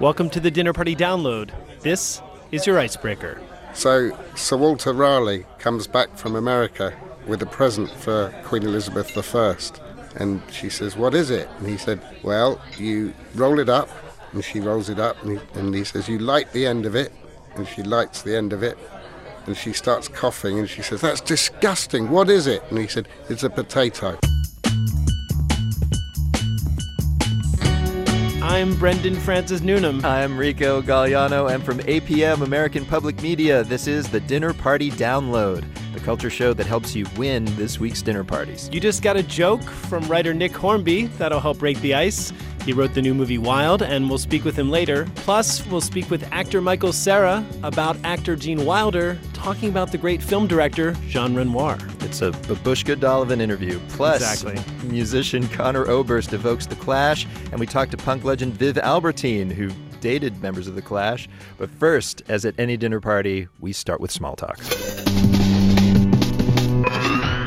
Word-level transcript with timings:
Welcome 0.00 0.28
to 0.30 0.40
the 0.40 0.50
Dinner 0.50 0.72
Party 0.72 0.96
Download. 0.96 1.50
This 1.82 2.20
is 2.50 2.66
your 2.66 2.80
icebreaker. 2.80 3.40
So, 3.74 4.10
Sir 4.34 4.56
Walter 4.56 4.92
Raleigh 4.92 5.46
comes 5.60 5.86
back 5.86 6.16
from 6.16 6.34
America 6.34 6.92
with 7.28 7.40
a 7.42 7.46
present 7.46 7.88
for 7.92 8.34
Queen 8.42 8.64
Elizabeth 8.64 9.16
I. 9.16 9.56
And 10.16 10.42
she 10.50 10.68
says, 10.68 10.96
What 10.96 11.14
is 11.14 11.30
it? 11.30 11.48
And 11.58 11.68
he 11.68 11.78
said, 11.78 12.00
Well, 12.24 12.60
you 12.76 13.14
roll 13.36 13.60
it 13.60 13.68
up. 13.68 13.88
And 14.32 14.44
she 14.44 14.58
rolls 14.58 14.88
it 14.88 14.98
up. 14.98 15.22
And 15.22 15.38
he, 15.38 15.58
and 15.60 15.72
he 15.72 15.84
says, 15.84 16.08
You 16.08 16.18
light 16.18 16.52
the 16.52 16.66
end 16.66 16.86
of 16.86 16.96
it. 16.96 17.12
And 17.54 17.66
she 17.68 17.84
lights 17.84 18.22
the 18.22 18.36
end 18.36 18.52
of 18.52 18.64
it. 18.64 18.76
And 19.46 19.56
she 19.56 19.72
starts 19.72 20.08
coughing. 20.08 20.58
And 20.58 20.68
she 20.68 20.82
says, 20.82 21.02
That's 21.02 21.20
disgusting. 21.20 22.10
What 22.10 22.28
is 22.28 22.48
it? 22.48 22.64
And 22.68 22.78
he 22.78 22.88
said, 22.88 23.06
It's 23.28 23.44
a 23.44 23.50
potato. 23.50 24.18
I'm 28.54 28.76
Brendan 28.76 29.16
Francis 29.16 29.62
Newnham. 29.62 30.04
I'm 30.04 30.38
Rico 30.38 30.80
Galliano, 30.80 31.52
and 31.52 31.64
from 31.64 31.80
APM 31.80 32.42
American 32.42 32.86
Public 32.86 33.20
Media, 33.20 33.64
this 33.64 33.88
is 33.88 34.08
the 34.08 34.20
Dinner 34.20 34.54
Party 34.54 34.92
Download, 34.92 35.64
the 35.92 35.98
culture 35.98 36.30
show 36.30 36.54
that 36.54 36.64
helps 36.64 36.94
you 36.94 37.04
win 37.16 37.46
this 37.56 37.80
week's 37.80 38.00
dinner 38.00 38.22
parties. 38.22 38.70
You 38.72 38.78
just 38.78 39.02
got 39.02 39.16
a 39.16 39.24
joke 39.24 39.64
from 39.64 40.06
writer 40.06 40.32
Nick 40.32 40.52
Hornby 40.52 41.06
that'll 41.18 41.40
help 41.40 41.58
break 41.58 41.80
the 41.80 41.94
ice. 41.94 42.32
He 42.64 42.72
wrote 42.72 42.94
the 42.94 43.02
new 43.02 43.12
movie 43.12 43.36
Wild, 43.36 43.82
and 43.82 44.08
we'll 44.08 44.16
speak 44.18 44.42
with 44.44 44.56
him 44.56 44.70
later. 44.70 45.06
Plus, 45.16 45.66
we'll 45.66 45.82
speak 45.82 46.10
with 46.10 46.26
actor 46.32 46.62
Michael 46.62 46.92
Cera 46.94 47.44
about 47.62 47.96
actor 48.04 48.36
Gene 48.36 48.64
Wilder 48.64 49.18
talking 49.34 49.68
about 49.68 49.92
the 49.92 49.98
great 49.98 50.22
film 50.22 50.46
director 50.46 50.92
Jean 51.06 51.34
Renoir. 51.34 51.78
It's 52.00 52.22
a 52.22 52.30
babushka 52.30 52.98
doll 52.98 53.20
of 53.20 53.30
an 53.30 53.40
interview. 53.42 53.78
Plus, 53.90 54.22
Exactly. 54.22 54.88
musician 54.88 55.46
Conor 55.48 55.84
Oberst 55.90 56.32
evokes 56.32 56.64
The 56.64 56.76
Clash, 56.76 57.26
and 57.50 57.60
we 57.60 57.66
talk 57.66 57.90
to 57.90 57.98
punk 57.98 58.24
legend 58.24 58.54
Viv 58.54 58.78
Albertine, 58.78 59.50
who 59.50 59.70
dated 60.00 60.40
members 60.40 60.66
of 60.66 60.74
The 60.74 60.82
Clash. 60.82 61.28
But 61.58 61.68
first, 61.70 62.22
as 62.28 62.46
at 62.46 62.54
any 62.58 62.78
dinner 62.78 63.00
party, 63.00 63.48
we 63.60 63.74
start 63.74 64.00
with 64.00 64.10
small 64.10 64.36
talk. 64.36 64.58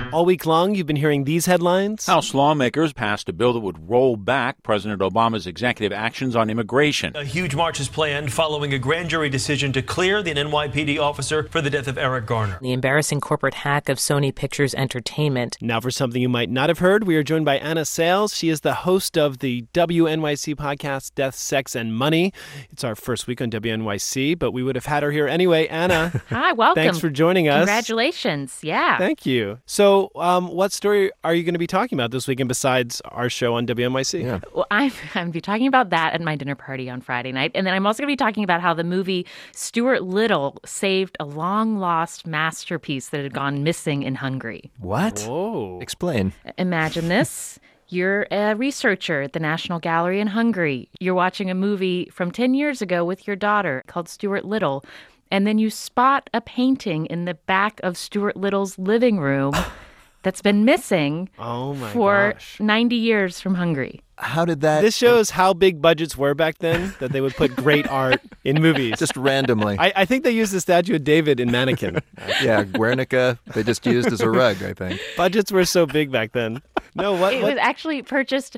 Mm-hmm. 0.07 0.15
All 0.15 0.25
week 0.25 0.45
long, 0.45 0.73
you've 0.73 0.87
been 0.87 0.95
hearing 0.95 1.25
these 1.25 1.45
headlines. 1.47 2.05
House 2.05 2.33
lawmakers 2.33 2.93
passed 2.93 3.27
a 3.27 3.33
bill 3.33 3.51
that 3.53 3.59
would 3.59 3.89
roll 3.89 4.15
back 4.15 4.63
President 4.63 5.01
Obama's 5.01 5.45
executive 5.45 5.95
actions 5.95 6.33
on 6.35 6.49
immigration. 6.49 7.15
A 7.15 7.25
huge 7.25 7.55
march 7.55 7.79
is 7.81 7.89
planned 7.89 8.31
following 8.31 8.73
a 8.73 8.79
grand 8.79 9.09
jury 9.09 9.29
decision 9.29 9.73
to 9.73 9.81
clear 9.81 10.23
the 10.23 10.33
NYPD 10.33 10.97
officer 10.99 11.47
for 11.49 11.61
the 11.61 11.69
death 11.69 11.87
of 11.89 11.97
Eric 11.97 12.25
Garner. 12.25 12.57
the 12.61 12.71
embarrassing 12.71 13.19
corporate 13.19 13.53
hack 13.55 13.89
of 13.89 13.97
Sony 13.97 14.33
Pictures 14.33 14.73
Entertainment. 14.75 15.57
Now, 15.61 15.81
for 15.81 15.91
something 15.91 16.21
you 16.21 16.29
might 16.29 16.49
not 16.49 16.69
have 16.69 16.79
heard, 16.79 17.05
we 17.05 17.15
are 17.17 17.23
joined 17.23 17.45
by 17.45 17.57
Anna 17.57 17.83
Sales. 17.83 18.33
She 18.33 18.47
is 18.49 18.61
the 18.61 18.73
host 18.75 19.17
of 19.17 19.39
the 19.39 19.63
WNYC 19.73 20.55
podcast, 20.55 21.15
Death, 21.15 21.35
Sex, 21.35 21.75
and 21.75 21.93
Money. 21.95 22.31
It's 22.71 22.83
our 22.85 22.95
first 22.95 23.27
week 23.27 23.41
on 23.41 23.51
WNYC, 23.51 24.39
but 24.39 24.51
we 24.51 24.63
would 24.63 24.75
have 24.75 24.85
had 24.85 25.03
her 25.03 25.11
here 25.11 25.27
anyway. 25.27 25.67
Anna, 25.67 26.21
Hi, 26.29 26.53
welcome. 26.53 26.81
thanks 26.83 26.97
for 26.99 27.09
joining 27.09 27.49
us. 27.49 27.59
Congratulations. 27.59 28.59
Yeah. 28.61 28.97
Thank 28.97 29.25
you. 29.25 29.59
So, 29.65 29.96
um, 30.15 30.47
what 30.49 30.71
story 30.71 31.11
are 31.23 31.33
you 31.33 31.43
going 31.43 31.53
to 31.53 31.59
be 31.59 31.67
talking 31.67 31.97
about 31.97 32.11
this 32.11 32.27
weekend 32.27 32.47
besides 32.47 33.01
our 33.05 33.29
show 33.29 33.55
on 33.55 33.65
WNYC? 33.65 34.23
Yeah. 34.23 34.39
well, 34.53 34.67
I'm, 34.71 34.91
I'm 35.15 35.23
going 35.23 35.27
to 35.27 35.33
be 35.33 35.41
talking 35.41 35.67
about 35.67 35.89
that 35.91 36.13
at 36.13 36.21
my 36.21 36.35
dinner 36.35 36.55
party 36.55 36.89
on 36.89 37.01
Friday 37.01 37.31
night. 37.31 37.51
And 37.55 37.65
then 37.65 37.73
I'm 37.73 37.85
also 37.85 38.01
going 38.01 38.07
to 38.07 38.11
be 38.11 38.25
talking 38.25 38.43
about 38.43 38.61
how 38.61 38.73
the 38.73 38.83
movie 38.83 39.25
Stuart 39.53 40.03
Little 40.03 40.59
saved 40.65 41.17
a 41.19 41.25
long 41.25 41.77
lost 41.77 42.25
masterpiece 42.25 43.09
that 43.09 43.21
had 43.21 43.33
gone 43.33 43.63
missing 43.63 44.03
in 44.03 44.15
Hungary. 44.15 44.71
What? 44.79 45.21
Whoa. 45.21 45.79
Explain. 45.81 46.33
Imagine 46.57 47.07
this. 47.07 47.59
You're 47.89 48.27
a 48.31 48.53
researcher 48.55 49.21
at 49.21 49.31
the 49.33 49.39
National 49.39 49.79
Gallery 49.79 50.19
in 50.19 50.27
Hungary. 50.27 50.89
You're 50.99 51.15
watching 51.15 51.49
a 51.49 51.55
movie 51.55 52.09
from 52.11 52.31
10 52.31 52.53
years 52.53 52.81
ago 52.81 53.05
with 53.05 53.25
your 53.25 53.37
daughter 53.37 53.83
called 53.87 54.09
Stuart 54.09 54.43
Little. 54.43 54.83
And 55.31 55.47
then 55.47 55.57
you 55.57 55.69
spot 55.69 56.29
a 56.33 56.41
painting 56.41 57.05
in 57.05 57.25
the 57.25 57.33
back 57.33 57.79
of 57.83 57.97
Stuart 57.97 58.35
Little's 58.35 58.77
living 58.77 59.19
room 59.19 59.53
that's 60.27 60.41
been 60.41 60.65
missing 60.65 61.29
Oh 61.39 61.73
my 61.73 61.89
for 61.93 62.33
gosh. 62.33 62.59
90 62.59 62.97
years 62.97 63.39
from 63.39 63.55
Hungary. 63.55 64.01
How 64.19 64.45
did 64.45 64.61
that 64.61 64.81
This 64.81 64.95
shows 64.95 65.29
how 65.29 65.53
big 65.53 65.81
budgets 65.81 66.17
were 66.17 66.33
back 66.33 66.57
then 66.59 66.93
that 66.99 67.11
they 67.11 67.21
would 67.21 67.35
put 67.35 67.55
great 67.55 67.87
art 67.87 68.19
in 68.43 68.61
movies. 68.61 68.97
just 68.97 69.15
randomly? 69.15 69.77
I, 69.77 69.93
I 69.95 70.05
think 70.05 70.23
they 70.23 70.31
used 70.31 70.51
the 70.53 70.61
statue 70.61 70.95
of 70.95 71.03
David 71.03 71.39
in 71.39 71.51
Mannequin. 71.51 71.99
yeah, 72.41 72.63
Guernica, 72.63 73.37
they 73.53 73.63
just 73.63 73.85
used 73.85 74.11
as 74.11 74.21
a 74.21 74.29
rug, 74.29 74.61
I 74.63 74.73
think. 74.73 74.99
Budgets 75.15 75.51
were 75.51 75.65
so 75.65 75.85
big 75.85 76.11
back 76.11 76.31
then. 76.31 76.61
No, 76.95 77.13
what? 77.13 77.33
It 77.33 77.43
what 77.43 77.53
was 77.53 77.59
actually 77.61 78.01
purchased 78.01 78.57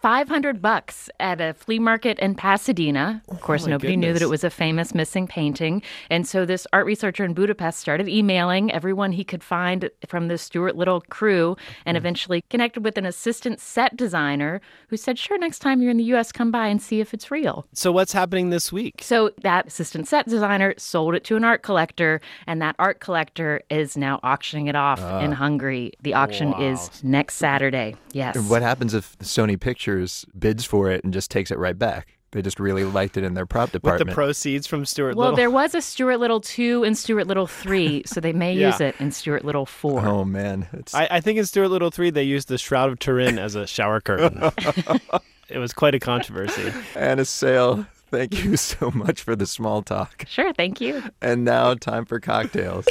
500 0.00 0.62
bucks 0.62 1.10
at 1.18 1.40
a 1.40 1.54
flea 1.54 1.80
market 1.80 2.18
in 2.20 2.36
Pasadena. 2.36 3.20
Of 3.28 3.40
course, 3.40 3.62
Oh 3.62 3.66
my 3.66 3.70
nobody 3.72 3.96
knew 3.96 4.12
that 4.12 4.22
it 4.22 4.28
was 4.28 4.44
a 4.44 4.50
famous 4.50 4.94
missing 4.94 5.26
painting. 5.26 5.82
And 6.08 6.26
so 6.26 6.44
this 6.46 6.66
art 6.72 6.86
researcher 6.86 7.24
in 7.24 7.34
Budapest 7.34 7.80
started 7.80 8.08
emailing 8.08 8.70
everyone 8.70 9.10
he 9.12 9.24
could 9.24 9.42
find 9.42 9.90
from 10.06 10.28
the 10.28 10.38
Stuart 10.38 10.76
Little 10.76 11.00
crew 11.00 11.56
and 11.84 11.96
Hmm. 11.96 12.00
eventually 12.00 12.44
connected 12.48 12.84
with 12.84 12.96
an 12.96 13.06
assistant 13.06 13.58
set 13.60 13.96
designer 13.96 14.60
who 14.88 14.96
said, 15.00 15.18
Sure, 15.18 15.38
next 15.38 15.58
time 15.60 15.80
you're 15.82 15.90
in 15.90 15.96
the 15.96 16.04
US, 16.14 16.32
come 16.32 16.50
by 16.50 16.68
and 16.68 16.80
see 16.80 17.00
if 17.00 17.12
it's 17.14 17.30
real. 17.30 17.66
so 17.72 17.90
what's 17.92 18.12
happening 18.12 18.50
this 18.50 18.72
week? 18.72 19.00
So 19.02 19.30
that 19.42 19.66
assistant 19.66 20.06
set 20.08 20.26
designer 20.26 20.74
sold 20.78 21.14
it 21.14 21.24
to 21.24 21.36
an 21.36 21.44
art 21.44 21.62
collector, 21.62 22.20
and 22.46 22.60
that 22.62 22.76
art 22.78 23.00
collector 23.00 23.62
is 23.70 23.96
now 23.96 24.20
auctioning 24.22 24.66
it 24.68 24.76
off 24.76 25.00
Ah. 25.02 25.20
in 25.20 25.32
Hungary. 25.32 25.92
The 26.02 26.14
auction 26.14 26.52
is 26.60 26.90
next 27.02 27.36
Saturday. 27.36 27.96
Yes. 28.12 28.36
What 28.38 28.62
happens 28.62 28.94
if 28.94 29.16
Sony 29.18 29.58
Pictures 29.58 30.24
bids 30.38 30.64
for 30.64 30.90
it 30.90 31.02
and 31.04 31.12
just 31.12 31.30
takes 31.30 31.50
it 31.50 31.58
right 31.58 31.78
back? 31.78 32.16
They 32.32 32.42
just 32.42 32.60
really 32.60 32.84
liked 32.84 33.16
it 33.16 33.24
in 33.24 33.34
their 33.34 33.44
prop 33.46 33.72
department. 33.72 33.82
With 33.82 33.98
department. 33.98 34.10
the 34.10 34.14
proceeds 34.14 34.66
from 34.68 34.84
Stuart 34.86 35.16
Well, 35.16 35.30
Little. 35.30 35.36
there 35.36 35.50
was 35.50 35.74
a 35.74 35.82
Stuart 35.82 36.18
Little 36.18 36.40
2 36.40 36.84
and 36.84 36.96
Stuart 36.96 37.26
Little 37.26 37.48
3, 37.48 38.04
so 38.06 38.20
they 38.20 38.32
may 38.32 38.54
Yeah. 38.60 38.68
use 38.68 38.80
it 38.80 38.94
in 39.00 39.10
Stuart 39.10 39.44
Little 39.44 39.66
4. 39.66 40.06
oh 40.06 40.24
man, 40.24 40.68
it's 40.72 40.94
I, 40.94 41.08
I 41.10 41.20
think 41.20 41.38
in 41.40 41.44
Stuart 41.46 41.68
Little 41.68 41.90
3, 41.90 42.10
they 42.10 42.22
used 42.22 42.46
the 42.48 42.56
Shroud 42.58 42.90
of 42.90 42.98
Turin 43.00 43.38
as 43.38 43.56
a 43.56 43.66
shower 43.66 44.00
curtain. 44.00 44.38
it 45.48 45.58
was 45.58 45.72
quite 45.72 45.94
a 45.96 45.98
controversy. 46.00 46.72
Anna 46.94 47.24
Sale. 47.24 47.86
Thank 48.12 48.44
you 48.44 48.56
so 48.56 48.90
much 48.92 49.22
for 49.22 49.34
the 49.36 49.46
small 49.46 49.82
talk. 49.82 50.24
Sure, 50.28 50.52
thank 50.52 50.80
you. 50.80 51.02
And 51.22 51.44
now, 51.44 51.74
time 51.74 52.04
for 52.04 52.18
cocktails. 52.20 52.84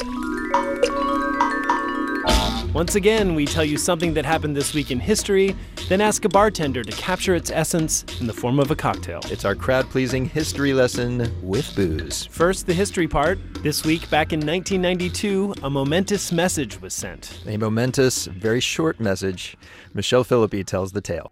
Once 2.74 2.94
again, 2.94 3.34
we 3.34 3.48
tell 3.48 3.66
you 3.66 3.80
something 3.80 4.14
that 4.14 4.24
happened 4.24 4.56
this 4.56 4.76
week 4.76 4.92
in 4.92 5.00
history, 5.00 5.56
then 5.88 6.00
ask 6.00 6.24
a 6.24 6.30
bartender 6.30 6.84
to 6.84 6.92
capture 6.92 7.34
its 7.34 7.50
essence 7.50 8.06
in 8.22 8.28
the 8.28 8.34
form 8.34 8.60
of 8.60 8.70
a 8.70 8.76
cocktail. 8.76 9.20
It's 9.26 9.44
our 9.44 9.56
crowd 9.56 9.90
pleasing 9.90 10.24
history 10.24 10.72
lesson 10.72 11.36
with 11.42 11.76
booze. 11.76 12.28
First, 12.28 12.68
the 12.68 12.74
history 12.76 13.08
part. 13.08 13.40
This 13.64 13.84
week, 13.84 14.08
back 14.12 14.34
in 14.34 14.40
1992, 14.40 15.56
a 15.64 15.70
momentous 15.70 16.32
message 16.32 16.80
was 16.80 16.94
sent. 16.94 17.42
A 17.48 17.58
momentous, 17.58 18.28
very 18.28 18.60
short 18.60 19.00
message. 19.00 19.58
Michelle 19.96 20.24
Philippi 20.24 20.64
tells 20.64 20.92
the 20.92 21.02
tale. 21.02 21.32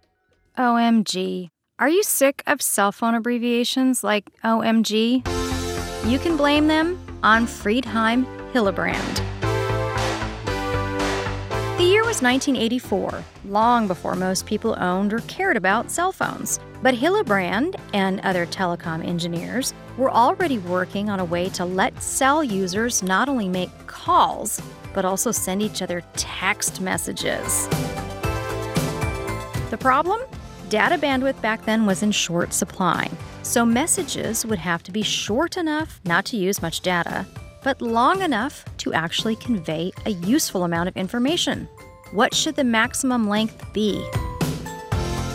OMG. 0.58 1.50
Are 1.78 1.88
you 1.88 2.02
sick 2.02 2.42
of 2.48 2.60
cell 2.60 2.90
phone 2.90 3.14
abbreviations 3.14 4.02
like 4.02 4.28
OMG? 4.42 5.24
You 6.04 6.18
can 6.18 6.36
blame 6.36 6.66
them 6.66 6.98
on 7.22 7.46
Friedhelm 7.46 8.26
Hillebrand. 8.52 9.37
The 11.78 11.84
year 11.84 12.00
was 12.00 12.22
1984, 12.22 13.22
long 13.44 13.86
before 13.86 14.16
most 14.16 14.46
people 14.46 14.76
owned 14.82 15.12
or 15.12 15.20
cared 15.28 15.56
about 15.56 15.92
cell 15.92 16.10
phones. 16.10 16.58
But 16.82 16.96
Hillebrand 16.96 17.76
and 17.94 18.18
other 18.22 18.46
telecom 18.46 19.06
engineers 19.06 19.72
were 19.96 20.10
already 20.10 20.58
working 20.58 21.08
on 21.08 21.20
a 21.20 21.24
way 21.24 21.50
to 21.50 21.64
let 21.64 22.02
cell 22.02 22.42
users 22.42 23.00
not 23.04 23.28
only 23.28 23.48
make 23.48 23.70
calls, 23.86 24.60
but 24.92 25.04
also 25.04 25.30
send 25.30 25.62
each 25.62 25.80
other 25.80 26.02
text 26.16 26.80
messages. 26.80 27.68
The 29.70 29.78
problem? 29.78 30.20
Data 30.70 30.98
bandwidth 30.98 31.40
back 31.42 31.64
then 31.64 31.86
was 31.86 32.02
in 32.02 32.10
short 32.10 32.52
supply, 32.52 33.08
so 33.44 33.64
messages 33.64 34.44
would 34.44 34.58
have 34.58 34.82
to 34.82 34.90
be 34.90 35.02
short 35.02 35.56
enough 35.56 36.00
not 36.04 36.24
to 36.24 36.36
use 36.36 36.60
much 36.60 36.80
data, 36.80 37.24
but 37.62 37.82
long 37.82 38.22
enough 38.22 38.64
to 38.78 38.92
actually 38.92 39.36
convey 39.36 39.92
a 40.06 40.10
useful 40.10 40.64
amount 40.64 40.88
of 40.88 40.96
information. 40.96 41.68
What 42.12 42.34
should 42.34 42.56
the 42.56 42.64
maximum 42.64 43.28
length 43.28 43.64
be? 43.72 44.00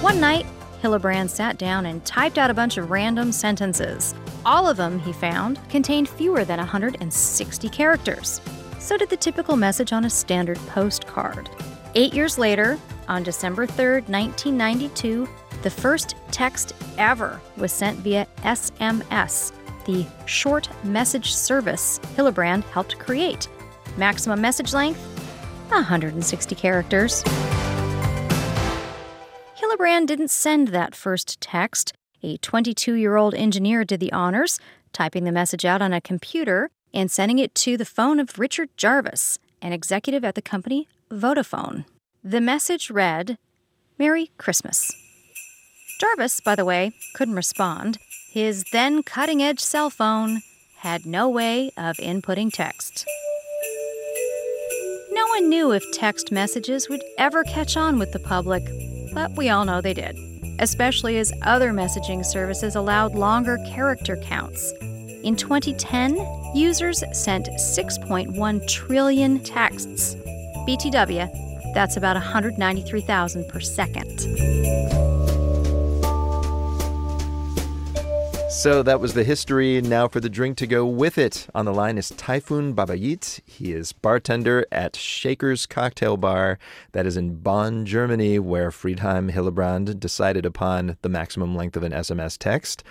One 0.01 0.19
night, 0.19 0.45
Hillebrand 0.81 1.29
sat 1.29 1.57
down 1.57 1.85
and 1.85 2.03
typed 2.05 2.37
out 2.37 2.49
a 2.49 2.53
bunch 2.53 2.77
of 2.77 2.91
random 2.91 3.31
sentences. 3.31 4.13
All 4.45 4.67
of 4.67 4.75
them, 4.75 4.99
he 4.99 5.13
found, 5.13 5.59
contained 5.69 6.09
fewer 6.09 6.43
than 6.43 6.59
160 6.59 7.69
characters. 7.69 8.41
So 8.79 8.97
did 8.97 9.09
the 9.09 9.17
typical 9.17 9.55
message 9.55 9.93
on 9.93 10.03
a 10.03 10.09
standard 10.09 10.57
postcard. 10.67 11.49
Eight 11.95 12.13
years 12.13 12.37
later, 12.37 12.77
on 13.07 13.23
December 13.23 13.65
3, 13.65 14.01
1992, 14.01 15.29
the 15.61 15.69
first 15.69 16.15
text 16.31 16.73
ever 16.97 17.39
was 17.55 17.71
sent 17.71 17.99
via 17.99 18.27
SMS, 18.39 19.53
the 19.85 20.05
short 20.25 20.69
message 20.83 21.33
service 21.33 21.99
Hillebrand 22.15 22.63
helped 22.65 22.99
create. 22.99 23.47
Maximum 23.97 24.41
message 24.41 24.73
length 24.73 24.99
160 25.69 26.55
characters. 26.55 27.23
Hillebrand 29.57 30.07
didn't 30.07 30.29
send 30.29 30.69
that 30.69 30.95
first 30.95 31.41
text. 31.41 31.93
A 32.21 32.37
22 32.37 32.93
year 32.93 33.15
old 33.15 33.33
engineer 33.33 33.83
did 33.83 33.99
the 33.99 34.11
honors, 34.11 34.59
typing 34.93 35.23
the 35.23 35.31
message 35.31 35.65
out 35.65 35.81
on 35.81 35.93
a 35.93 36.01
computer 36.01 36.69
and 36.93 37.09
sending 37.09 37.39
it 37.39 37.55
to 37.55 37.75
the 37.75 37.85
phone 37.85 38.19
of 38.19 38.37
Richard 38.37 38.69
Jarvis, 38.77 39.39
an 39.61 39.73
executive 39.73 40.23
at 40.23 40.35
the 40.35 40.41
company 40.41 40.87
Vodafone. 41.09 41.85
The 42.23 42.39
message 42.39 42.89
read, 42.89 43.37
Merry 43.97 44.31
Christmas. 44.37 44.91
Jarvis, 45.99 46.39
by 46.39 46.55
the 46.55 46.65
way, 46.65 46.93
couldn't 47.15 47.35
respond. 47.35 47.97
His 48.33 48.63
then 48.71 49.03
cutting 49.03 49.43
edge 49.43 49.59
cell 49.59 49.91
phone 49.91 50.41
had 50.77 51.05
no 51.05 51.29
way 51.29 51.69
of 51.77 51.97
inputting 51.97 52.51
text. 52.51 53.05
No 55.11 55.27
one 55.27 55.49
knew 55.49 55.71
if 55.71 55.83
text 55.91 56.31
messages 56.31 56.89
would 56.89 57.03
ever 57.19 57.43
catch 57.43 57.77
on 57.77 57.99
with 57.99 58.11
the 58.11 58.17
public, 58.17 58.63
but 59.13 59.29
we 59.37 59.49
all 59.49 59.65
know 59.65 59.81
they 59.81 59.93
did, 59.93 60.17
especially 60.57 61.19
as 61.19 61.31
other 61.43 61.71
messaging 61.71 62.25
services 62.25 62.75
allowed 62.75 63.13
longer 63.13 63.59
character 63.67 64.17
counts. 64.17 64.71
In 65.21 65.35
2010, 65.35 66.15
users 66.55 67.03
sent 67.13 67.45
6.1 67.45 68.67
trillion 68.67 69.43
texts. 69.43 70.15
BTW, 70.67 71.73
that's 71.75 71.97
about 71.97 72.15
193,000 72.15 73.47
per 73.47 73.59
second. 73.59 75.32
So 78.63 78.81
that 78.81 79.01
was 79.01 79.13
the 79.13 79.25
history. 79.25 79.81
Now 79.81 80.07
for 80.07 80.21
the 80.21 80.29
drink 80.29 80.55
to 80.59 80.65
go 80.65 80.85
with 80.85 81.17
it. 81.17 81.47
On 81.53 81.65
the 81.65 81.73
line 81.73 81.97
is 81.97 82.11
Typhoon 82.11 82.73
Babayit. 82.73 83.41
He 83.45 83.73
is 83.73 83.91
bartender 83.91 84.65
at 84.71 84.95
Shaker's 84.95 85.65
Cocktail 85.65 86.15
Bar, 86.15 86.57
that 86.93 87.05
is 87.05 87.17
in 87.17 87.41
Bonn, 87.41 87.85
Germany, 87.85 88.39
where 88.39 88.71
Friedhelm 88.71 89.33
Hillebrand 89.33 89.99
decided 89.99 90.45
upon 90.45 90.95
the 91.01 91.09
maximum 91.09 91.57
length 91.57 91.75
of 91.75 91.83
an 91.83 91.91
SMS 91.91 92.37
text. 92.37 92.85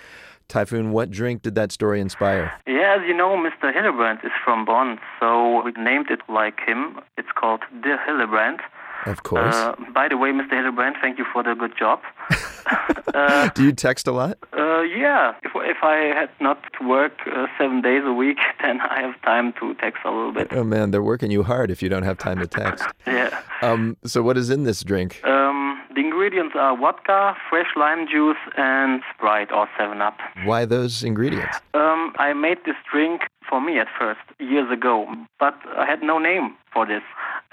Typhoon, 0.47 0.91
what 0.91 1.09
drink 1.09 1.41
did 1.41 1.55
that 1.55 1.71
story 1.71 1.99
inspire? 1.99 2.53
Yeah, 2.67 2.97
as 2.99 3.07
you 3.07 3.17
know, 3.17 3.35
Mr. 3.35 3.73
Hillebrand 3.73 4.23
is 4.23 4.31
from 4.45 4.65
Bonn, 4.65 4.99
so 5.19 5.63
we 5.63 5.71
named 5.71 6.11
it 6.11 6.19
like 6.29 6.59
him. 6.59 6.99
It's 7.17 7.31
called 7.33 7.61
Der 7.81 7.97
Hillebrand. 8.07 8.59
Of 9.05 9.23
course. 9.23 9.55
Uh, 9.55 9.75
by 9.93 10.07
the 10.07 10.17
way, 10.17 10.31
Mr. 10.31 10.51
Hillebrand, 10.51 10.93
thank 11.01 11.17
you 11.17 11.25
for 11.31 11.43
the 11.43 11.53
good 11.55 11.77
job. 11.77 11.99
uh, 13.13 13.49
Do 13.49 13.63
you 13.63 13.71
text 13.71 14.07
a 14.07 14.11
lot? 14.11 14.37
Uh, 14.57 14.81
yeah. 14.81 15.33
If, 15.43 15.51
if 15.55 15.77
I 15.83 15.95
had 16.19 16.29
not 16.39 16.61
to 16.79 16.87
work 16.87 17.13
uh, 17.27 17.47
seven 17.57 17.81
days 17.81 18.03
a 18.05 18.13
week, 18.13 18.37
then 18.61 18.81
I 18.81 19.01
have 19.01 19.21
time 19.21 19.53
to 19.59 19.73
text 19.75 20.01
a 20.05 20.09
little 20.11 20.31
bit. 20.31 20.47
Oh 20.51 20.63
man, 20.63 20.91
they're 20.91 21.03
working 21.03 21.31
you 21.31 21.43
hard 21.43 21.71
if 21.71 21.81
you 21.81 21.89
don't 21.89 22.03
have 22.03 22.17
time 22.17 22.39
to 22.39 22.47
text. 22.47 22.85
yeah. 23.07 23.41
Um. 23.61 23.97
So 24.05 24.21
what 24.23 24.37
is 24.37 24.49
in 24.49 24.63
this 24.63 24.83
drink? 24.83 25.21
Um. 25.25 25.79
The 25.95 25.99
ingredients 26.01 26.55
are 26.57 26.75
vodka, 26.75 27.35
fresh 27.49 27.67
lime 27.75 28.07
juice, 28.07 28.37
and 28.57 29.03
Sprite 29.13 29.51
or 29.51 29.67
Seven 29.77 30.01
Up. 30.01 30.17
Why 30.45 30.65
those 30.65 31.03
ingredients? 31.03 31.57
Um. 31.73 32.13
I 32.17 32.33
made 32.33 32.59
this 32.65 32.75
drink 32.91 33.21
for 33.49 33.61
me 33.61 33.79
at 33.79 33.87
first 33.99 34.21
years 34.39 34.71
ago, 34.71 35.05
but 35.39 35.55
I 35.77 35.85
had 35.85 36.01
no 36.01 36.17
name 36.17 36.55
for 36.73 36.85
this. 36.85 37.03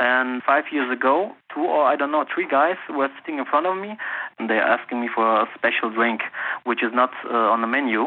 And 0.00 0.42
five 0.42 0.64
years 0.72 0.90
ago, 0.90 1.32
two 1.54 1.60
or 1.60 1.84
I 1.84 1.94
don't 1.94 2.10
know, 2.10 2.24
three 2.24 2.48
guys 2.48 2.76
were 2.88 3.08
sitting 3.20 3.38
in 3.38 3.44
front 3.44 3.66
of 3.66 3.76
me 3.76 3.98
and 4.38 4.48
they're 4.48 4.62
asking 4.62 5.02
me 5.02 5.10
for 5.14 5.42
a 5.42 5.46
special 5.54 5.90
drink, 5.90 6.22
which 6.64 6.82
is 6.82 6.90
not 6.94 7.10
uh, 7.30 7.52
on 7.52 7.60
the 7.60 7.66
menu. 7.66 8.06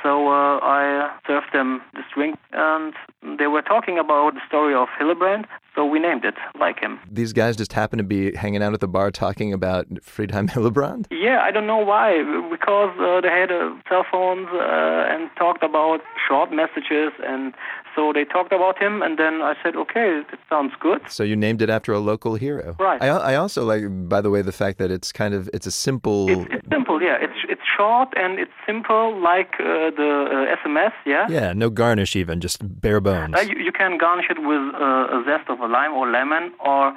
So 0.00 0.28
uh, 0.28 0.60
I 0.62 1.10
served 1.26 1.48
them 1.52 1.82
this 1.92 2.04
drink 2.14 2.38
and 2.52 2.94
they 3.36 3.48
were 3.48 3.62
talking 3.62 3.98
about 3.98 4.34
the 4.34 4.40
story 4.46 4.74
of 4.76 4.86
Hillebrand, 5.00 5.46
so 5.74 5.84
we 5.84 5.98
named 5.98 6.24
it 6.24 6.34
like 6.58 6.80
him. 6.80 7.00
These 7.10 7.32
guys 7.32 7.56
just 7.56 7.72
happened 7.72 7.98
to 7.98 8.04
be 8.04 8.34
hanging 8.34 8.62
out 8.62 8.74
at 8.74 8.80
the 8.80 8.88
bar 8.88 9.10
talking 9.10 9.52
about 9.52 9.88
Friedhelm 9.94 10.48
Hillebrand? 10.54 11.06
Yeah, 11.10 11.40
I 11.42 11.50
don't 11.50 11.66
know 11.66 11.78
why. 11.78 12.22
Because 12.50 12.94
uh, 13.00 13.20
they 13.20 13.28
had 13.28 13.50
uh, 13.50 13.74
cell 13.88 14.04
phones 14.10 14.48
uh, 14.52 15.12
and 15.12 15.30
talked 15.36 15.62
about 15.62 16.00
short 16.28 16.52
messages 16.52 17.12
and 17.26 17.54
so 17.94 18.12
they 18.12 18.24
talked 18.24 18.52
about 18.52 18.76
him, 18.78 19.02
and 19.02 19.18
then 19.18 19.34
I 19.40 19.54
said, 19.62 19.76
okay, 19.76 20.22
it 20.32 20.38
sounds 20.48 20.72
good. 20.80 21.00
So 21.08 21.22
you 21.22 21.36
named 21.36 21.62
it 21.62 21.70
after 21.70 21.92
a 21.92 22.00
local 22.00 22.34
hero, 22.34 22.76
right? 22.80 23.00
I, 23.00 23.06
I 23.06 23.34
also 23.36 23.64
like, 23.64 23.84
by 24.08 24.20
the 24.20 24.30
way, 24.30 24.42
the 24.42 24.52
fact 24.52 24.78
that 24.78 24.90
it's 24.90 25.12
kind 25.12 25.32
of 25.32 25.48
it's 25.54 25.66
a 25.66 25.70
simple. 25.70 26.28
It's, 26.28 26.50
it's 26.50 26.68
simple, 26.70 27.00
yeah. 27.00 27.16
It's 27.20 27.38
it's 27.48 27.62
short 27.76 28.08
and 28.16 28.38
it's 28.38 28.52
simple, 28.66 29.20
like 29.20 29.54
uh, 29.60 29.90
the 29.96 30.46
uh, 30.50 30.68
SMS, 30.68 30.92
yeah. 31.06 31.26
Yeah, 31.28 31.52
no 31.52 31.70
garnish 31.70 32.16
even, 32.16 32.40
just 32.40 32.58
bare 32.80 33.00
bones. 33.00 33.34
Uh, 33.36 33.40
you, 33.40 33.56
you, 33.56 33.72
can 33.72 33.98
garnish 33.98 34.26
it 34.30 34.38
with 34.38 34.74
uh, 34.74 35.16
a 35.16 35.22
zest 35.26 35.48
of 35.48 35.60
lime 35.68 35.92
or 35.92 36.10
lemon 36.10 36.52
or 36.64 36.94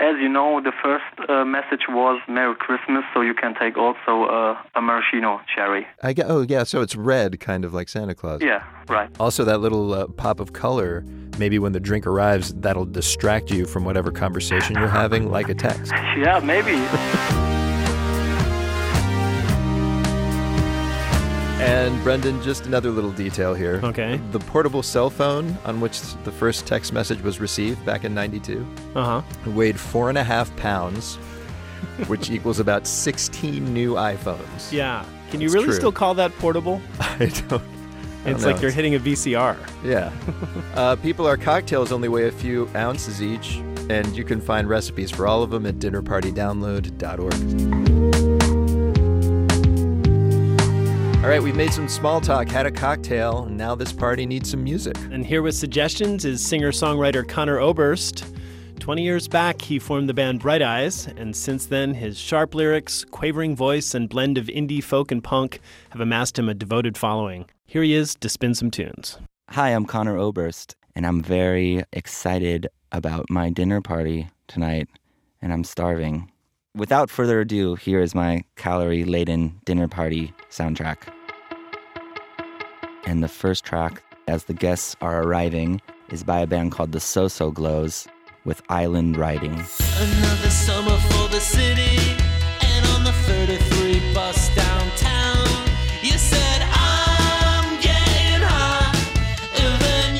as 0.00 0.14
you 0.20 0.28
know, 0.28 0.60
the 0.60 0.72
first 0.80 1.28
uh, 1.28 1.44
message 1.44 1.86
was 1.88 2.20
Merry 2.28 2.54
Christmas, 2.54 3.02
so 3.12 3.20
you 3.20 3.34
can 3.34 3.54
take 3.54 3.76
also 3.76 4.24
uh, 4.24 4.56
a 4.76 4.80
maraschino 4.80 5.40
cherry. 5.52 5.86
I 6.02 6.12
get, 6.12 6.26
oh, 6.28 6.42
yeah, 6.48 6.62
so 6.62 6.82
it's 6.82 6.94
red, 6.94 7.40
kind 7.40 7.64
of 7.64 7.74
like 7.74 7.88
Santa 7.88 8.14
Claus. 8.14 8.40
Yeah, 8.40 8.62
right. 8.88 9.10
Also, 9.18 9.44
that 9.44 9.58
little 9.58 9.92
uh, 9.92 10.06
pop 10.06 10.38
of 10.38 10.52
color, 10.52 11.04
maybe 11.36 11.58
when 11.58 11.72
the 11.72 11.80
drink 11.80 12.06
arrives, 12.06 12.54
that'll 12.54 12.86
distract 12.86 13.50
you 13.50 13.66
from 13.66 13.84
whatever 13.84 14.12
conversation 14.12 14.76
you're 14.76 14.86
having, 14.86 15.32
like 15.32 15.48
a 15.48 15.54
text. 15.54 15.90
yeah, 16.16 16.38
maybe. 16.44 17.54
And 21.88 22.04
Brendan, 22.04 22.42
just 22.42 22.66
another 22.66 22.90
little 22.90 23.12
detail 23.12 23.54
here. 23.54 23.80
Okay. 23.82 24.20
The 24.30 24.40
portable 24.40 24.82
cell 24.82 25.08
phone 25.08 25.56
on 25.64 25.80
which 25.80 26.02
the 26.24 26.30
first 26.30 26.66
text 26.66 26.92
message 26.92 27.22
was 27.22 27.40
received 27.40 27.82
back 27.86 28.04
in 28.04 28.12
92 28.12 28.66
uh-huh. 28.94 29.22
weighed 29.52 29.80
four 29.80 30.10
and 30.10 30.18
a 30.18 30.22
half 30.22 30.54
pounds, 30.56 31.16
which 32.06 32.30
equals 32.30 32.60
about 32.60 32.86
16 32.86 33.72
new 33.72 33.94
iPhones. 33.94 34.70
Yeah. 34.70 35.02
Can 35.30 35.40
you 35.40 35.48
That's 35.48 35.54
really 35.54 35.68
true. 35.68 35.76
still 35.76 35.90
call 35.90 36.12
that 36.12 36.36
portable? 36.36 36.82
I 37.00 37.32
don't. 37.48 37.62
I 37.62 38.32
It's 38.32 38.42
don't 38.42 38.52
like 38.52 38.60
you're 38.60 38.70
hitting 38.70 38.94
a 38.94 39.00
VCR. 39.00 39.56
Yeah. 39.82 40.12
uh, 40.74 40.96
people, 40.96 41.26
our 41.26 41.38
cocktails 41.38 41.90
only 41.90 42.10
weigh 42.10 42.28
a 42.28 42.32
few 42.32 42.68
ounces 42.76 43.22
each, 43.22 43.62
and 43.88 44.14
you 44.14 44.24
can 44.24 44.42
find 44.42 44.68
recipes 44.68 45.10
for 45.10 45.26
all 45.26 45.42
of 45.42 45.48
them 45.48 45.64
at 45.64 45.76
dinnerpartydownload.org. 45.76 47.87
All 51.28 51.34
right, 51.34 51.42
we've 51.42 51.54
made 51.54 51.74
some 51.74 51.88
small 51.88 52.22
talk, 52.22 52.48
had 52.48 52.64
a 52.64 52.70
cocktail, 52.70 53.42
and 53.42 53.54
now 53.54 53.74
this 53.74 53.92
party 53.92 54.24
needs 54.24 54.50
some 54.50 54.64
music. 54.64 54.96
And 55.12 55.26
here 55.26 55.42
with 55.42 55.54
suggestions 55.54 56.24
is 56.24 56.42
singer 56.42 56.72
songwriter 56.72 57.28
Conor 57.28 57.58
Oberst. 57.58 58.24
20 58.78 59.02
years 59.02 59.28
back, 59.28 59.60
he 59.60 59.78
formed 59.78 60.08
the 60.08 60.14
band 60.14 60.40
Bright 60.40 60.62
Eyes, 60.62 61.06
and 61.06 61.36
since 61.36 61.66
then, 61.66 61.92
his 61.92 62.18
sharp 62.18 62.54
lyrics, 62.54 63.04
quavering 63.04 63.54
voice, 63.54 63.94
and 63.94 64.08
blend 64.08 64.38
of 64.38 64.46
indie 64.46 64.82
folk 64.82 65.12
and 65.12 65.22
punk 65.22 65.60
have 65.90 66.00
amassed 66.00 66.38
him 66.38 66.48
a 66.48 66.54
devoted 66.54 66.96
following. 66.96 67.44
Here 67.66 67.82
he 67.82 67.92
is 67.92 68.14
to 68.14 68.30
spin 68.30 68.54
some 68.54 68.70
tunes. 68.70 69.18
Hi, 69.50 69.68
I'm 69.68 69.84
Conor 69.84 70.16
Oberst, 70.16 70.76
and 70.94 71.06
I'm 71.06 71.20
very 71.20 71.82
excited 71.92 72.68
about 72.90 73.28
my 73.28 73.50
dinner 73.50 73.82
party 73.82 74.30
tonight, 74.46 74.88
and 75.42 75.52
I'm 75.52 75.64
starving. 75.64 76.32
Without 76.74 77.10
further 77.10 77.40
ado, 77.40 77.74
here 77.74 78.00
is 78.00 78.14
my 78.14 78.44
calorie 78.56 79.04
laden 79.04 79.60
dinner 79.66 79.88
party 79.88 80.32
soundtrack. 80.48 81.17
And 83.06 83.22
the 83.22 83.28
first 83.28 83.64
track, 83.64 84.02
as 84.26 84.44
the 84.44 84.54
guests 84.54 84.96
are 85.00 85.22
arriving, 85.22 85.80
is 86.10 86.22
by 86.22 86.40
a 86.40 86.46
band 86.46 86.72
called 86.72 86.92
the 86.92 87.00
So 87.00 87.28
So 87.28 87.50
Glos 87.50 88.06
with 88.44 88.62
Island 88.68 89.16
Riding. 89.16 89.52
Another 89.52 90.50
summer 90.50 90.96
for 90.96 91.28
the 91.28 91.40
city, 91.40 91.98
and 92.60 92.86
on 92.88 93.04
the 93.04 93.12
33 93.12 94.14
bus 94.14 94.54
downtown, 94.54 95.46
you 96.02 96.18
said 96.18 96.62
I'm 96.62 97.80
getting 97.80 98.42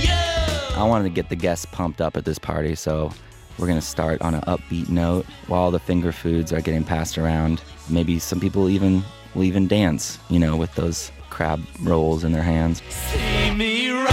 you. 0.03 0.77
I 0.77 0.85
wanted 0.85 1.05
to 1.05 1.11
get 1.11 1.29
the 1.29 1.37
guests 1.37 1.67
pumped 1.67 2.01
up 2.01 2.17
at 2.17 2.25
this 2.25 2.39
party, 2.39 2.75
so 2.75 3.13
we're 3.59 3.67
gonna 3.67 3.81
start 3.81 4.23
on 4.23 4.35
an 4.35 4.43
upbeat 4.43 4.89
note 4.89 5.27
while 5.47 5.71
the 5.71 5.81
finger 5.81 6.13
foods 6.13 6.53
are 6.53 6.61
getting 6.61 6.85
passed 6.85 7.19
around. 7.19 7.61
Maybe 7.91 8.19
some 8.19 8.41
people 8.41 8.69
even 8.69 9.03
will 9.35 9.45
even 9.45 9.67
dance, 9.67 10.19
you 10.31 10.39
know, 10.39 10.57
with 10.57 10.75
those 10.75 11.11
crab 11.39 11.65
rolls 11.85 12.25
in 12.25 12.33
their 12.33 12.43
hands. 12.43 12.83
See 12.89 13.53
me 13.53 13.91
riding 13.91 14.09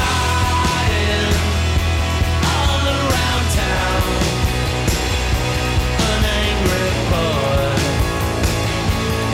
all 2.53 2.85
around 2.85 3.45
town. 3.57 4.03
An 6.05 6.23
angry 6.45 6.91
boy 7.09 7.73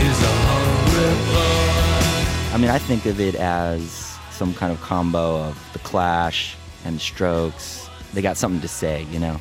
is 0.08 0.18
a 0.24 0.34
hungry 0.48 1.14
boy. 1.34 2.56
I 2.56 2.58
mean, 2.58 2.70
I 2.70 2.78
think 2.78 3.06
of 3.06 3.20
it 3.20 3.36
as 3.36 4.18
some 4.32 4.54
kind 4.54 4.72
of 4.72 4.80
combo 4.80 5.42
of 5.42 5.62
the 5.74 5.80
Clash 5.80 6.56
and 6.86 7.02
Strokes. 7.02 7.90
They 8.14 8.22
got 8.22 8.38
something 8.38 8.62
to 8.62 8.70
say, 8.70 9.06
you 9.12 9.20
know. 9.20 9.36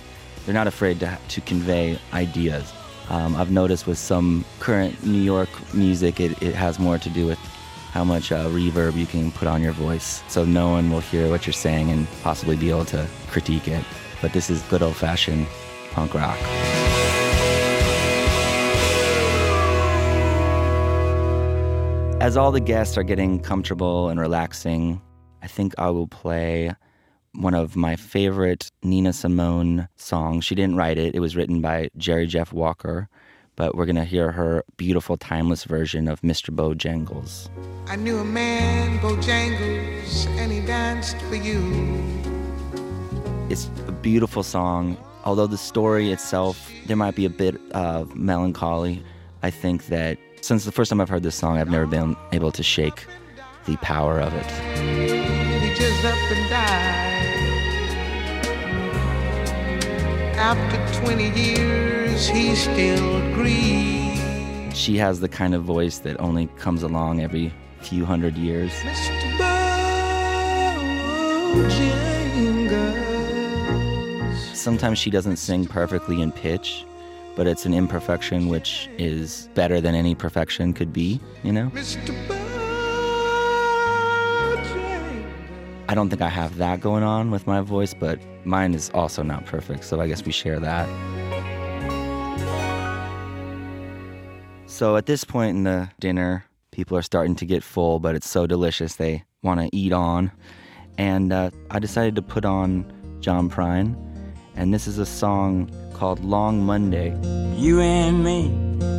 They're 0.44 0.54
not 0.54 0.66
afraid 0.66 0.98
to 0.98 1.16
to 1.28 1.40
convey 1.40 2.00
ideas. 2.12 2.72
Um, 3.10 3.36
I've 3.36 3.52
noticed 3.52 3.86
with 3.86 3.98
some 3.98 4.44
current 4.58 5.06
New 5.06 5.22
York 5.22 5.50
music, 5.72 6.18
it, 6.18 6.42
it 6.42 6.56
has 6.56 6.80
more 6.80 6.98
to 6.98 7.10
do 7.10 7.26
with 7.26 7.38
how 7.92 8.04
much 8.04 8.30
uh, 8.30 8.46
reverb 8.48 8.96
you 8.96 9.06
can 9.06 9.32
put 9.32 9.48
on 9.48 9.62
your 9.62 9.72
voice, 9.72 10.22
so 10.28 10.44
no 10.44 10.70
one 10.70 10.90
will 10.90 11.00
hear 11.00 11.28
what 11.28 11.46
you're 11.46 11.52
saying 11.52 11.90
and 11.90 12.06
possibly 12.22 12.56
be 12.56 12.70
able 12.70 12.84
to 12.86 13.06
critique 13.28 13.66
it. 13.66 13.84
But 14.22 14.32
this 14.32 14.48
is 14.50 14.62
good 14.62 14.82
old-fashioned 14.82 15.46
punk 15.90 16.14
rock. 16.14 16.38
As 22.20 22.36
all 22.36 22.52
the 22.52 22.60
guests 22.60 22.98
are 22.98 23.02
getting 23.02 23.40
comfortable 23.40 24.10
and 24.10 24.20
relaxing, 24.20 25.00
I 25.42 25.46
think 25.46 25.74
I 25.78 25.90
will 25.90 26.06
play 26.06 26.74
one 27.32 27.54
of 27.54 27.76
my 27.76 27.96
favorite 27.96 28.70
Nina 28.82 29.12
Simone 29.12 29.88
songs. 29.96 30.44
She 30.44 30.54
didn't 30.54 30.76
write 30.76 30.98
it, 30.98 31.14
it 31.14 31.20
was 31.20 31.34
written 31.34 31.60
by 31.60 31.88
Jerry 31.96 32.26
Jeff 32.26 32.52
Walker, 32.52 33.08
but 33.60 33.74
we're 33.74 33.84
going 33.84 33.94
to 33.94 34.06
hear 34.06 34.32
her 34.32 34.64
beautiful, 34.78 35.18
timeless 35.18 35.64
version 35.64 36.08
of 36.08 36.22
Mr. 36.22 36.48
Bojangles. 36.48 37.50
I 37.88 37.96
knew 37.96 38.16
a 38.16 38.24
man, 38.24 38.98
Bojangles, 39.00 40.26
and 40.38 40.50
he 40.50 40.62
danced 40.62 41.20
for 41.28 41.34
you. 41.34 41.60
It's 43.50 43.68
a 43.86 43.92
beautiful 43.92 44.42
song. 44.42 44.96
Although 45.26 45.46
the 45.46 45.58
story 45.58 46.10
itself, 46.10 46.72
there 46.86 46.96
might 46.96 47.16
be 47.16 47.26
a 47.26 47.30
bit 47.30 47.60
of 47.72 48.16
melancholy. 48.16 49.04
I 49.42 49.50
think 49.50 49.88
that 49.88 50.16
since 50.40 50.64
the 50.64 50.72
first 50.72 50.88
time 50.88 50.98
I've 50.98 51.10
heard 51.10 51.22
this 51.22 51.36
song, 51.36 51.58
I've 51.58 51.68
never 51.68 51.86
been 51.86 52.16
able 52.32 52.52
to 52.52 52.62
shake 52.62 53.04
the 53.66 53.76
power 53.76 54.22
of 54.22 54.32
it. 54.32 54.46
After 60.40 61.04
20 61.04 61.38
years, 61.38 62.26
he 62.26 62.54
still 62.54 63.20
grieves. 63.34 64.74
She 64.74 64.96
has 64.96 65.20
the 65.20 65.28
kind 65.28 65.54
of 65.54 65.64
voice 65.64 65.98
that 65.98 66.18
only 66.18 66.46
comes 66.56 66.82
along 66.82 67.20
every 67.20 67.52
few 67.80 68.06
hundred 68.06 68.38
years. 68.38 68.72
Mr. 68.72 69.36
Bojangles. 71.52 72.16
Sometimes 74.56 74.98
she 74.98 75.10
doesn't 75.10 75.36
sing 75.36 75.66
perfectly 75.66 76.22
in 76.22 76.32
pitch, 76.32 76.86
but 77.36 77.46
it's 77.46 77.66
an 77.66 77.74
imperfection 77.74 78.48
which 78.48 78.88
is 78.96 79.50
better 79.52 79.78
than 79.78 79.94
any 79.94 80.14
perfection 80.14 80.72
could 80.72 80.90
be, 80.90 81.20
you 81.42 81.52
know? 81.52 81.70
Mr. 81.74 82.39
I 85.90 85.94
don't 85.94 86.08
think 86.08 86.22
I 86.22 86.28
have 86.28 86.58
that 86.58 86.80
going 86.80 87.02
on 87.02 87.32
with 87.32 87.48
my 87.48 87.62
voice, 87.62 87.94
but 87.94 88.20
mine 88.44 88.74
is 88.74 88.92
also 88.94 89.24
not 89.24 89.44
perfect, 89.44 89.82
so 89.82 90.00
I 90.00 90.06
guess 90.06 90.24
we 90.24 90.30
share 90.30 90.60
that. 90.60 90.88
So 94.66 94.94
at 94.96 95.06
this 95.06 95.24
point 95.24 95.56
in 95.56 95.64
the 95.64 95.90
dinner, 95.98 96.44
people 96.70 96.96
are 96.96 97.02
starting 97.02 97.34
to 97.34 97.44
get 97.44 97.64
full, 97.64 97.98
but 97.98 98.14
it's 98.14 98.30
so 98.30 98.46
delicious 98.46 98.94
they 98.94 99.24
want 99.42 99.62
to 99.62 99.76
eat 99.76 99.92
on. 99.92 100.30
And 100.96 101.32
uh, 101.32 101.50
I 101.72 101.80
decided 101.80 102.14
to 102.14 102.22
put 102.22 102.44
on 102.44 102.86
John 103.18 103.50
Prine, 103.50 103.96
and 104.54 104.72
this 104.72 104.86
is 104.86 104.98
a 104.98 105.06
song 105.06 105.72
called 105.92 106.24
Long 106.24 106.64
Monday. 106.64 107.18
You 107.56 107.80
and 107.80 108.22
me 108.22 108.44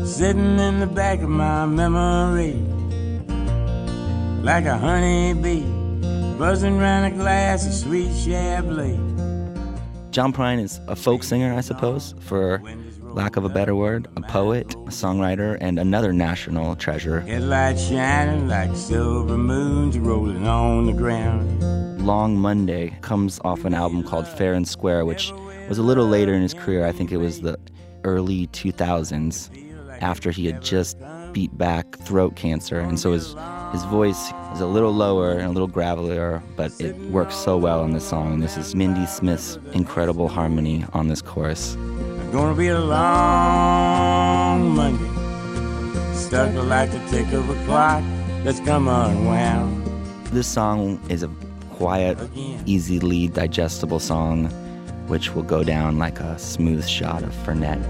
sitting 0.05 0.59
in 0.59 0.81
the 0.81 0.87
back 0.87 1.21
of 1.21 1.29
my 1.29 1.65
memory 1.65 2.55
like 4.43 4.65
a 4.65 4.77
honeybee 4.77 5.80
buzzing 6.41 6.79
around 6.79 7.03
a 7.03 7.11
glass 7.11 7.67
of 7.67 7.71
sweet 7.71 8.09
Chablis. 8.25 8.97
John 10.09 10.33
Prine 10.33 10.59
is 10.59 10.81
a 10.87 10.95
folk 10.95 11.21
singer, 11.21 11.53
I 11.53 11.61
suppose, 11.61 12.15
for 12.19 12.63
lack 13.03 13.35
of 13.35 13.45
a 13.45 13.49
better 13.49 13.75
word, 13.75 14.07
a 14.15 14.21
poet, 14.21 14.73
a 14.73 14.89
songwriter, 14.89 15.59
and 15.61 15.77
another 15.77 16.11
national 16.11 16.75
treasure. 16.77 17.19
Headlights 17.19 17.87
shining 17.87 18.47
like 18.47 18.75
silver 18.75 19.37
moons 19.37 19.99
rolling 19.99 20.47
on 20.47 20.87
the 20.87 20.93
ground. 20.93 22.07
Long 22.07 22.35
Monday 22.39 22.97
comes 23.01 23.39
off 23.43 23.63
an 23.63 23.75
album 23.75 24.01
called 24.01 24.27
Fair 24.27 24.55
and 24.55 24.67
Square, 24.67 25.05
which 25.05 25.31
was 25.69 25.77
a 25.77 25.83
little 25.83 26.07
later 26.07 26.33
in 26.33 26.41
his 26.41 26.55
career. 26.55 26.87
I 26.87 26.91
think 26.91 27.11
it 27.11 27.17
was 27.17 27.41
the 27.41 27.59
early 28.03 28.47
2000s 28.47 30.01
after 30.01 30.31
he 30.31 30.47
had 30.47 30.63
just 30.63 30.97
beat 31.33 31.57
back 31.57 31.97
throat 31.99 32.35
cancer. 32.35 32.79
And 32.79 32.99
so 32.99 33.11
his, 33.13 33.35
his 33.71 33.83
voice 33.85 34.31
is 34.53 34.61
a 34.61 34.67
little 34.67 34.91
lower 34.91 35.31
and 35.31 35.43
a 35.43 35.49
little 35.51 35.69
gravelier, 35.69 36.41
but 36.55 36.71
it 36.79 36.95
works 37.11 37.35
so 37.35 37.57
well 37.57 37.83
in 37.83 37.93
this 37.93 38.07
song. 38.07 38.39
This 38.39 38.57
is 38.57 38.75
Mindy 38.75 39.05
Smith's 39.05 39.57
incredible 39.73 40.27
harmony 40.27 40.85
on 40.93 41.07
this 41.07 41.21
chorus. 41.21 41.75
Gonna 42.31 42.55
be 42.55 42.67
a 42.69 42.79
long 42.79 44.69
Monday, 44.75 45.03
stuck 46.13 46.53
like 46.65 46.91
the 46.91 46.99
tick 47.09 47.31
of 47.33 47.49
a 47.49 47.65
clock 47.65 48.03
that's 48.43 48.59
come 48.61 48.87
unwound. 48.87 49.85
This 50.27 50.47
song 50.47 50.99
is 51.09 51.23
a 51.23 51.29
quiet, 51.71 52.17
easily 52.65 53.27
digestible 53.27 53.99
song, 53.99 54.45
which 55.07 55.33
will 55.35 55.43
go 55.43 55.63
down 55.63 55.97
like 55.97 56.19
a 56.19 56.39
smooth 56.39 56.87
shot 56.87 57.23
of 57.23 57.33
Fernet. 57.45 57.81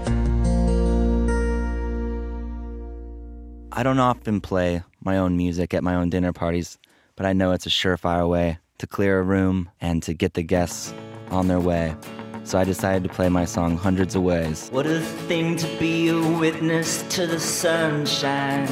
I 3.74 3.82
don't 3.82 3.98
often 3.98 4.42
play 4.42 4.82
my 5.02 5.16
own 5.16 5.38
music 5.38 5.72
at 5.72 5.82
my 5.82 5.94
own 5.94 6.10
dinner 6.10 6.34
parties, 6.34 6.76
but 7.16 7.24
I 7.24 7.32
know 7.32 7.52
it's 7.52 7.64
a 7.64 7.70
surefire 7.70 8.28
way 8.28 8.58
to 8.76 8.86
clear 8.86 9.18
a 9.18 9.22
room 9.22 9.70
and 9.80 10.02
to 10.02 10.12
get 10.12 10.34
the 10.34 10.42
guests 10.42 10.92
on 11.30 11.48
their 11.48 11.58
way. 11.58 11.96
So 12.44 12.58
I 12.58 12.64
decided 12.64 13.02
to 13.04 13.08
play 13.08 13.30
my 13.30 13.46
song 13.46 13.78
Hundreds 13.78 14.14
of 14.14 14.24
Ways. 14.24 14.68
What 14.72 14.86
a 14.86 15.00
thing 15.00 15.56
to 15.56 15.66
be 15.78 16.08
a 16.08 16.20
witness 16.20 17.02
to 17.14 17.26
the 17.26 17.40
sunshine. 17.40 18.66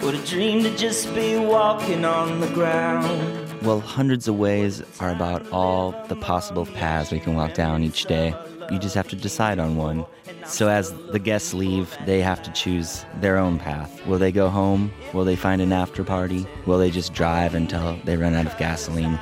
What 0.00 0.14
a 0.14 0.26
dream 0.26 0.64
to 0.64 0.76
just 0.76 1.14
be 1.14 1.38
walking 1.38 2.04
on 2.04 2.40
the 2.40 2.48
ground. 2.48 3.62
Well, 3.62 3.78
Hundreds 3.78 4.26
of 4.26 4.36
Ways 4.36 4.82
are 4.98 5.10
about 5.10 5.48
all 5.52 5.92
the 6.08 6.16
possible 6.16 6.66
paths 6.66 7.12
we 7.12 7.20
can 7.20 7.36
walk 7.36 7.54
down 7.54 7.84
each 7.84 8.06
day. 8.06 8.34
You 8.70 8.78
just 8.78 8.94
have 8.94 9.08
to 9.08 9.16
decide 9.16 9.58
on 9.58 9.76
one. 9.76 10.04
So 10.44 10.68
as 10.68 10.92
the 11.12 11.18
guests 11.18 11.54
leave, 11.54 11.96
they 12.04 12.20
have 12.20 12.42
to 12.42 12.52
choose 12.52 13.04
their 13.20 13.36
own 13.36 13.58
path. 13.58 14.04
Will 14.06 14.18
they 14.18 14.32
go 14.32 14.48
home? 14.48 14.92
Will 15.12 15.24
they 15.24 15.36
find 15.36 15.62
an 15.62 15.72
after 15.72 16.04
party? 16.04 16.46
Will 16.66 16.78
they 16.78 16.90
just 16.90 17.14
drive 17.14 17.54
until 17.54 17.98
they 18.04 18.16
run 18.16 18.34
out 18.34 18.46
of 18.46 18.56
gasoline? 18.58 19.18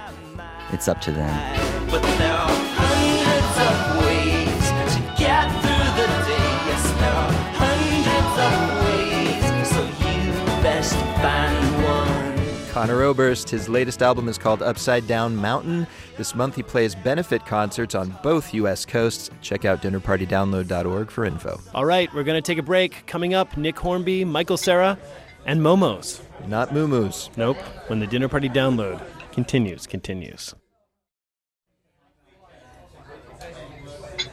It's 0.73 0.89
up 0.89 1.01
to 1.03 1.13
them. 1.13 2.34
Conor 12.85 13.01
Oberst, 13.01 13.49
his 13.49 13.67
latest 13.67 14.03
album 14.03 14.29
is 14.29 14.37
called 14.37 14.61
Upside 14.61 15.07
Down 15.07 15.35
Mountain. 15.35 15.87
This 16.19 16.35
month 16.35 16.55
he 16.55 16.63
plays 16.63 16.95
benefit 16.95 17.47
concerts 17.47 17.95
on 17.95 18.15
both 18.23 18.53
U.S. 18.53 18.85
coasts. 18.85 19.31
Check 19.41 19.65
out 19.65 19.81
dinnerpartydownload.org 19.81 21.11
for 21.11 21.25
info. 21.25 21.59
All 21.75 21.87
right, 21.87 22.13
we're 22.13 22.25
going 22.25 22.37
to 22.37 22.47
take 22.47 22.59
a 22.59 22.63
break. 22.63 23.07
Coming 23.07 23.33
up, 23.33 23.57
Nick 23.57 23.79
Hornby, 23.79 24.27
Michael 24.27 24.59
Cera, 24.59 24.99
and 25.47 25.63
Momos. 25.63 26.21
Not 26.47 26.75
Moo-Moos. 26.75 27.31
Nope. 27.39 27.57
When 27.87 28.01
the 28.01 28.07
Dinner 28.07 28.29
Party 28.29 28.51
Download 28.51 29.03
continues, 29.33 29.87
continues. 29.87 30.55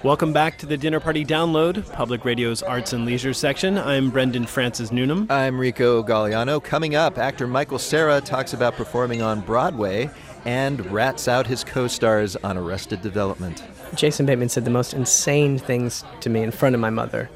Welcome 0.04 0.34
back 0.34 0.58
to 0.58 0.66
the 0.66 0.78
Dinner 0.78 1.00
Party 1.00 1.24
Download, 1.24 1.88
Public 1.92 2.26
Radio's 2.26 2.64
Arts 2.64 2.92
and 2.92 3.06
Leisure 3.06 3.36
section. 3.36 3.78
I'm 3.78 4.10
Brendan 4.10 4.48
Francis 4.48 4.92
Newnham. 4.92 5.28
I'm 5.30 5.60
Rico 5.60 6.02
Galliano. 6.02 6.64
Coming 6.64 6.96
up, 6.96 7.20
actor 7.20 7.46
Michael 7.46 7.78
Cera 7.78 8.20
talks 8.20 8.54
about 8.54 8.74
performing 8.74 9.22
on 9.22 9.42
Broadway 9.42 10.10
and 10.44 10.84
rats 10.92 11.28
out 11.28 11.46
his 11.46 11.64
co 11.64 11.86
stars 11.86 12.36
on 12.38 12.58
Arrested 12.58 13.04
Development. 13.04 13.64
Jason 13.94 14.26
Bateman 14.26 14.50
said 14.50 14.66
the 14.66 14.72
most 14.72 14.96
insane 14.96 15.60
things 15.60 16.04
to 16.22 16.32
me 16.32 16.42
in 16.42 16.50
front 16.50 16.74
of 16.74 16.82
my 16.82 16.90
mother. 16.90 17.30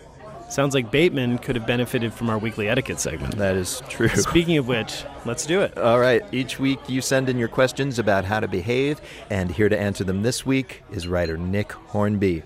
Sounds 0.47 0.73
like 0.73 0.91
Bateman 0.91 1.37
could 1.39 1.55
have 1.55 1.67
benefited 1.67 2.13
from 2.13 2.29
our 2.29 2.37
weekly 2.37 2.69
etiquette 2.69 2.99
segment. 2.99 3.35
That 3.35 3.55
is 3.55 3.81
true. 3.89 4.07
Speaking 4.09 4.57
of 4.57 4.67
which, 4.67 5.03
let's 5.25 5.45
do 5.45 5.61
it. 5.61 5.77
All 5.77 5.99
right. 5.99 6.23
Each 6.31 6.59
week 6.59 6.79
you 6.87 7.01
send 7.01 7.29
in 7.29 7.37
your 7.37 7.47
questions 7.47 7.99
about 7.99 8.25
how 8.25 8.39
to 8.39 8.47
behave, 8.47 9.01
and 9.29 9.51
here 9.51 9.69
to 9.69 9.77
answer 9.77 10.03
them 10.03 10.21
this 10.21 10.45
week 10.45 10.83
is 10.91 11.07
writer 11.07 11.37
Nick 11.37 11.71
Hornby. 11.71 12.43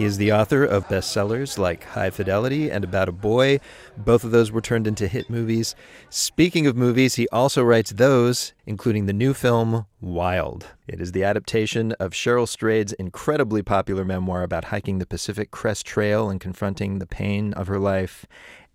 He 0.00 0.06
is 0.06 0.16
the 0.16 0.32
author 0.32 0.64
of 0.64 0.88
bestsellers 0.88 1.58
like 1.58 1.84
High 1.84 2.08
Fidelity 2.08 2.70
and 2.70 2.84
About 2.84 3.10
a 3.10 3.12
Boy. 3.12 3.60
Both 3.98 4.24
of 4.24 4.30
those 4.30 4.50
were 4.50 4.62
turned 4.62 4.86
into 4.86 5.06
hit 5.06 5.28
movies. 5.28 5.74
Speaking 6.08 6.66
of 6.66 6.74
movies, 6.74 7.16
he 7.16 7.28
also 7.28 7.62
writes 7.62 7.90
those, 7.90 8.54
including 8.64 9.04
the 9.04 9.12
new 9.12 9.34
film 9.34 9.84
Wild. 10.00 10.68
It 10.88 11.02
is 11.02 11.12
the 11.12 11.24
adaptation 11.24 11.92
of 12.00 12.12
Cheryl 12.12 12.48
Strayed's 12.48 12.94
incredibly 12.94 13.62
popular 13.62 14.02
memoir 14.02 14.42
about 14.42 14.64
hiking 14.64 15.00
the 15.00 15.06
Pacific 15.06 15.50
Crest 15.50 15.84
Trail 15.84 16.30
and 16.30 16.40
confronting 16.40 16.98
the 16.98 17.04
pain 17.04 17.52
of 17.52 17.66
her 17.66 17.78
life. 17.78 18.24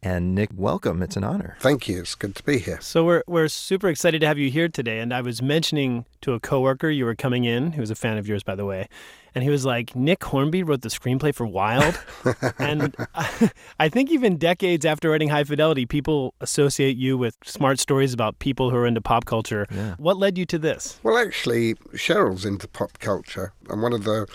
And 0.03 0.36
Nick, 0.36 0.51
welcome. 0.55 1.01
It's 1.01 1.17
an 1.17 1.24
honor. 1.24 1.58
Thank 1.60 1.88
you. 1.88 2.01
It's 2.01 2.13
good 2.13 2.36
to 2.36 2.44
be 2.44 2.60
here. 2.60 2.77
So 2.82 3.03
we're 3.03 3.24
we're 3.25 3.48
super 3.48 3.88
excited 3.88 4.22
to 4.22 4.27
have 4.27 4.38
you 4.38 4.51
here 4.51 4.70
today. 4.70 5.00
And 5.00 5.12
I 5.12 5.22
was 5.22 5.41
mentioning 5.41 6.05
to 6.22 6.34
a 6.34 6.39
coworker 6.39 6.91
you 6.91 7.05
were 7.05 7.15
coming 7.15 7.46
in, 7.46 7.72
who 7.72 7.82
was 7.82 7.89
a 7.89 7.96
fan 7.96 8.20
of 8.20 8.27
yours, 8.27 8.44
by 8.44 8.53
the 8.53 8.65
way, 8.65 8.88
and 9.36 9.44
he 9.44 9.50
was 9.50 9.65
like, 9.65 9.96
"Nick 9.96 10.24
Hornby 10.24 10.63
wrote 10.63 10.82
the 10.82 10.89
screenplay 10.89 11.36
for 11.36 11.46
Wild," 11.46 12.00
and 12.60 12.96
I, 13.13 13.51
I 13.80 13.89
think 13.89 14.10
even 14.10 14.38
decades 14.38 14.86
after 14.86 15.10
writing 15.12 15.30
High 15.30 15.44
Fidelity, 15.44 15.86
people 15.86 16.34
associate 16.42 16.98
you 16.98 17.18
with 17.18 17.36
smart 17.44 17.80
stories 17.80 18.13
about 18.13 18.39
people 18.39 18.70
who 18.72 18.77
are 18.77 18.88
into 18.88 19.01
pop 19.01 19.25
culture. 19.25 19.68
Yeah. 19.70 19.96
What 19.98 20.18
led 20.18 20.38
you 20.38 20.46
to 20.48 20.58
this? 20.58 21.00
Well, 21.04 21.18
actually, 21.18 21.75
Cheryl's 21.94 22.46
into 22.46 22.68
pop 22.68 22.98
culture, 23.00 23.54
and 23.70 23.82
one 23.82 23.94
of 23.94 24.06
the 24.06 24.25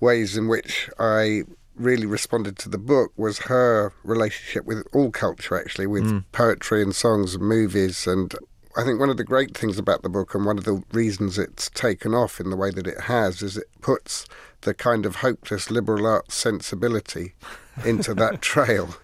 ways 0.00 0.36
in 0.36 0.48
which 0.48 0.88
I 0.98 1.42
really 1.76 2.06
responded 2.06 2.56
to 2.58 2.68
the 2.68 2.78
book 2.78 3.12
was 3.16 3.40
her 3.40 3.92
relationship 4.04 4.64
with 4.64 4.86
all 4.92 5.10
culture, 5.10 5.58
actually, 5.58 5.86
with 5.88 6.04
Mm. 6.04 6.24
poetry 6.30 6.82
and 6.82 6.94
songs 6.94 7.34
and 7.34 7.42
movies. 7.44 8.06
And 8.06 8.32
I 8.76 8.82
think 8.82 8.98
one 8.98 9.10
of 9.10 9.16
the 9.16 9.24
great 9.24 9.56
things 9.56 9.78
about 9.78 10.02
the 10.02 10.08
book 10.08 10.34
and 10.34 10.44
one 10.44 10.58
of 10.58 10.64
the 10.64 10.82
reasons 10.92 11.38
it's 11.38 11.70
taken 11.70 12.12
off 12.12 12.40
in 12.40 12.50
the 12.50 12.56
way 12.56 12.72
that 12.72 12.88
it 12.88 13.02
has 13.02 13.40
is 13.40 13.56
it 13.56 13.68
puts 13.80 14.26
the 14.62 14.74
kind 14.74 15.06
of 15.06 15.16
hopeless 15.16 15.70
liberal 15.70 16.08
arts 16.08 16.34
sensibility 16.34 17.34
into 17.84 18.14
that 18.14 18.40
trail. 18.52 18.94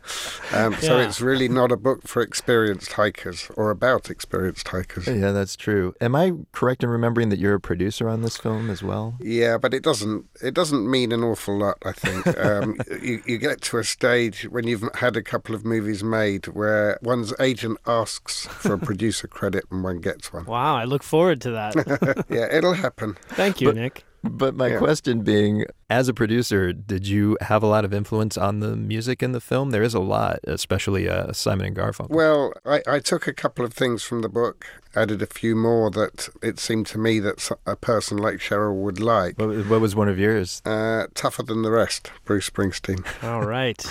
Um, 0.53 0.75
So 0.81 0.99
Yeah. 0.99 1.07
it's 1.09 1.21
really 1.21 1.49
not 1.49 1.73
a 1.73 1.77
book 1.77 2.07
for 2.07 2.23
experienced 2.23 2.93
hikers 2.93 3.51
or 3.57 3.71
about 3.71 4.11
experienced 4.11 4.69
hikers. 4.69 5.07
Yeah, 5.07 5.33
that's 5.33 5.57
true. 5.57 5.95
Am 6.01 6.15
I 6.15 6.33
correct 6.53 6.83
in 6.83 6.91
remembering 6.91 7.29
that 7.31 7.39
you're 7.39 7.55
a 7.55 7.61
producer 7.61 8.09
on 8.09 8.23
this 8.23 8.37
film 8.37 8.71
as 8.71 8.83
well? 8.83 9.17
Yeah, 9.21 9.59
but 9.59 9.75
it 9.75 9.83
doesn't. 9.83 10.27
It 10.43 10.55
doesn't 10.55 10.91
mean 10.91 11.13
an 11.13 11.23
awful 11.23 11.59
lot. 11.59 11.79
I 11.85 11.93
think 11.93 12.27
um, 12.39 12.77
you, 13.03 13.23
you 13.27 13.39
get 13.39 13.61
to 13.63 13.79
a 13.79 13.85
stage 13.85 14.45
when 14.51 14.67
you've 14.67 14.85
had 14.95 15.17
a 15.17 15.23
couple 15.23 15.55
of 15.55 15.65
movies 15.65 16.03
made 16.05 16.47
where 16.49 16.99
one's 17.03 17.33
agent 17.41 17.79
asks 17.87 18.47
for 18.47 18.75
a 18.75 18.79
producer 18.91 19.27
credit 19.29 19.65
and 19.71 19.83
one 19.85 19.99
gets 20.01 20.33
one. 20.33 20.45
Wow, 20.47 20.77
I 20.77 20.85
look 20.85 21.03
forward 21.03 21.41
to 21.43 21.51
that. 21.53 22.25
yeah, 22.29 22.47
it'll 22.51 22.75
happen. 22.75 23.17
Thank 23.29 23.61
you, 23.61 23.69
But- 23.69 23.77
Nick. 23.77 24.05
But 24.23 24.55
my 24.55 24.69
Yeah. 24.69 24.79
question 24.79 25.23
being, 25.23 25.65
as 25.89 26.09
a 26.09 26.15
producer, 26.15 26.73
did 26.73 27.07
you 27.07 27.39
have 27.41 27.63
a 27.63 27.67
lot 27.67 27.85
of 27.85 27.95
influence 27.95 28.37
on 28.37 28.61
the 28.61 28.77
music 28.77 29.23
in 29.23 29.33
the 29.33 29.41
film? 29.41 29.71
There 29.71 29.83
is 29.83 29.95
a 29.95 30.01
lot, 30.01 30.41
especially 30.45 31.09
uh, 31.09 31.33
Simon 31.33 31.67
and 31.67 31.77
Garfunkel. 31.77 32.11
Well, 32.11 32.53
I, 32.67 32.83
I 32.87 32.99
took 32.99 33.27
a 33.27 33.33
couple 33.33 33.65
of 33.65 33.73
things 33.73 34.03
from 34.03 34.21
the 34.21 34.29
book, 34.29 34.67
added 34.95 35.23
a 35.23 35.27
few 35.27 35.57
more 35.57 35.91
that 35.93 36.29
it 36.43 36.59
seemed 36.59 36.87
to 36.89 36.99
me 36.99 37.19
that 37.21 37.51
a 37.67 37.77
person 37.77 38.19
like 38.19 38.37
Cheryl 38.37 38.75
would 38.83 39.01
like. 39.01 39.39
What, 39.39 39.67
what 39.69 39.81
was 39.81 39.97
one 39.97 40.09
of 40.09 40.19
yours? 40.19 40.61
Uh, 40.67 41.07
tougher 41.15 41.43
than 41.43 41.63
the 41.63 41.71
rest, 41.71 42.11
Bruce 42.27 42.51
Springsteen. 42.51 43.03
All 43.25 43.47
right. 43.47 43.83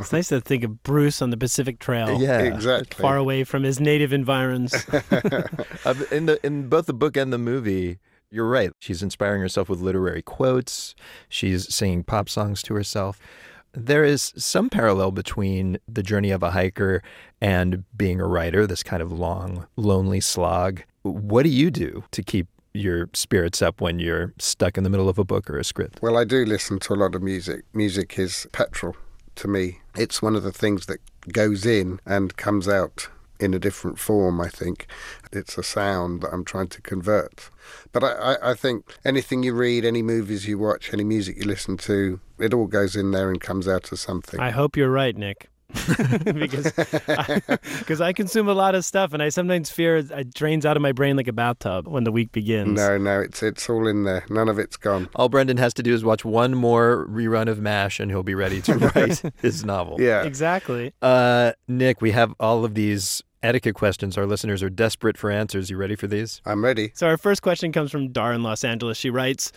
it's 0.00 0.12
nice 0.12 0.28
to 0.28 0.40
think 0.40 0.64
of 0.64 0.82
Bruce 0.82 1.22
on 1.22 1.30
the 1.30 1.36
Pacific 1.36 1.78
Trail. 1.78 2.20
Yeah. 2.20 2.40
Exactly. 2.40 3.00
Far 3.02 3.16
away 3.16 3.44
from 3.44 3.62
his 3.62 3.78
native 3.78 4.12
environs. 4.12 4.74
Uh, 5.84 5.94
in 6.10 6.26
the 6.26 6.44
in 6.44 6.68
both 6.68 6.84
the 6.86 6.92
book 6.92 7.16
and 7.16 7.32
the 7.32 7.38
movie, 7.38 7.98
you're 8.30 8.48
right. 8.48 8.70
She's 8.78 9.02
inspiring 9.02 9.40
herself 9.40 9.68
with 9.68 9.80
literary 9.80 10.22
quotes. 10.22 10.94
She's 11.28 11.72
singing 11.72 12.04
pop 12.04 12.28
songs 12.28 12.62
to 12.62 12.74
herself. 12.74 13.20
There 13.72 14.04
is 14.04 14.32
some 14.36 14.68
parallel 14.68 15.12
between 15.12 15.78
the 15.86 16.02
journey 16.02 16.30
of 16.30 16.42
a 16.42 16.50
hiker 16.50 17.02
and 17.40 17.84
being 17.96 18.20
a 18.20 18.26
writer, 18.26 18.66
this 18.66 18.82
kind 18.82 19.02
of 19.02 19.12
long, 19.12 19.66
lonely 19.76 20.20
slog. 20.20 20.82
What 21.02 21.44
do 21.44 21.48
you 21.48 21.70
do 21.70 22.04
to 22.10 22.22
keep 22.22 22.48
your 22.72 23.08
spirits 23.14 23.62
up 23.62 23.80
when 23.80 23.98
you're 23.98 24.32
stuck 24.38 24.76
in 24.76 24.84
the 24.84 24.90
middle 24.90 25.08
of 25.08 25.18
a 25.18 25.24
book 25.24 25.48
or 25.48 25.58
a 25.58 25.64
script? 25.64 26.00
Well, 26.02 26.16
I 26.16 26.24
do 26.24 26.44
listen 26.44 26.78
to 26.80 26.94
a 26.94 26.96
lot 26.96 27.14
of 27.14 27.22
music. 27.22 27.64
Music 27.72 28.18
is 28.18 28.46
petrol 28.52 28.96
to 29.36 29.48
me. 29.48 29.80
It's 29.96 30.20
one 30.20 30.36
of 30.36 30.42
the 30.42 30.52
things 30.52 30.86
that 30.86 30.98
goes 31.32 31.64
in 31.64 32.00
and 32.04 32.36
comes 32.36 32.68
out 32.68 33.08
in 33.40 33.54
a 33.54 33.58
different 33.58 33.98
form, 33.98 34.40
I 34.40 34.48
think. 34.48 34.86
It's 35.32 35.56
a 35.58 35.62
sound 35.62 36.22
that 36.22 36.32
I'm 36.32 36.44
trying 36.44 36.68
to 36.68 36.82
convert. 36.82 37.50
But 37.92 38.04
I, 38.04 38.12
I, 38.12 38.50
I 38.50 38.54
think 38.54 38.84
anything 39.04 39.42
you 39.42 39.54
read, 39.54 39.84
any 39.84 40.02
movies 40.02 40.46
you 40.46 40.58
watch, 40.58 40.92
any 40.92 41.04
music 41.04 41.36
you 41.36 41.44
listen 41.44 41.76
to, 41.78 42.20
it 42.38 42.54
all 42.54 42.66
goes 42.66 42.96
in 42.96 43.10
there 43.10 43.30
and 43.30 43.40
comes 43.40 43.66
out 43.66 43.92
as 43.92 44.00
something. 44.00 44.40
I 44.40 44.50
hope 44.50 44.76
you're 44.76 44.90
right, 44.90 45.16
Nick. 45.16 45.48
because 46.34 46.72
I, 47.08 47.40
because 47.78 48.00
I 48.00 48.12
consume 48.12 48.48
a 48.48 48.54
lot 48.54 48.74
of 48.74 48.84
stuff, 48.84 49.12
and 49.12 49.22
I 49.22 49.28
sometimes 49.28 49.70
fear 49.70 49.98
it 49.98 50.34
drains 50.34 50.66
out 50.66 50.76
of 50.76 50.82
my 50.82 50.92
brain 50.92 51.16
like 51.16 51.28
a 51.28 51.32
bathtub 51.32 51.86
when 51.86 52.04
the 52.04 52.10
week 52.10 52.32
begins. 52.32 52.76
No, 52.76 52.98
no, 52.98 53.20
it's 53.20 53.42
it's 53.42 53.70
all 53.70 53.86
in 53.86 54.04
there. 54.04 54.24
None 54.28 54.48
of 54.48 54.58
it's 54.58 54.76
gone. 54.76 55.08
All 55.14 55.28
Brendan 55.28 55.58
has 55.58 55.72
to 55.74 55.82
do 55.82 55.94
is 55.94 56.04
watch 56.04 56.24
one 56.24 56.54
more 56.54 57.06
rerun 57.08 57.48
of 57.48 57.60
MASH 57.60 58.00
and 58.00 58.10
he'll 58.10 58.22
be 58.22 58.34
ready 58.34 58.60
to 58.62 58.74
write 58.94 59.22
his 59.40 59.64
novel. 59.64 60.00
Yeah. 60.00 60.24
Exactly. 60.24 60.92
Uh, 61.00 61.52
Nick, 61.68 62.00
we 62.00 62.10
have 62.10 62.34
all 62.40 62.64
of 62.64 62.74
these 62.74 63.22
etiquette 63.42 63.74
questions. 63.74 64.16
Our 64.18 64.26
listeners 64.26 64.62
are 64.62 64.70
desperate 64.70 65.16
for 65.16 65.30
answers. 65.30 65.70
You 65.70 65.76
ready 65.76 65.96
for 65.96 66.06
these? 66.06 66.40
I'm 66.44 66.64
ready. 66.64 66.92
So 66.94 67.06
our 67.06 67.16
first 67.16 67.42
question 67.42 67.72
comes 67.72 67.90
from 67.90 68.12
Dar 68.12 68.32
in 68.32 68.42
Los 68.42 68.64
Angeles. 68.64 68.98
She 68.98 69.10
writes, 69.10 69.52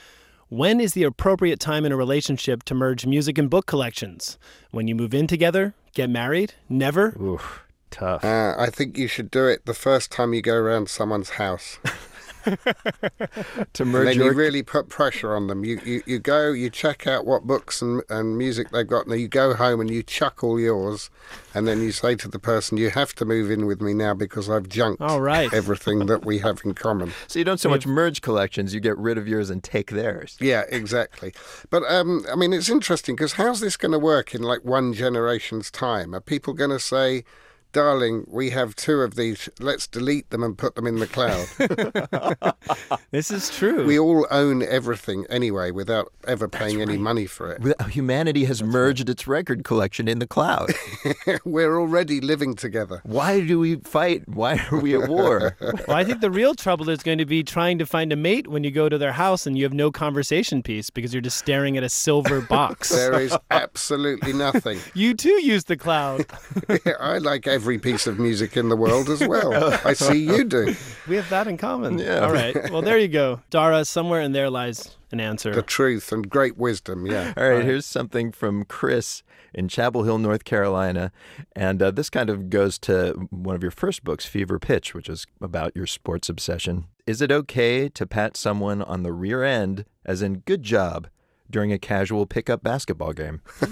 "When 0.50 0.80
is 0.80 0.93
the 0.93 1.04
appropriate 1.04 1.60
time 1.60 1.86
in 1.86 1.91
a 1.91 1.98
relationship 1.98 2.63
to 2.63 2.76
merge 2.76 3.06
music 3.06 3.38
and 3.38 3.50
book 3.50 3.65
collections? 3.65 4.38
When 4.72 4.88
you 4.88 4.96
move 4.96 5.13
in 5.13 5.28
together? 5.28 5.74
Get 5.93 6.10
married? 6.10 6.54
Never?" 6.69 7.10
Ooh, 7.19 7.39
tough. 7.91 8.24
Uh, 8.24 8.56
I 8.58 8.69
think 8.69 8.98
you 8.98 9.08
should 9.08 9.32
do 9.32 9.48
it 9.48 9.65
the 9.65 9.74
first 9.74 10.12
time 10.12 10.34
you 10.34 10.41
go 10.41 10.56
around 10.56 10.89
someone's 10.89 11.32
house. 11.32 11.80
to 13.73 13.84
And 13.84 13.93
then 13.93 14.17
your 14.17 14.32
you 14.32 14.34
really 14.34 14.63
put 14.63 14.89
pressure 14.89 15.36
on 15.36 15.47
them. 15.47 15.63
You, 15.63 15.79
you 15.86 16.03
you 16.06 16.19
go, 16.19 16.51
you 16.51 16.69
check 16.69 17.08
out 17.08 17.25
what 17.25 17.43
books 17.43 17.82
and, 17.82 18.03
and 18.10 18.38
music 18.38 18.71
they've 18.71 18.88
got, 18.88 19.08
and 19.08 19.19
you 19.19 19.27
go 19.27 19.53
home 19.53 19.79
and 19.79 19.89
you 19.89 20.03
chuck 20.03 20.43
all 20.43 20.60
yours, 20.60 21.10
and 21.53 21.67
then 21.67 21.82
you 21.82 21.91
say 21.91 22.15
to 22.15 22.27
the 22.27 22.39
person, 22.39 22.77
"You 22.77 22.89
have 22.89 23.13
to 23.15 23.25
move 23.25 23.49
in 23.49 23.65
with 23.65 23.82
me 23.82 23.93
now 23.93 24.13
because 24.13 24.49
I've 24.49 24.67
junked 24.67 25.01
All 25.01 25.21
right. 25.21 25.53
everything 25.53 26.06
that 26.08 26.25
we 26.25 26.39
have 26.39 26.62
in 26.65 26.73
common." 26.73 27.13
so 27.27 27.39
you 27.39 27.45
don't 27.45 27.60
so 27.60 27.69
much 27.69 27.88
merge 27.88 28.21
collections, 28.21 28.73
you 28.73 28.79
get 28.79 28.97
rid 28.97 29.17
of 29.17 29.27
yours 29.27 29.49
and 29.49 29.63
take 29.63 29.91
theirs. 29.91 30.38
Yeah, 30.41 30.63
exactly. 30.69 31.34
But 31.69 31.84
um, 31.84 32.25
I 32.32 32.36
mean, 32.36 32.51
it's 32.51 32.69
interesting 32.69 33.15
because 33.15 33.34
how's 33.34 33.62
this 33.62 33.77
going 33.77 33.93
to 33.93 33.99
work 33.99 34.36
in 34.36 34.41
like 34.41 34.65
one 34.65 34.93
generation's 34.93 35.71
time? 35.71 36.13
Are 36.13 36.21
people 36.21 36.53
going 36.53 36.71
to 36.71 36.79
say? 36.79 37.23
Darling, 37.73 38.25
we 38.29 38.51
have 38.51 38.75
two 38.75 39.01
of 39.01 39.15
these. 39.15 39.49
Let's 39.59 39.88
delete 39.88 40.29
them 40.29 40.43
and 40.43 40.55
put 40.55 40.75
them 40.75 40.86
in 40.88 40.97
the 40.99 41.07
cloud. 41.07 41.47
This 43.12 43.29
is 43.29 43.51
true. 43.51 43.86
we 43.86 43.99
all 43.99 44.25
own 44.31 44.63
everything 44.63 45.25
anyway 45.29 45.69
without 45.69 46.12
ever 46.27 46.47
paying 46.47 46.81
any 46.81 46.97
money 46.97 47.27
for 47.27 47.51
it. 47.51 47.62
Humanity 47.91 48.45
has 48.45 48.63
merged 48.63 49.07
its 49.07 49.27
record 49.27 49.63
collection 49.63 50.07
in 50.07 50.17
the 50.17 50.25
cloud. 50.25 50.71
We're 51.45 51.79
already 51.79 52.19
living 52.21 52.55
together. 52.55 53.01
Why 53.03 53.41
do 53.41 53.59
we 53.59 53.75
fight? 53.75 54.27
Why 54.27 54.65
are 54.71 54.79
we 54.79 54.95
at 54.95 55.09
war? 55.09 55.55
well, 55.62 55.95
I 55.95 56.03
think 56.03 56.21
the 56.21 56.31
real 56.31 56.55
trouble 56.55 56.89
is 56.89 57.03
going 57.03 57.19
to 57.19 57.25
be 57.25 57.43
trying 57.43 57.77
to 57.79 57.86
find 57.86 58.12
a 58.12 58.15
mate 58.15 58.47
when 58.47 58.63
you 58.63 58.71
go 58.71 58.89
to 58.89 58.97
their 58.97 59.12
house 59.12 59.45
and 59.45 59.55
you 59.57 59.63
have 59.63 59.73
no 59.73 59.91
conversation 59.91 60.63
piece 60.63 60.89
because 60.89 61.13
you're 61.13 61.21
just 61.21 61.38
staring 61.38 61.77
at 61.77 61.83
a 61.83 61.89
silver 61.89 62.41
box. 62.41 62.89
There 62.89 63.19
is 63.19 63.38
absolutely 63.51 64.33
nothing. 64.33 64.79
you 64.95 65.13
too 65.13 65.39
use 65.43 65.65
the 65.65 65.77
cloud. 65.77 66.25
I 66.99 67.19
like 67.19 67.45
every 67.63 67.80
piece 67.80 68.08
of 68.08 68.19
music 68.19 68.58
in 68.58 68.67
the 68.67 68.76
world 68.76 69.08
as 69.10 69.26
well. 69.26 69.80
I 69.86 69.93
see 69.93 70.17
you 70.17 70.43
do. 70.43 70.76
We 71.08 71.15
have 71.15 71.30
that 71.30 71.47
in 71.47 71.56
common. 71.56 71.97
Yeah. 71.97 72.19
All 72.19 72.34
right. 72.34 72.69
Well, 72.69 72.82
there 72.82 72.97
you 72.97 73.08
go. 73.08 73.39
Dara, 73.52 73.86
somewhere 73.86 74.19
in 74.19 74.34
there 74.34 74.49
lies 74.49 74.97
an 75.13 75.21
answer. 75.21 75.56
The 75.56 75.62
truth 75.62 76.12
and 76.12 76.30
great 76.30 76.58
wisdom, 76.58 77.06
yeah. 77.06 77.32
All 77.38 77.49
right, 77.49 77.63
here's 77.63 77.86
something 77.86 78.34
from 78.34 78.65
Chris 78.65 79.23
in 79.54 79.69
Chapel 79.69 80.04
Hill, 80.04 80.17
North 80.17 80.43
Carolina. 80.43 81.13
And 81.56 81.82
uh, 81.82 81.91
this 81.91 82.10
kind 82.10 82.30
of 82.30 82.49
goes 82.49 82.78
to 82.80 83.28
one 83.30 83.56
of 83.56 83.62
your 83.62 83.71
first 83.71 84.04
books, 84.04 84.26
Fever 84.26 84.60
Pitch, 84.60 84.93
which 84.93 85.08
is 85.08 85.26
about 85.39 85.73
your 85.73 85.88
sports 85.88 86.28
obsession. 86.28 86.88
Is 87.08 87.21
it 87.21 87.32
okay 87.32 87.88
to 87.88 88.06
pat 88.06 88.36
someone 88.36 88.82
on 88.82 89.04
the 89.04 89.13
rear 89.13 89.41
end, 89.41 89.86
as 90.06 90.21
in 90.21 90.39
good 90.39 90.63
job, 90.63 91.08
during 91.54 91.72
a 91.72 91.80
casual 91.80 92.26
pickup 92.26 92.62
basketball 92.63 93.13
game? 93.13 93.42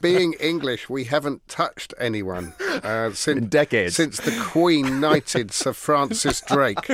Being 0.00 0.32
English, 0.40 0.88
we 0.88 1.04
haven't 1.04 1.46
touched 1.46 1.94
anyone 1.98 2.52
uh, 2.82 3.10
since 3.12 3.38
In 3.38 3.48
decades. 3.48 3.94
since 3.94 4.16
the 4.18 4.36
Queen 4.40 4.98
knighted 5.00 5.52
Sir 5.52 5.72
Francis 5.72 6.40
Drake. 6.40 6.88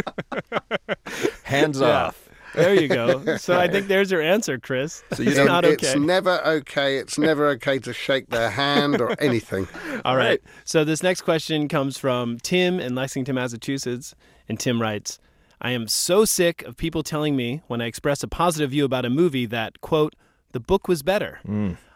Hands 1.45 1.81
Yeah. 1.81 1.87
off. 2.07 2.29
There 2.55 2.79
you 2.79 2.87
go. 2.89 3.39
So 3.39 3.59
I 3.59 3.67
think 3.67 3.89
there's 3.89 4.11
your 4.11 4.21
answer, 4.21 4.59
Chris. 4.59 5.03
So 5.15 5.23
you 5.23 5.31
it's 5.31 5.39
don't- 5.39 5.47
not 5.47 5.65
okay. 5.65 5.87
It's 5.87 5.97
never 5.97 6.39
okay. 6.47 6.99
It's 6.99 7.17
never 7.19 7.49
okay 7.51 7.79
to 7.79 7.95
shake 7.95 8.29
their 8.29 8.51
hand 8.51 9.01
or 9.01 9.19
anything. 9.23 9.67
All 10.05 10.17
right. 10.19 10.39
So 10.65 10.85
this 10.85 11.03
next 11.03 11.23
question 11.23 11.67
comes 11.69 11.97
from 11.97 12.39
Tim 12.41 12.79
in 12.79 12.95
Lexington, 12.95 13.37
Massachusetts. 13.37 14.15
And 14.51 14.61
Tim 14.61 14.83
writes 14.83 15.19
I 15.65 15.71
am 15.71 15.87
so 15.87 16.25
sick 16.25 16.63
of 16.65 16.77
people 16.77 17.05
telling 17.05 17.37
me 17.37 17.63
when 17.69 17.81
I 17.81 17.87
express 17.87 18.25
a 18.25 18.29
positive 18.29 18.73
view 18.73 18.85
about 18.85 19.05
a 19.05 19.11
movie 19.11 19.47
that, 19.47 19.81
quote, 19.81 20.17
the 20.51 20.59
book 20.59 20.89
was 20.89 21.05
better. 21.05 21.39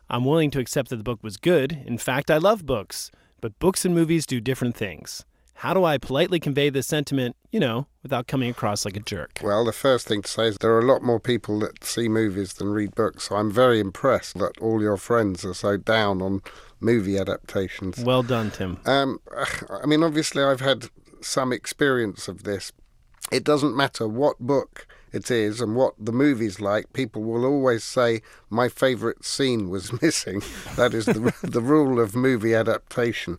I'm 0.09 0.24
willing 0.24 0.52
to 0.52 0.61
accept 0.61 0.90
that 0.90 0.96
the 0.96 1.02
book 1.02 1.18
was 1.24 1.37
good. 1.37 1.83
In 1.85 1.98
fact, 1.98 2.31
I 2.31 2.38
love 2.38 2.64
books. 2.64 3.11
But 3.40 3.59
books 3.59 3.85
and 3.85 3.92
movies 3.92 4.24
do 4.24 4.40
different 4.40 4.76
things. 4.76 5.24
How 5.55 5.74
do 5.74 5.85
I 5.85 5.98
politely 5.98 6.38
convey 6.38 6.70
this 6.70 6.87
sentiment, 6.87 7.35
you 7.50 7.59
know, 7.59 7.88
without 8.05 8.29
coming 8.29 8.50
across 8.50 8.85
like 8.85 8.96
a 8.96 9.00
jerk? 9.00 9.40
Well, 9.42 9.64
the 9.64 9.72
first 9.72 10.07
thing 10.07 10.22
to 10.22 10.31
say 10.31 10.46
is 10.48 10.59
there 10.59 10.72
are 10.72 10.79
a 10.79 10.85
lot 10.87 11.02
more 11.02 11.18
people 11.18 11.59
that 11.61 11.83
see 11.83 12.09
movies 12.09 12.52
than 12.52 12.68
read 12.68 12.94
books. 12.94 13.24
So 13.24 13.37
I'm 13.37 13.50
very 13.50 13.81
impressed 13.81 14.38
that 14.38 14.57
all 14.61 14.81
your 14.81 14.96
friends 14.96 15.44
are 15.44 15.55
so 15.55 15.76
down 15.76 16.22
on 16.22 16.40
movie 16.79 17.18
adaptations. 17.18 17.98
Well 17.98 18.22
done, 18.22 18.52
Tim. 18.52 18.79
Um, 18.87 19.18
I 19.83 19.87
mean, 19.87 20.05
obviously, 20.05 20.44
I've 20.44 20.61
had 20.61 20.88
some 21.20 21.52
experience 21.52 22.29
of 22.29 22.44
this. 22.44 22.70
It 23.32 23.44
doesn't 23.44 23.76
matter 23.76 24.06
what 24.06 24.38
book 24.38 24.86
it 25.12 25.30
is 25.30 25.60
and 25.60 25.74
what 25.74 25.94
the 25.98 26.12
movie's 26.12 26.60
like, 26.60 26.92
people 26.92 27.22
will 27.22 27.44
always 27.44 27.82
say, 27.82 28.22
My 28.50 28.68
favourite 28.68 29.24
scene 29.24 29.70
was 29.70 30.00
missing. 30.02 30.42
that 30.76 30.94
is 30.94 31.06
the, 31.06 31.34
the 31.42 31.62
rule 31.62 32.00
of 32.00 32.14
movie 32.14 32.54
adaptation. 32.54 33.38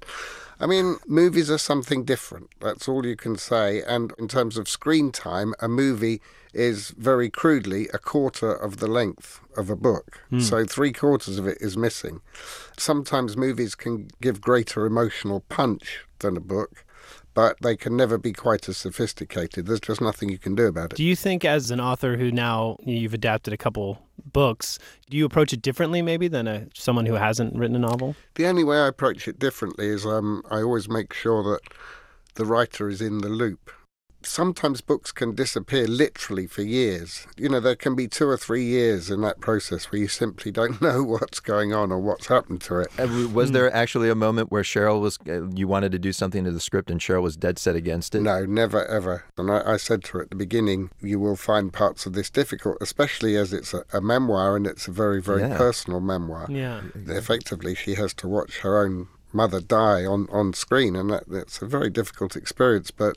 I 0.60 0.66
mean, 0.66 0.98
movies 1.06 1.52
are 1.52 1.60
something 1.60 2.04
different. 2.04 2.50
That's 2.60 2.88
all 2.88 3.06
you 3.06 3.16
can 3.16 3.38
say. 3.38 3.84
And 3.84 4.12
in 4.18 4.28
terms 4.28 4.58
of 4.58 4.68
screen 4.68 5.12
time, 5.12 5.54
a 5.60 5.68
movie 5.68 6.20
is 6.52 6.90
very 6.98 7.30
crudely 7.30 7.88
a 7.94 8.00
quarter 8.00 8.52
of 8.52 8.78
the 8.78 8.88
length 8.88 9.40
of 9.56 9.70
a 9.70 9.76
book. 9.76 10.22
Hmm. 10.30 10.40
So 10.40 10.66
three 10.66 10.92
quarters 10.92 11.38
of 11.38 11.46
it 11.48 11.60
is 11.62 11.78
missing. 11.78 12.22
Sometimes 12.78 13.38
movies 13.38 13.76
can 13.76 14.10
give 14.20 14.42
greater 14.42 14.88
emotional 14.88 15.42
punch 15.42 16.06
than 16.20 16.36
a 16.36 16.42
book, 16.42 16.84
but 17.38 17.56
they 17.62 17.78
can 17.78 17.96
never 17.96 18.18
be 18.18 18.34
quite 18.34 18.68
as 18.68 18.78
sophisticated. 18.78 19.68
There's 19.68 19.80
just 19.80 20.02
nothing 20.02 20.28
you 20.30 20.40
can 20.40 20.56
do 20.56 20.66
about 20.66 20.94
it. 20.94 20.96
Do 20.96 21.04
you 21.04 21.16
think, 21.16 21.46
as 21.46 21.70
an 21.70 21.80
author 21.80 22.18
who 22.18 22.32
now 22.32 22.78
you've 22.84 23.14
adapted 23.14 23.54
a 23.54 23.58
couple 23.58 24.02
books, 24.34 24.80
do 25.12 25.18
you 25.18 25.24
approach 25.24 25.54
it 25.54 25.62
differently 25.62 26.02
maybe 26.02 26.28
than 26.28 26.48
a, 26.48 26.66
someone 26.74 27.06
who 27.06 27.14
hasn't 27.14 27.56
written 27.56 27.76
a 27.76 27.80
novel? 27.80 28.16
The 28.34 28.48
only 28.48 28.64
way 28.64 28.80
I 28.80 28.88
approach 28.88 29.28
it 29.28 29.38
differently 29.38 29.86
is 29.86 30.04
um, 30.04 30.42
I 30.50 30.64
always 30.64 30.90
make 30.90 31.14
sure 31.14 31.44
that 31.44 31.60
the 32.34 32.46
writer 32.46 32.90
is 32.90 33.02
in 33.04 33.20
the 33.20 33.30
loop. 33.30 33.70
Sometimes 34.28 34.82
books 34.82 35.12
can 35.12 35.34
disappear 35.34 35.88
literally 35.88 36.48
for 36.48 36.62
years. 36.62 37.26
You 37.38 37.50
know, 37.50 37.60
there 37.60 37.76
can 37.76 37.96
be 37.96 38.08
two 38.08 38.28
or 38.28 38.38
three 38.38 38.64
years 38.66 39.10
in 39.10 39.22
that 39.22 39.40
process 39.40 39.86
where 39.92 40.00
you 40.02 40.08
simply 40.08 40.52
don't 40.52 40.82
know 40.88 41.02
what's 41.04 41.40
going 41.40 41.74
on 41.74 41.92
or 41.92 42.00
what's 42.00 42.28
happened 42.28 42.62
to 42.62 42.80
it. 42.80 42.96
W- 42.98 43.30
Was 43.30 43.52
there 43.52 43.74
actually 43.74 44.10
a 44.10 44.16
moment 44.16 44.52
where 44.52 44.64
Cheryl 44.64 45.00
was, 45.02 45.18
uh, 45.28 45.48
you 45.50 45.68
wanted 45.68 45.92
to 45.94 46.00
do 46.00 46.12
something 46.12 46.44
to 46.44 46.52
the 46.52 46.60
script 46.60 46.92
and 46.92 47.00
Cheryl 47.00 47.22
was 47.24 47.38
dead 47.38 47.58
set 47.58 47.76
against 47.76 48.14
it? 48.16 48.22
No, 48.22 48.46
never 48.46 48.86
ever. 48.88 49.24
And 49.38 49.50
I, 49.50 49.74
I 49.74 49.78
said 49.78 50.04
to 50.06 50.18
her 50.18 50.22
at 50.24 50.30
the 50.30 50.36
beginning, 50.36 50.92
you 51.02 51.20
will 51.20 51.36
find 51.38 51.72
parts 51.72 52.06
of 52.06 52.14
this 52.14 52.30
difficult, 52.30 52.78
especially 52.82 53.36
as 53.38 53.54
it's 53.54 53.74
a, 53.74 53.84
a 53.94 54.02
memoir 54.02 54.56
and 54.58 54.68
it's 54.68 54.88
a 54.88 54.92
very, 54.92 55.22
very 55.22 55.42
Yeah. 55.42 55.58
personal 55.58 56.00
memoir. 56.02 56.48
Yeah. 56.50 56.82
Effectively, 57.08 57.76
she 57.76 57.96
has 57.96 58.14
to 58.16 58.28
watch 58.28 58.60
her 58.60 58.84
own 58.84 59.08
mother 59.34 59.60
die 59.62 60.06
on, 60.06 60.28
on 60.32 60.54
screen, 60.54 60.96
and 60.96 61.10
that, 61.12 61.24
that's 61.28 61.62
a 61.62 61.66
very 61.66 61.90
difficult 61.90 62.36
experience, 62.36 62.92
but 62.92 63.16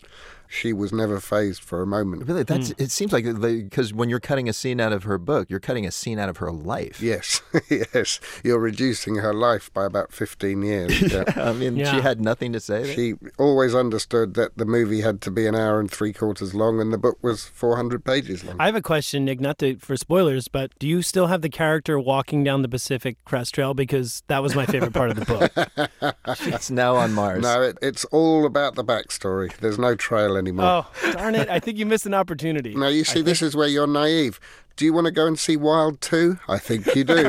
she 0.51 0.73
was 0.73 0.93
never 0.93 1.21
phased 1.21 1.63
for 1.63 1.81
a 1.81 1.87
moment. 1.87 2.27
Really, 2.27 2.43
that's. 2.43 2.73
Hmm. 2.73 2.83
It 2.83 2.91
seems 2.91 3.13
like 3.13 3.25
uh, 3.25 3.33
because 3.35 3.95
when 3.95 4.11
you're 4.11 4.21
cutting 4.21 4.49
a 4.49 4.53
scene 4.53 4.81
out 4.81 4.93
of 4.93 5.05
her 5.05 5.17
book, 5.17 5.49
you're 5.49 5.61
cutting 5.61 5.87
a 5.87 5.93
scene 5.93 6.19
out 6.19 6.29
of 6.29 6.39
her 6.39 6.51
life. 6.51 7.01
Yes, 7.01 7.41
yes. 7.71 8.19
You're 8.43 8.59
reducing 8.59 9.17
her 9.17 9.33
life 9.33 9.73
by 9.73 9.85
about 9.87 10.13
15 10.13 10.63
years. 10.63 10.91
Yeah. 11.11 11.25
I 11.37 11.53
mean, 11.53 11.77
she 11.77 12.01
had 12.01 12.21
nothing 12.21 12.53
to 12.53 12.61
say. 12.61 12.83
there. 12.85 12.95
She 12.95 13.15
always 13.39 13.75
understood 13.75 14.35
that 14.35 14.57
the 14.57 14.65
movie 14.65 15.01
had 15.01 15.21
to 15.23 15.31
be 15.31 15.47
an 15.47 15.55
hour 15.55 15.81
and 15.81 15.91
three 15.91 16.13
quarters 16.13 16.55
long 16.55 16.81
and 16.81 16.93
the 16.93 16.99
book 16.99 17.19
was 17.23 17.45
400 17.47 18.05
pages 18.05 18.45
long. 18.45 18.57
I 18.59 18.67
have 18.67 18.77
a 18.77 18.83
question, 18.83 19.25
Nick, 19.25 19.41
not 19.41 19.59
to, 19.59 19.77
for 19.79 19.97
spoilers, 19.97 20.49
but 20.49 20.73
do 20.79 20.87
you 20.87 21.03
still 21.03 21.27
have 21.27 21.43
the 21.43 21.49
character 21.49 21.99
walking 21.99 22.45
down 22.45 22.63
the 22.63 22.69
Pacific 22.69 23.17
Crest 23.25 23.55
Trail? 23.55 23.75
Because 23.75 24.23
that 24.29 24.43
was 24.43 24.55
my 24.55 24.67
favorite 24.67 24.93
part 24.93 25.11
of 25.11 25.17
the 25.17 25.25
book. 25.25 26.15
it's 26.47 26.71
now 26.71 26.97
on 26.97 27.13
Mars. 27.13 27.43
No, 27.43 27.63
it, 27.63 27.79
it's 27.83 28.05
all 28.07 28.47
about 28.47 28.75
the 28.77 28.85
backstory. 28.85 29.55
There's 29.57 29.79
no 29.79 29.95
trail 29.97 30.37
anymore. 30.41 30.85
Oh, 31.03 31.13
darn 31.13 31.35
it. 31.37 31.49
I 31.49 31.61
think 31.61 31.79
you 31.79 31.87
missed 31.87 32.07
an 32.07 32.15
opportunity. 32.15 32.75
Now, 32.75 32.89
you 32.89 33.05
see, 33.05 33.23
this 33.23 33.43
is 33.43 33.55
where 33.55 33.69
you're 33.69 33.87
naive. 33.87 34.41
Do 34.77 34.85
you 34.87 34.93
want 34.93 35.05
to 35.05 35.11
go 35.11 35.27
and 35.27 35.39
see 35.39 35.57
Wild 35.57 36.01
2? 36.01 36.39
I 36.49 36.59
think 36.59 36.87
you 36.95 37.05
do. 37.05 37.29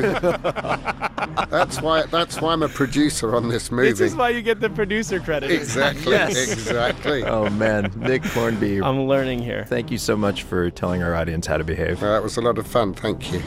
that's 1.50 1.82
why 1.82 2.04
that's 2.06 2.40
why 2.40 2.54
I'm 2.54 2.62
a 2.62 2.68
producer 2.68 3.36
on 3.36 3.50
this 3.50 3.70
movie. 3.70 3.90
This 3.90 4.00
is 4.00 4.16
why 4.16 4.30
you 4.30 4.40
get 4.40 4.60
the 4.60 4.70
producer 4.70 5.20
credit. 5.20 5.50
Exactly, 5.50 6.16
exactly. 6.16 7.22
Oh 7.32 7.50
man, 7.50 7.92
Nick 7.96 8.24
Hornby. 8.24 8.80
I'm 8.82 9.06
learning 9.06 9.42
here. 9.42 9.64
Thank 9.66 9.90
you 9.90 9.98
so 9.98 10.16
much 10.16 10.44
for 10.44 10.70
telling 10.70 11.02
our 11.02 11.14
audience 11.14 11.46
how 11.46 11.58
to 11.58 11.64
behave. 11.64 12.00
Well, 12.00 12.12
that 12.12 12.22
was 12.22 12.36
a 12.36 12.40
lot 12.40 12.56
of 12.58 12.66
fun. 12.66 12.94
Thank 12.94 13.32
you. 13.32 13.42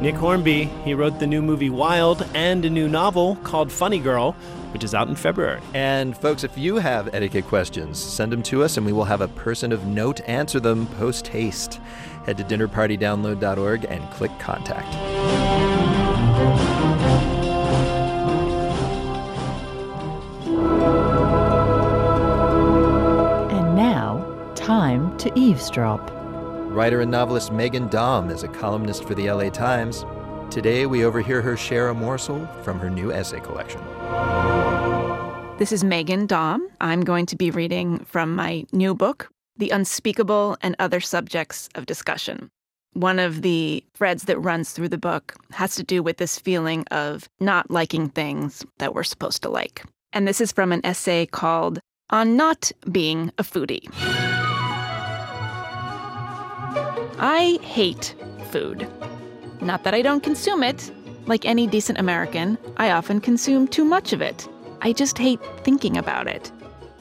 Nick 0.00 0.14
Hornby, 0.14 0.64
he 0.82 0.94
wrote 0.94 1.18
the 1.18 1.26
new 1.26 1.42
movie 1.42 1.68
Wild 1.68 2.26
and 2.34 2.64
a 2.64 2.70
new 2.70 2.88
novel 2.88 3.36
called 3.44 3.70
Funny 3.70 3.98
Girl, 3.98 4.34
which 4.72 4.84
is 4.84 4.94
out 4.94 5.08
in 5.08 5.14
February. 5.14 5.60
And 5.74 6.16
folks, 6.16 6.44
if 6.44 6.56
you 6.56 6.76
have 6.76 7.14
etiquette 7.14 7.46
questions, 7.46 7.98
send 7.98 8.32
them 8.32 8.42
to 8.44 8.62
us 8.62 8.76
and 8.76 8.86
we 8.86 8.92
will 8.92 9.04
have 9.04 9.20
a 9.20 9.28
person 9.28 9.72
of 9.72 9.86
note 9.86 10.20
answer 10.28 10.60
them 10.60 10.86
post 10.86 11.28
haste. 11.28 11.80
Head 12.26 12.38
to 12.38 12.44
dinnerpartydownload.org 12.44 13.86
and 13.88 14.10
click 14.10 14.30
contact. 14.38 14.94
And 23.52 23.74
now, 23.74 24.52
time 24.54 25.16
to 25.18 25.36
eavesdrop. 25.38 26.10
Writer 26.70 27.00
and 27.00 27.10
novelist 27.10 27.50
Meghan 27.50 27.90
Daum 27.90 28.30
is 28.30 28.44
a 28.44 28.48
columnist 28.48 29.04
for 29.04 29.14
the 29.14 29.30
LA 29.30 29.50
Times. 29.50 30.04
Today 30.50 30.86
we 30.86 31.04
overhear 31.04 31.42
her 31.42 31.56
share 31.56 31.88
a 31.88 31.94
morsel 31.94 32.46
from 32.62 32.78
her 32.78 32.90
new 32.90 33.12
essay 33.12 33.40
collection. 33.40 33.80
This 35.60 35.72
is 35.72 35.84
Meghan 35.84 36.26
Daum. 36.26 36.60
I'm 36.80 37.02
going 37.02 37.26
to 37.26 37.36
be 37.36 37.50
reading 37.50 37.98
from 38.06 38.34
my 38.34 38.64
new 38.72 38.94
book, 38.94 39.28
The 39.58 39.68
Unspeakable 39.68 40.56
and 40.62 40.74
Other 40.78 41.00
Subjects 41.00 41.68
of 41.74 41.84
Discussion. 41.84 42.48
One 42.94 43.18
of 43.18 43.42
the 43.42 43.84
threads 43.92 44.22
that 44.22 44.38
runs 44.38 44.72
through 44.72 44.88
the 44.88 44.96
book 44.96 45.36
has 45.50 45.74
to 45.74 45.82
do 45.82 46.02
with 46.02 46.16
this 46.16 46.38
feeling 46.38 46.86
of 46.90 47.28
not 47.40 47.70
liking 47.70 48.08
things 48.08 48.64
that 48.78 48.94
we're 48.94 49.02
supposed 49.02 49.42
to 49.42 49.50
like. 49.50 49.84
And 50.14 50.26
this 50.26 50.40
is 50.40 50.50
from 50.50 50.72
an 50.72 50.80
essay 50.82 51.26
called 51.26 51.78
On 52.08 52.38
Not 52.38 52.72
Being 52.90 53.30
a 53.36 53.42
Foodie. 53.42 53.86
I 57.18 57.58
hate 57.60 58.14
food. 58.50 58.88
Not 59.60 59.84
that 59.84 59.92
I 59.92 60.00
don't 60.00 60.22
consume 60.22 60.62
it. 60.62 60.90
Like 61.26 61.44
any 61.44 61.66
decent 61.66 61.98
American, 61.98 62.56
I 62.78 62.92
often 62.92 63.20
consume 63.20 63.68
too 63.68 63.84
much 63.84 64.14
of 64.14 64.22
it. 64.22 64.48
I 64.82 64.92
just 64.92 65.18
hate 65.18 65.40
thinking 65.62 65.96
about 65.96 66.26
it. 66.26 66.50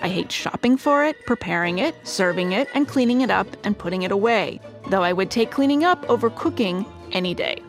I 0.02 0.10
hate 0.10 0.32
shopping 0.32 0.78
for 0.78 1.04
it, 1.06 1.26
preparing 1.26 1.80
it, 1.80 1.96
serving 2.08 2.54
it, 2.54 2.68
and 2.74 2.88
cleaning 2.88 3.22
it 3.22 3.30
up 3.30 3.48
and 3.63 3.78
putting 3.78 4.04
it 4.04 4.12
away, 4.12 4.60
though 4.89 5.04
I 5.04 5.13
would 5.13 5.32
take 5.32 5.52
cleaning 5.52 5.84
up 5.84 6.10
over 6.10 6.30
cooking 6.30 6.86
any 7.12 7.34
day. 7.34 7.62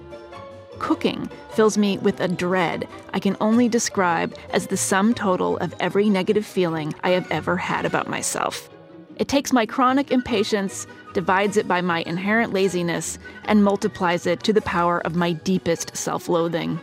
Cooking 0.78 1.28
fills 1.52 1.76
me 1.76 1.98
with 1.98 2.20
a 2.20 2.28
dread 2.28 2.88
I 3.12 3.20
can 3.20 3.36
only 3.40 3.68
describe 3.68 4.34
as 4.50 4.66
the 4.66 4.76
sum 4.76 5.14
total 5.14 5.58
of 5.58 5.74
every 5.78 6.08
negative 6.08 6.46
feeling 6.46 6.94
I 7.02 7.10
have 7.10 7.30
ever 7.30 7.56
had 7.56 7.84
about 7.84 8.08
myself. 8.08 8.70
It 9.16 9.28
takes 9.28 9.52
my 9.52 9.66
chronic 9.66 10.10
impatience, 10.10 10.86
divides 11.12 11.56
it 11.56 11.68
by 11.68 11.82
my 11.82 12.02
inherent 12.02 12.54
laziness, 12.54 13.18
and 13.44 13.62
multiplies 13.62 14.26
it 14.26 14.42
to 14.44 14.52
the 14.52 14.62
power 14.62 15.00
of 15.04 15.14
my 15.14 15.32
deepest 15.32 15.96
self 15.96 16.28
loathing. 16.28 16.80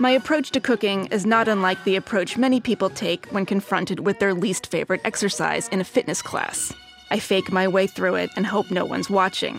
My 0.00 0.10
approach 0.10 0.52
to 0.52 0.60
cooking 0.60 1.06
is 1.06 1.26
not 1.26 1.48
unlike 1.48 1.82
the 1.82 1.96
approach 1.96 2.36
many 2.36 2.60
people 2.60 2.88
take 2.88 3.26
when 3.26 3.44
confronted 3.44 4.06
with 4.06 4.20
their 4.20 4.32
least 4.32 4.68
favorite 4.68 5.00
exercise 5.02 5.66
in 5.68 5.80
a 5.80 5.84
fitness 5.84 6.22
class. 6.22 6.72
I 7.10 7.18
fake 7.18 7.50
my 7.50 7.66
way 7.66 7.88
through 7.88 8.14
it 8.14 8.30
and 8.36 8.46
hope 8.46 8.70
no 8.70 8.84
one's 8.84 9.10
watching. 9.10 9.58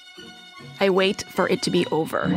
I 0.80 0.92
wait 0.92 1.24
for 1.24 1.50
it 1.50 1.62
to 1.64 1.72
be 1.72 1.86
over. 1.88 2.30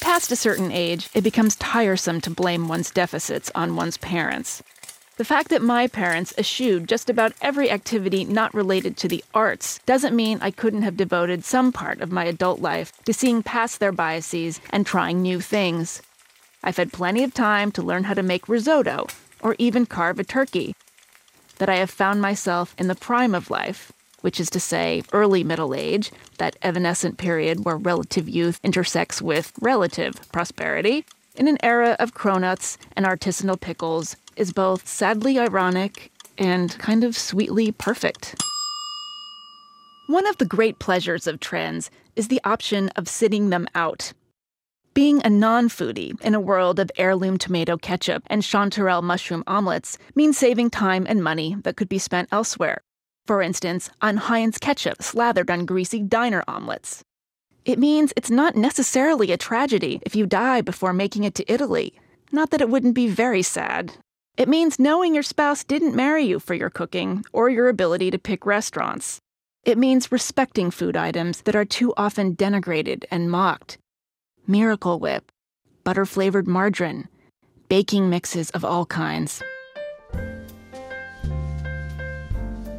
Past 0.00 0.32
a 0.32 0.36
certain 0.36 0.70
age, 0.70 1.08
it 1.14 1.24
becomes 1.24 1.56
tiresome 1.56 2.20
to 2.20 2.30
blame 2.30 2.68
one's 2.68 2.90
deficits 2.90 3.50
on 3.54 3.74
one's 3.74 3.96
parents. 3.96 4.62
The 5.18 5.24
fact 5.24 5.48
that 5.48 5.62
my 5.62 5.88
parents 5.88 6.32
eschewed 6.38 6.88
just 6.88 7.10
about 7.10 7.32
every 7.42 7.72
activity 7.72 8.24
not 8.24 8.54
related 8.54 8.96
to 8.98 9.08
the 9.08 9.24
arts 9.34 9.80
doesn't 9.84 10.14
mean 10.14 10.38
I 10.40 10.52
couldn't 10.52 10.82
have 10.82 10.96
devoted 10.96 11.44
some 11.44 11.72
part 11.72 12.00
of 12.00 12.12
my 12.12 12.24
adult 12.24 12.60
life 12.60 12.92
to 13.04 13.12
seeing 13.12 13.42
past 13.42 13.80
their 13.80 13.90
biases 13.90 14.60
and 14.70 14.86
trying 14.86 15.20
new 15.20 15.40
things. 15.40 16.02
I've 16.62 16.76
had 16.76 16.92
plenty 16.92 17.24
of 17.24 17.34
time 17.34 17.72
to 17.72 17.82
learn 17.82 18.04
how 18.04 18.14
to 18.14 18.22
make 18.22 18.48
risotto 18.48 19.08
or 19.40 19.56
even 19.58 19.86
carve 19.86 20.20
a 20.20 20.24
turkey. 20.24 20.76
That 21.58 21.68
I 21.68 21.78
have 21.78 21.90
found 21.90 22.22
myself 22.22 22.76
in 22.78 22.86
the 22.86 22.94
prime 22.94 23.34
of 23.34 23.50
life, 23.50 23.90
which 24.20 24.38
is 24.38 24.48
to 24.50 24.60
say, 24.60 25.02
early 25.12 25.42
middle 25.42 25.74
age, 25.74 26.12
that 26.36 26.54
evanescent 26.62 27.18
period 27.18 27.64
where 27.64 27.76
relative 27.76 28.28
youth 28.28 28.60
intersects 28.62 29.20
with 29.20 29.52
relative 29.60 30.30
prosperity, 30.30 31.04
in 31.38 31.48
an 31.48 31.58
era 31.62 31.96
of 31.98 32.14
cronuts 32.14 32.76
and 32.96 33.06
artisanal 33.06 33.60
pickles, 33.60 34.16
is 34.36 34.52
both 34.52 34.86
sadly 34.86 35.38
ironic 35.38 36.10
and 36.36 36.78
kind 36.78 37.04
of 37.04 37.16
sweetly 37.16 37.72
perfect. 37.72 38.34
One 40.08 40.26
of 40.26 40.38
the 40.38 40.44
great 40.44 40.78
pleasures 40.78 41.26
of 41.26 41.40
trends 41.40 41.90
is 42.16 42.28
the 42.28 42.40
option 42.44 42.88
of 42.90 43.08
sitting 43.08 43.50
them 43.50 43.66
out. 43.74 44.12
Being 44.94 45.20
a 45.24 45.30
non 45.30 45.68
foodie 45.68 46.20
in 46.22 46.34
a 46.34 46.40
world 46.40 46.80
of 46.80 46.90
heirloom 46.96 47.38
tomato 47.38 47.76
ketchup 47.76 48.24
and 48.26 48.42
chanterelle 48.42 49.02
mushroom 49.02 49.44
omelets 49.46 49.96
means 50.14 50.36
saving 50.36 50.70
time 50.70 51.06
and 51.08 51.22
money 51.22 51.56
that 51.62 51.76
could 51.76 51.88
be 51.88 51.98
spent 51.98 52.28
elsewhere. 52.32 52.80
For 53.26 53.42
instance, 53.42 53.90
on 54.00 54.16
Heinz 54.16 54.58
ketchup 54.58 55.02
slathered 55.02 55.50
on 55.50 55.66
greasy 55.66 56.02
diner 56.02 56.42
omelets. 56.48 57.04
It 57.68 57.78
means 57.78 58.14
it's 58.16 58.30
not 58.30 58.56
necessarily 58.56 59.30
a 59.30 59.36
tragedy 59.36 60.00
if 60.06 60.16
you 60.16 60.24
die 60.24 60.62
before 60.62 60.94
making 60.94 61.24
it 61.24 61.34
to 61.34 61.52
Italy. 61.52 61.92
Not 62.32 62.48
that 62.48 62.62
it 62.62 62.70
wouldn't 62.70 62.94
be 62.94 63.08
very 63.08 63.42
sad. 63.42 63.92
It 64.38 64.48
means 64.48 64.78
knowing 64.78 65.12
your 65.12 65.22
spouse 65.22 65.64
didn't 65.64 65.94
marry 65.94 66.24
you 66.24 66.40
for 66.40 66.54
your 66.54 66.70
cooking 66.70 67.26
or 67.30 67.50
your 67.50 67.68
ability 67.68 68.10
to 68.10 68.18
pick 68.18 68.46
restaurants. 68.46 69.20
It 69.64 69.76
means 69.76 70.10
respecting 70.10 70.70
food 70.70 70.96
items 70.96 71.42
that 71.42 71.54
are 71.54 71.66
too 71.66 71.92
often 71.98 72.34
denigrated 72.34 73.04
and 73.10 73.30
mocked. 73.30 73.76
Miracle 74.46 74.98
Whip, 74.98 75.30
butter 75.84 76.06
flavored 76.06 76.48
margarine, 76.48 77.06
baking 77.68 78.08
mixes 78.08 78.48
of 78.52 78.64
all 78.64 78.86
kinds. 78.86 79.42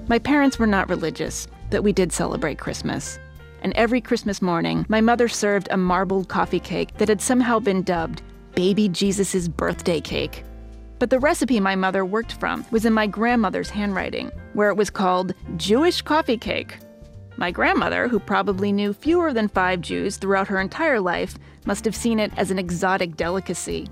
My 0.07 0.17
parents 0.17 0.57
were 0.57 0.65
not 0.65 0.89
religious, 0.89 1.45
but 1.69 1.83
we 1.83 1.93
did 1.93 2.11
celebrate 2.11 2.57
Christmas. 2.57 3.19
And 3.61 3.73
every 3.73 4.01
Christmas 4.01 4.41
morning, 4.41 4.85
my 4.89 5.01
mother 5.01 5.27
served 5.27 5.67
a 5.71 5.77
marbled 5.77 6.29
coffee 6.29 6.59
cake 6.59 6.97
that 6.97 7.09
had 7.09 7.21
somehow 7.21 7.59
been 7.59 7.83
dubbed 7.83 8.21
Baby 8.55 8.89
Jesus' 8.89 9.47
birthday 9.47 10.01
cake. 10.01 10.43
But 10.97 11.09
the 11.09 11.19
recipe 11.19 11.59
my 11.59 11.75
mother 11.75 12.03
worked 12.03 12.33
from 12.33 12.65
was 12.71 12.85
in 12.85 12.93
my 12.93 13.07
grandmother's 13.07 13.69
handwriting, 13.69 14.31
where 14.53 14.69
it 14.69 14.75
was 14.75 14.89
called 14.89 15.33
Jewish 15.55 16.01
coffee 16.01 16.37
cake. 16.37 16.77
My 17.37 17.51
grandmother, 17.51 18.09
who 18.09 18.19
probably 18.19 18.73
knew 18.73 18.91
fewer 18.91 19.31
than 19.31 19.47
five 19.47 19.79
Jews 19.79 20.17
throughout 20.17 20.49
her 20.49 20.59
entire 20.59 20.99
life, 20.99 21.37
must 21.65 21.85
have 21.85 21.95
seen 21.95 22.19
it 22.19 22.33
as 22.35 22.51
an 22.51 22.59
exotic 22.59 23.15
delicacy. 23.15 23.87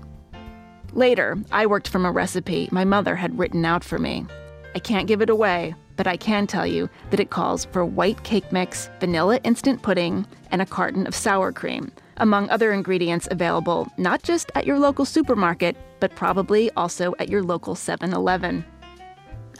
Later, 0.92 1.38
I 1.50 1.64
worked 1.64 1.88
from 1.88 2.04
a 2.04 2.12
recipe 2.12 2.68
my 2.70 2.84
mother 2.84 3.16
had 3.16 3.38
written 3.38 3.64
out 3.64 3.84
for 3.84 3.98
me. 3.98 4.26
I 4.74 4.78
can't 4.78 5.08
give 5.08 5.22
it 5.22 5.30
away, 5.30 5.74
but 5.98 6.06
I 6.06 6.16
can 6.16 6.46
tell 6.46 6.66
you 6.66 6.88
that 7.10 7.20
it 7.20 7.28
calls 7.28 7.66
for 7.66 7.84
white 7.84 8.22
cake 8.22 8.50
mix, 8.52 8.88
vanilla 9.00 9.40
instant 9.42 9.82
pudding, 9.82 10.24
and 10.50 10.62
a 10.62 10.66
carton 10.66 11.06
of 11.06 11.14
sour 11.14 11.52
cream, 11.52 11.92
among 12.16 12.48
other 12.48 12.72
ingredients 12.72 13.28
available 13.30 13.88
not 13.98 14.22
just 14.22 14.50
at 14.54 14.64
your 14.64 14.78
local 14.78 15.04
supermarket, 15.04 15.76
but 16.00 16.14
probably 16.14 16.70
also 16.76 17.14
at 17.18 17.28
your 17.28 17.42
local 17.42 17.74
7 17.74 18.14
Eleven. 18.14 18.64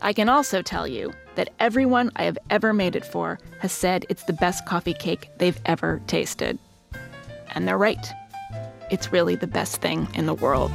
I 0.00 0.12
can 0.12 0.28
also 0.28 0.62
tell 0.62 0.86
you 0.86 1.12
that 1.34 1.50
everyone 1.58 2.12
I 2.14 2.22
have 2.22 2.38
ever 2.50 2.72
made 2.72 2.94
it 2.94 3.04
for 3.04 3.40
has 3.58 3.72
said 3.72 4.06
it's 4.08 4.22
the 4.22 4.32
best 4.32 4.64
coffee 4.64 4.94
cake 4.94 5.28
they've 5.38 5.60
ever 5.66 6.00
tasted. 6.06 6.56
And 7.48 7.66
they're 7.66 7.76
right. 7.76 8.06
It's 8.92 9.12
really 9.12 9.34
the 9.34 9.48
best 9.48 9.80
thing 9.80 10.06
in 10.14 10.26
the 10.26 10.34
world. 10.34 10.70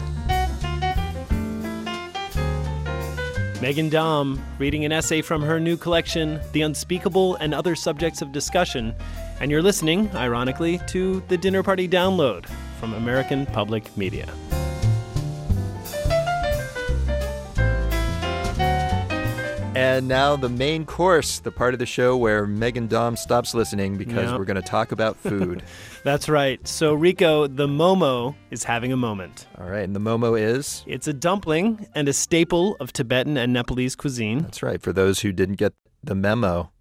Meghan 3.64 3.90
Daum 3.90 4.42
reading 4.60 4.84
an 4.84 4.92
essay 4.92 5.22
from 5.22 5.42
her 5.42 5.58
new 5.58 5.78
collection, 5.78 6.42
The 6.52 6.64
Unspeakable 6.64 7.36
and 7.36 7.54
Other 7.54 7.76
Subjects 7.78 8.22
of 8.22 8.34
Discussion. 8.34 8.94
And 9.40 9.50
you're 9.50 9.62
listening, 9.62 10.14
ironically, 10.18 10.80
to 10.88 11.24
the 11.30 11.38
Dinner 11.38 11.64
Party 11.64 11.88
Download 11.88 12.46
from 12.78 12.94
American 12.94 13.46
Public 13.46 13.96
Media. 13.96 14.28
And 19.76 20.08
now 20.08 20.36
the 20.36 20.50
main 20.50 20.86
course, 20.86 21.40
the 21.40 21.52
part 21.52 21.74
of 21.74 21.80
the 21.80 21.86
show 21.86 22.16
where 22.18 22.46
Meghan 22.46 22.90
Daum 22.90 23.18
stops 23.18 23.54
listening 23.56 23.98
because 23.98 24.30
Yep. 24.30 24.40
we're 24.40 24.46
going 24.46 24.56
to 24.56 24.62
talk 24.62 24.92
about 24.92 25.16
food. 25.18 25.64
That's 26.04 26.28
right. 26.28 26.66
So, 26.68 26.94
Rico, 26.94 27.48
the 27.48 27.68
Momo 27.68 28.36
is 28.52 28.64
having 28.66 28.92
a 28.92 28.98
moment. 28.98 29.48
All 29.58 29.70
right, 29.70 29.84
and 29.84 29.96
the 29.96 30.02
Momo 30.02 30.40
is? 30.40 30.84
It's 30.86 31.08
a 31.08 31.14
dumpling 31.14 31.88
and 31.96 32.10
a 32.10 32.14
staple 32.14 32.76
of 32.82 32.92
Tibetan 32.92 33.38
and 33.38 33.54
Nepalese 33.54 33.96
cuisine. 33.96 34.40
That's 34.40 34.62
right. 34.62 34.82
For 34.82 34.92
those 34.92 35.22
who 35.22 35.32
didn't 35.32 35.56
get 35.56 35.74
the 36.04 36.14
memo, 36.16 36.72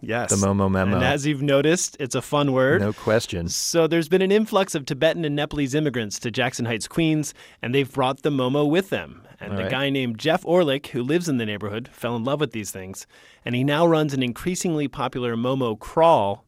Yes. 0.00 0.30
the 0.30 0.44
Momo 0.44 0.68
memo. 0.68 0.96
And 0.96 1.04
as 1.04 1.26
you've 1.26 1.42
noticed, 1.42 1.96
it's 2.00 2.16
a 2.16 2.22
fun 2.22 2.52
word. 2.52 2.80
No 2.80 2.92
question. 2.92 3.48
So 3.48 3.86
there's 3.86 4.08
been 4.08 4.20
an 4.22 4.32
influx 4.32 4.74
of 4.74 4.84
Tibetan 4.84 5.24
and 5.24 5.36
Nepalese 5.36 5.74
immigrants 5.74 6.18
to 6.20 6.32
Jackson 6.32 6.64
Heights, 6.66 6.88
Queens, 6.88 7.34
and 7.62 7.72
they've 7.72 7.90
brought 7.90 8.22
the 8.22 8.30
Momo 8.30 8.68
with 8.68 8.90
them. 8.90 9.22
And 9.38 9.52
All 9.52 9.58
a 9.60 9.62
right. 9.62 9.70
guy 9.70 9.90
named 9.90 10.18
Jeff 10.18 10.42
Orlick, 10.44 10.88
who 10.88 11.02
lives 11.04 11.28
in 11.28 11.36
the 11.38 11.46
neighborhood, 11.46 11.88
fell 11.92 12.16
in 12.16 12.24
love 12.24 12.40
with 12.40 12.50
these 12.52 12.70
things, 12.72 13.06
and 13.44 13.54
he 13.54 13.62
now 13.62 13.86
runs 13.86 14.12
an 14.12 14.22
increasingly 14.24 14.88
popular 14.88 15.36
Momo 15.36 15.78
crawl. 15.78 16.44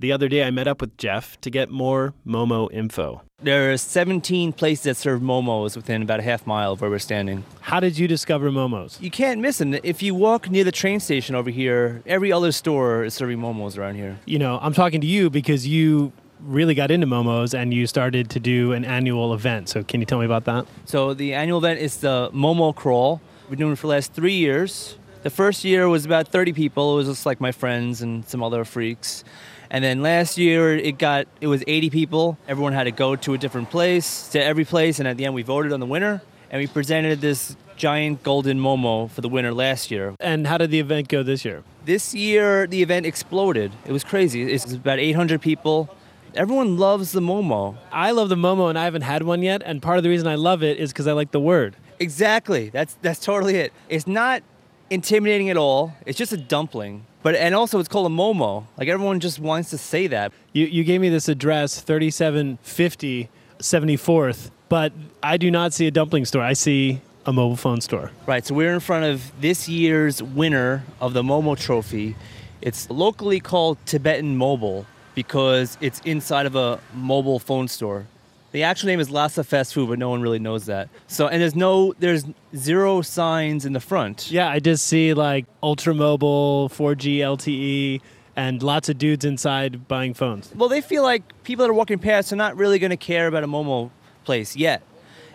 The 0.00 0.10
other 0.10 0.28
day 0.28 0.42
I 0.42 0.50
met 0.50 0.66
up 0.66 0.80
with 0.80 0.96
Jeff 0.96 1.40
to 1.42 1.50
get 1.50 1.70
more 1.70 2.14
Momo 2.26 2.68
info. 2.72 3.22
There 3.40 3.72
are 3.72 3.76
17 3.76 4.52
places 4.52 4.84
that 4.84 4.96
serve 4.96 5.20
momos 5.20 5.76
within 5.76 6.02
about 6.02 6.18
a 6.18 6.22
half 6.22 6.46
mile 6.48 6.72
of 6.72 6.80
where 6.80 6.90
we're 6.90 6.98
standing. 6.98 7.44
How 7.60 7.78
did 7.78 7.96
you 7.96 8.08
discover 8.08 8.50
momos? 8.50 9.00
You 9.00 9.10
can't 9.10 9.40
miss 9.40 9.58
them. 9.58 9.74
If 9.84 10.02
you 10.02 10.14
walk 10.14 10.50
near 10.50 10.64
the 10.64 10.72
train 10.72 10.98
station 10.98 11.36
over 11.36 11.48
here, 11.48 12.02
every 12.06 12.32
other 12.32 12.50
store 12.50 13.04
is 13.04 13.14
serving 13.14 13.38
momos 13.38 13.78
around 13.78 13.94
here. 13.94 14.18
You 14.26 14.40
know, 14.40 14.58
I'm 14.60 14.72
talking 14.72 15.00
to 15.00 15.06
you 15.06 15.30
because 15.30 15.66
you 15.66 16.12
really 16.40 16.74
got 16.74 16.90
into 16.90 17.06
Momos 17.06 17.54
and 17.54 17.72
you 17.72 17.86
started 17.86 18.28
to 18.30 18.40
do 18.40 18.72
an 18.72 18.84
annual 18.84 19.32
event. 19.32 19.68
So 19.68 19.82
can 19.84 20.00
you 20.00 20.06
tell 20.06 20.18
me 20.18 20.26
about 20.26 20.44
that? 20.44 20.66
So 20.84 21.14
the 21.14 21.34
annual 21.34 21.58
event 21.58 21.80
is 21.80 21.98
the 21.98 22.30
Momo 22.34 22.74
Crawl. 22.74 23.20
We've 23.42 23.50
been 23.50 23.60
doing 23.60 23.72
it 23.72 23.76
for 23.76 23.86
the 23.86 23.92
last 23.92 24.12
three 24.12 24.34
years. 24.34 24.98
The 25.22 25.30
first 25.30 25.64
year 25.64 25.88
was 25.88 26.04
about 26.04 26.28
30 26.28 26.52
people. 26.52 26.94
It 26.94 26.96
was 26.96 27.08
just 27.08 27.24
like 27.24 27.40
my 27.40 27.52
friends 27.52 28.02
and 28.02 28.28
some 28.28 28.42
other 28.42 28.64
freaks. 28.64 29.24
And 29.70 29.82
then 29.82 30.02
last 30.02 30.38
year 30.38 30.76
it 30.76 30.98
got 30.98 31.26
it 31.40 31.46
was 31.46 31.64
80 31.66 31.90
people. 31.90 32.38
Everyone 32.48 32.72
had 32.72 32.84
to 32.84 32.90
go 32.90 33.16
to 33.16 33.34
a 33.34 33.38
different 33.38 33.70
place, 33.70 34.28
to 34.28 34.42
every 34.42 34.64
place, 34.64 34.98
and 34.98 35.08
at 35.08 35.16
the 35.16 35.24
end 35.24 35.34
we 35.34 35.42
voted 35.42 35.72
on 35.72 35.80
the 35.80 35.86
winner 35.86 36.22
and 36.50 36.60
we 36.60 36.66
presented 36.66 37.20
this 37.20 37.56
giant 37.76 38.22
golden 38.22 38.60
momo 38.60 39.10
for 39.10 39.20
the 39.20 39.28
winner 39.28 39.52
last 39.52 39.90
year. 39.90 40.14
And 40.20 40.46
how 40.46 40.58
did 40.58 40.70
the 40.70 40.78
event 40.78 41.08
go 41.08 41.22
this 41.22 41.44
year? 41.44 41.64
This 41.84 42.14
year 42.14 42.66
the 42.66 42.82
event 42.82 43.06
exploded. 43.06 43.72
It 43.84 43.92
was 43.92 44.04
crazy. 44.04 44.42
It's 44.42 44.72
about 44.72 44.98
800 44.98 45.40
people. 45.40 45.94
Everyone 46.34 46.78
loves 46.78 47.12
the 47.12 47.20
momo. 47.20 47.76
I 47.92 48.10
love 48.10 48.28
the 48.28 48.34
Momo 48.34 48.68
and 48.68 48.78
I 48.78 48.84
haven't 48.84 49.02
had 49.02 49.22
one 49.22 49.42
yet. 49.42 49.62
And 49.64 49.80
part 49.80 49.98
of 49.98 50.02
the 50.02 50.10
reason 50.10 50.26
I 50.26 50.34
love 50.34 50.62
it 50.62 50.78
is 50.78 50.92
because 50.92 51.06
I 51.06 51.12
like 51.12 51.30
the 51.30 51.40
word. 51.40 51.76
Exactly. 52.00 52.70
That's 52.70 52.96
that's 53.02 53.20
totally 53.20 53.56
it. 53.56 53.72
It's 53.88 54.06
not 54.06 54.42
intimidating 54.90 55.50
at 55.50 55.56
all. 55.56 55.94
It's 56.06 56.18
just 56.18 56.32
a 56.32 56.36
dumpling. 56.36 57.06
But 57.22 57.34
and 57.34 57.54
also 57.54 57.78
it's 57.78 57.88
called 57.88 58.06
a 58.06 58.14
momo. 58.14 58.66
Like 58.76 58.88
everyone 58.88 59.20
just 59.20 59.38
wants 59.38 59.70
to 59.70 59.78
say 59.78 60.06
that. 60.08 60.32
You, 60.52 60.66
you 60.66 60.84
gave 60.84 61.00
me 61.00 61.08
this 61.08 61.28
address, 61.28 61.80
3750 61.80 63.30
74th, 63.58 64.50
but 64.68 64.92
I 65.22 65.36
do 65.36 65.50
not 65.50 65.72
see 65.72 65.86
a 65.86 65.90
dumpling 65.90 66.24
store. 66.24 66.42
I 66.42 66.52
see 66.52 67.00
a 67.26 67.32
mobile 67.32 67.56
phone 67.56 67.80
store. 67.80 68.10
Right. 68.26 68.44
So 68.44 68.54
we're 68.54 68.74
in 68.74 68.80
front 68.80 69.04
of 69.04 69.32
this 69.40 69.68
year's 69.68 70.22
winner 70.22 70.84
of 71.00 71.14
the 71.14 71.22
Momo 71.22 71.58
Trophy. 71.58 72.16
It's 72.60 72.88
locally 72.90 73.40
called 73.40 73.78
Tibetan 73.86 74.36
Mobile 74.36 74.86
because 75.14 75.78
it's 75.80 76.00
inside 76.00 76.46
of 76.46 76.56
a 76.56 76.80
mobile 76.92 77.38
phone 77.38 77.68
store. 77.68 78.06
The 78.54 78.62
actual 78.62 78.86
name 78.86 79.00
is 79.00 79.10
Lhasa 79.10 79.42
Fast 79.42 79.74
Food, 79.74 79.88
but 79.88 79.98
no 79.98 80.10
one 80.10 80.22
really 80.22 80.38
knows 80.38 80.66
that. 80.66 80.88
So 81.08 81.26
and 81.26 81.42
there's 81.42 81.56
no 81.56 81.92
there's 81.98 82.24
zero 82.54 83.02
signs 83.02 83.66
in 83.66 83.72
the 83.72 83.80
front. 83.80 84.30
Yeah, 84.30 84.48
I 84.48 84.60
just 84.60 84.86
see 84.86 85.12
like 85.12 85.46
ultra 85.60 85.92
mobile, 85.92 86.68
4G 86.68 87.16
LTE, 87.16 88.00
and 88.36 88.62
lots 88.62 88.88
of 88.88 88.96
dudes 88.96 89.24
inside 89.24 89.88
buying 89.88 90.14
phones. 90.14 90.52
Well, 90.54 90.68
they 90.68 90.82
feel 90.82 91.02
like 91.02 91.24
people 91.42 91.64
that 91.64 91.70
are 91.70 91.74
walking 91.74 91.98
past 91.98 92.32
are 92.32 92.36
not 92.36 92.56
really 92.56 92.78
going 92.78 92.90
to 92.90 92.96
care 92.96 93.26
about 93.26 93.42
a 93.42 93.48
Momo 93.48 93.90
place 94.22 94.54
yet. 94.54 94.84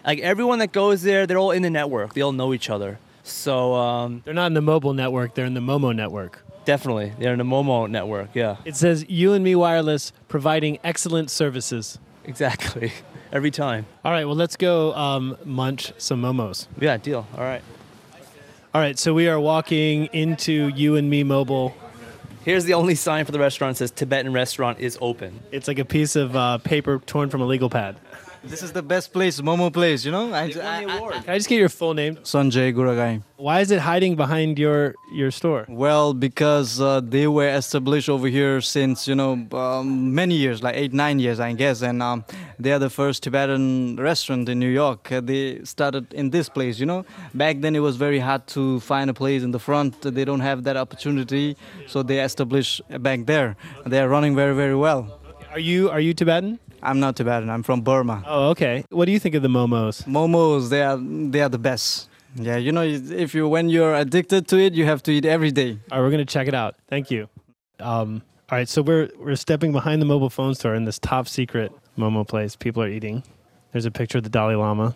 Like 0.06 0.20
everyone 0.20 0.60
that 0.60 0.72
goes 0.72 1.02
there, 1.02 1.28
they're 1.28 1.38
all 1.38 1.52
in 1.52 1.62
the 1.62 1.70
network. 1.70 2.14
They 2.14 2.22
all 2.22 2.32
know 2.32 2.54
each 2.54 2.70
other. 2.70 3.00
So 3.24 3.74
um, 3.74 4.22
They're 4.24 4.34
not 4.34 4.48
in 4.48 4.54
the 4.54 4.62
mobile 4.62 4.94
network, 4.94 5.36
they're 5.36 5.44
in 5.44 5.56
the 5.56 5.60
Momo 5.60 5.94
network. 5.94 6.42
definitely, 6.64 7.12
they're 7.20 7.34
in 7.34 7.40
the 7.40 7.44
Momo 7.44 7.90
network. 7.90 8.30
Yeah, 8.34 8.56
It 8.64 8.78
says 8.78 9.06
you 9.10 9.34
and 9.34 9.44
me 9.44 9.56
wireless 9.56 10.14
providing 10.30 10.80
excellent 10.86 11.30
services. 11.30 12.00
Exactly. 12.30 12.94
Every 13.32 13.52
time. 13.52 13.86
All 14.06 14.12
right, 14.12 14.26
well, 14.26 14.36
let's 14.36 14.56
go 14.56 14.94
um, 14.94 15.38
munch 15.44 15.92
some 15.98 16.22
momos. 16.22 16.68
Yeah, 16.80 16.98
deal. 16.98 17.28
All 17.36 17.44
right. 17.44 17.62
All 18.74 18.82
right, 18.82 18.98
so 18.98 19.14
we 19.14 19.28
are 19.28 19.40
walking 19.40 20.06
into 20.14 20.70
You 20.70 20.96
and 20.96 21.10
Me 21.10 21.24
Mobile. 21.24 21.76
Here's 22.46 22.66
the 22.66 22.76
only 22.76 22.96
sign 22.96 23.26
for 23.26 23.32
the 23.32 23.40
restaurant 23.40 23.76
that 23.76 23.80
says 23.80 23.92
Tibetan 23.92 24.32
restaurant 24.32 24.80
is 24.80 24.98
open. 25.02 25.40
It's 25.52 25.68
like 25.68 25.80
a 25.80 25.86
piece 25.86 26.16
of 26.16 26.36
uh, 26.36 26.60
paper 26.60 27.00
torn 27.06 27.30
from 27.30 27.42
a 27.42 27.46
legal 27.46 27.70
pad. 27.70 27.98
This 28.44 28.64
is 28.64 28.72
the 28.72 28.82
best 28.82 29.12
place, 29.12 29.42
Momo 29.42 29.72
place, 29.72 30.06
you 30.06 30.12
know? 30.12 30.34
I, 30.34 30.46
I, 30.46 30.86
Can 31.24 31.30
I 31.30 31.38
just 31.38 31.50
get 31.50 31.60
your 31.60 31.70
full 31.70 31.94
name? 31.94 32.16
Sanjay 32.18 32.74
Guragai. 32.74 33.22
Why 33.36 33.60
is 33.60 33.70
it 33.72 33.80
hiding 33.80 34.16
behind 34.16 34.58
your 34.58 34.96
your 35.14 35.32
store? 35.32 35.66
Well, 35.68 36.14
because 36.14 36.80
uh, 36.80 37.02
they 37.02 37.28
were 37.28 37.50
established 37.50 38.10
over 38.10 38.28
here 38.28 38.62
since, 38.62 39.08
you 39.08 39.16
know, 39.16 39.48
um, 39.52 40.14
many 40.14 40.36
years, 40.36 40.64
like 40.64 40.76
eight, 40.76 40.94
nine 40.94 41.20
years, 41.20 41.40
I 41.40 41.54
guess. 41.54 41.82
And 41.82 42.02
um, 42.02 42.24
they 42.58 42.72
are 42.72 42.80
the 42.80 42.90
first 42.90 43.24
Tibetan 43.24 43.98
restaurant 43.98 44.48
in 44.50 44.60
New 44.60 44.70
York. 44.70 45.12
Uh, 45.12 45.22
they 45.22 45.64
started 45.64 46.14
in 46.14 46.30
this 46.30 46.48
place, 46.50 46.80
you 46.80 46.86
know. 46.86 47.06
Back 47.34 47.60
then, 47.60 47.76
it 47.76 47.80
was 47.80 47.98
very 47.98 48.20
hard 48.20 48.48
to 48.48 48.80
find 48.80 49.10
a 49.10 49.14
place 49.14 49.44
in 49.44 49.52
the 49.52 49.60
front. 49.60 50.02
They 50.02 50.26
don't 50.26 50.42
have 50.42 50.64
that 50.64 50.78
opportunity. 50.78 51.58
So 51.88 52.04
they 52.04 52.20
established 52.22 52.82
back 53.00 53.26
there. 53.26 53.58
They 53.86 54.00
are 54.00 54.08
running 54.10 54.36
very, 54.36 54.56
very 54.56 54.76
well. 54.76 55.20
Are 55.52 55.60
you 55.60 55.90
are 55.90 56.00
you 56.00 56.14
Tibetan? 56.14 56.60
I'm 56.82 57.00
not 57.00 57.16
Tibetan. 57.16 57.50
I'm 57.50 57.64
from 57.64 57.82
Burma. 57.82 58.24
Oh, 58.26 58.50
okay. 58.50 58.84
What 58.90 59.06
do 59.06 59.12
you 59.12 59.20
think 59.20 59.36
of 59.36 59.42
the 59.42 59.48
momos? 59.50 60.04
Momos, 60.06 60.70
they 60.70 60.82
are 60.82 60.98
they 60.98 61.42
are 61.42 61.50
the 61.50 61.58
best. 61.60 62.10
Yeah, 62.36 62.58
you 62.58 62.72
know, 62.72 62.84
if 62.84 63.34
you 63.34 63.48
when 63.48 63.70
you're 63.70 63.96
addicted 63.96 64.48
to 64.50 64.58
it, 64.60 64.74
you 64.74 64.86
have 64.86 65.02
to 65.04 65.12
eat 65.12 65.26
every 65.26 65.52
day. 65.52 65.80
All 65.92 66.00
right, 66.00 66.06
we're 66.06 66.12
gonna 66.12 66.26
check 66.26 66.48
it 66.48 66.54
out. 66.54 66.76
Thank 66.88 67.10
you. 67.12 67.28
Um, 67.80 68.22
all 68.52 68.58
right, 68.58 68.70
so 68.70 68.82
we're 68.82 69.10
we're 69.20 69.36
stepping 69.36 69.72
behind 69.72 70.02
the 70.02 70.06
mobile 70.06 70.30
phone 70.30 70.56
store 70.56 70.76
in 70.76 70.86
this 70.86 71.00
top 71.00 71.28
secret 71.28 71.72
momo 71.98 72.28
place. 72.28 72.56
People 72.56 72.84
are 72.84 72.90
eating. 72.90 73.24
There's 73.72 73.86
a 73.86 73.92
picture 73.92 74.18
of 74.20 74.24
the 74.24 74.30
Dalai 74.30 74.56
Lama. 74.56 74.96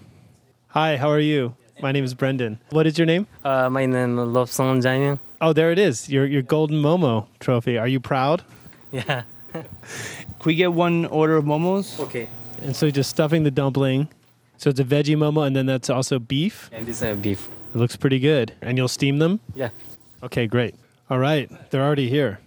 Hi, 0.69 0.97
how 0.97 1.09
are 1.09 1.19
you? 1.19 1.55
My 1.81 1.91
name 1.91 2.03
is 2.03 2.13
Brendan. 2.13 2.59
What 2.69 2.87
is 2.87 2.97
your 2.97 3.05
name? 3.05 3.27
Uh, 3.43 3.69
my 3.69 3.85
name 3.85 4.17
is 4.19 4.27
Lobsong 4.27 4.81
Janiang. 4.81 5.19
Oh, 5.41 5.53
there 5.53 5.71
it 5.71 5.79
is. 5.79 6.09
Your 6.09 6.25
your 6.25 6.41
golden 6.41 6.81
momo 6.81 7.27
trophy. 7.39 7.77
Are 7.77 7.87
you 7.87 7.99
proud? 7.99 8.43
Yeah. 8.91 9.23
Can 10.43 10.49
we 10.49 10.55
get 10.55 10.73
one 10.73 11.05
order 11.05 11.37
of 11.37 11.45
momos? 11.45 11.97
Okay. 12.01 12.27
And 12.61 12.75
so 12.75 12.91
just 12.91 13.09
stuffing 13.09 13.43
the 13.43 13.51
dumpling. 13.51 14.09
So 14.57 14.69
it's 14.69 14.79
a 14.81 14.83
veggie 14.83 15.15
momo, 15.15 15.47
and 15.47 15.55
then 15.55 15.65
that's 15.65 15.89
also 15.89 16.19
beef. 16.19 16.69
And 16.73 16.85
this 16.85 17.01
is 17.01 17.17
beef. 17.17 17.47
It 17.73 17.77
looks 17.77 17.95
pretty 17.95 18.19
good. 18.19 18.51
And 18.61 18.77
you'll 18.77 18.89
steam 18.89 19.19
them? 19.19 19.39
Yeah. 19.55 19.69
Okay, 20.21 20.47
great. 20.47 20.75
All 21.09 21.17
right, 21.17 21.49
they're 21.71 21.81
already 21.81 22.09
here. 22.09 22.41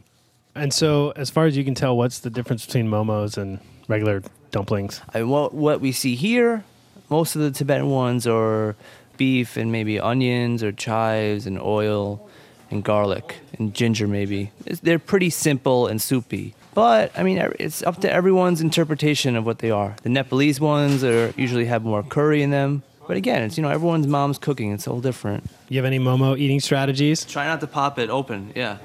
And 0.55 0.75
so, 0.75 1.15
as 1.17 1.31
far 1.31 1.47
as 1.47 1.57
you 1.57 1.65
can 1.65 1.75
tell, 1.75 1.97
what's 1.97 2.19
the 2.19 2.29
difference 2.29 2.67
between 2.67 2.87
momos 2.87 3.39
and 3.39 3.61
regular 3.89 4.23
dumplings? 4.51 5.01
I, 5.15 5.23
what, 5.23 5.55
what 5.55 5.81
we 5.81 5.91
see 5.91 6.17
here, 6.17 6.65
most 7.09 7.35
of 7.35 7.41
the 7.41 7.51
Tibetan 7.51 7.89
ones 7.89 8.27
are 8.27 8.77
beef 9.17 9.57
and 9.57 9.73
maybe 9.73 9.99
onions 9.99 10.63
or 10.63 10.71
chives 10.71 11.47
and 11.47 11.59
oil 11.59 12.29
and 12.71 12.85
garlic 12.85 13.37
and 13.59 13.73
ginger, 13.73 14.07
maybe. 14.07 14.53
It's, 14.67 14.81
they're 14.81 14.99
pretty 14.99 15.31
simple 15.31 15.87
and 15.87 16.03
soupy. 16.03 16.55
But, 16.77 17.11
I 17.19 17.23
mean, 17.23 17.39
it's 17.59 17.83
up 17.83 18.03
to 18.03 18.13
everyone's 18.13 18.61
interpretation 18.61 19.35
of 19.35 19.47
what 19.47 19.61
they 19.61 19.71
are. 19.71 19.97
The 20.03 20.11
Nepalese 20.11 20.61
ones 20.61 21.03
are 21.03 21.33
usually 21.35 21.65
have 21.65 21.85
more 21.85 22.03
curry 22.03 22.43
in 22.43 22.51
them. 22.51 22.83
But 23.09 23.17
again, 23.17 23.43
it's, 23.45 23.57
you 23.57 23.63
know, 23.63 23.71
everyone's 23.71 24.07
mom's 24.07 24.37
cooking. 24.37 24.73
It's 24.73 24.87
all 24.87 25.01
different. 25.01 25.49
You 25.71 25.79
have 25.79 25.87
any 25.87 25.99
momo 25.99 26.39
eating 26.39 26.61
strategies? 26.61 27.25
Try 27.25 27.47
not 27.47 27.61
to 27.61 27.67
pop 27.67 27.99
it 27.99 28.11
open, 28.11 28.53
yeah. 28.55 28.77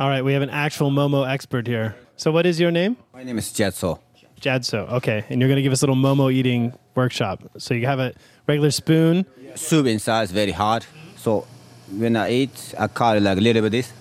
All 0.00 0.08
right, 0.08 0.24
we 0.24 0.32
have 0.32 0.42
an 0.42 0.50
actual 0.50 0.90
momo 0.90 1.24
expert 1.24 1.68
here. 1.68 1.94
So, 2.16 2.32
what 2.32 2.44
is 2.44 2.58
your 2.58 2.72
name? 2.72 2.96
My 3.14 3.22
name 3.22 3.38
is 3.38 3.52
Jetso. 3.52 4.00
Jadso. 4.40 4.90
Okay, 4.94 5.24
and 5.28 5.40
you're 5.40 5.48
going 5.48 5.58
to 5.58 5.62
give 5.62 5.72
us 5.72 5.82
a 5.84 5.86
little 5.86 5.94
momo 5.94 6.32
eating 6.32 6.72
workshop. 6.96 7.40
So 7.56 7.74
you 7.74 7.86
have 7.86 8.00
a 8.00 8.12
regular 8.48 8.72
spoon. 8.72 9.26
Soup 9.54 9.86
inside 9.86 10.24
is 10.24 10.32
very 10.32 10.50
hard. 10.50 10.84
So 11.18 11.46
when 11.96 12.16
I 12.16 12.32
eat, 12.32 12.74
I 12.76 12.88
cut 12.88 13.18
it 13.18 13.22
like 13.22 13.38
a 13.38 13.40
little 13.40 13.62
bit 13.62 13.70
this. 13.70 13.92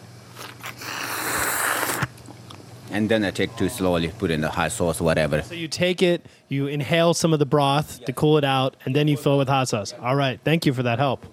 And 2.91 3.08
then 3.10 3.23
I 3.23 3.32
take 3.32 3.56
too 3.56 3.69
slowly, 3.69 4.10
put 4.10 4.32
in 4.32 4.41
the 4.41 4.49
hot 4.49 4.71
sauce, 4.71 4.99
whatever. 4.99 5.41
So 5.43 5.54
you 5.54 5.67
take 5.67 6.01
it, 6.01 6.25
you 6.49 6.67
inhale 6.67 7.13
some 7.13 7.32
of 7.32 7.39
the 7.39 7.45
broth 7.45 8.04
to 8.06 8.13
cool 8.13 8.38
it 8.38 8.43
out, 8.43 8.75
and 8.86 8.95
then 8.95 9.08
you 9.08 9.15
fill 9.15 9.36
it 9.36 9.38
with 9.38 9.47
hot 9.47 9.69
sauce. 9.69 9.93
All 10.01 10.15
right, 10.15 10.39
thank 10.43 10.65
you 10.65 10.73
for 10.73 10.84
that 10.84 10.99
help. 10.99 11.25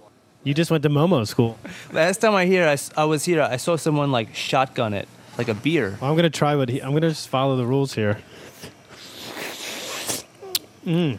You 0.44 0.54
just 0.54 0.70
went 0.70 0.82
to 0.84 0.88
Momo 0.88 1.26
school. 1.26 1.58
Last 1.92 2.18
time 2.18 2.34
I 2.34 2.46
here, 2.46 2.74
I 2.96 3.04
was 3.04 3.24
here, 3.24 3.42
I 3.42 3.56
saw 3.56 3.76
someone 3.76 4.12
like 4.12 4.34
shotgun 4.34 4.94
it, 4.94 5.08
like 5.36 5.48
a 5.48 5.54
beer. 5.54 5.98
Well, 6.00 6.10
I'm 6.10 6.16
gonna 6.16 6.30
try 6.30 6.54
what 6.54 6.68
he. 6.68 6.80
I'm 6.80 6.92
gonna 6.92 7.10
just 7.10 7.28
follow 7.28 7.56
the 7.56 7.66
rules 7.66 7.94
here. 7.94 8.18
Mm. 10.86 11.18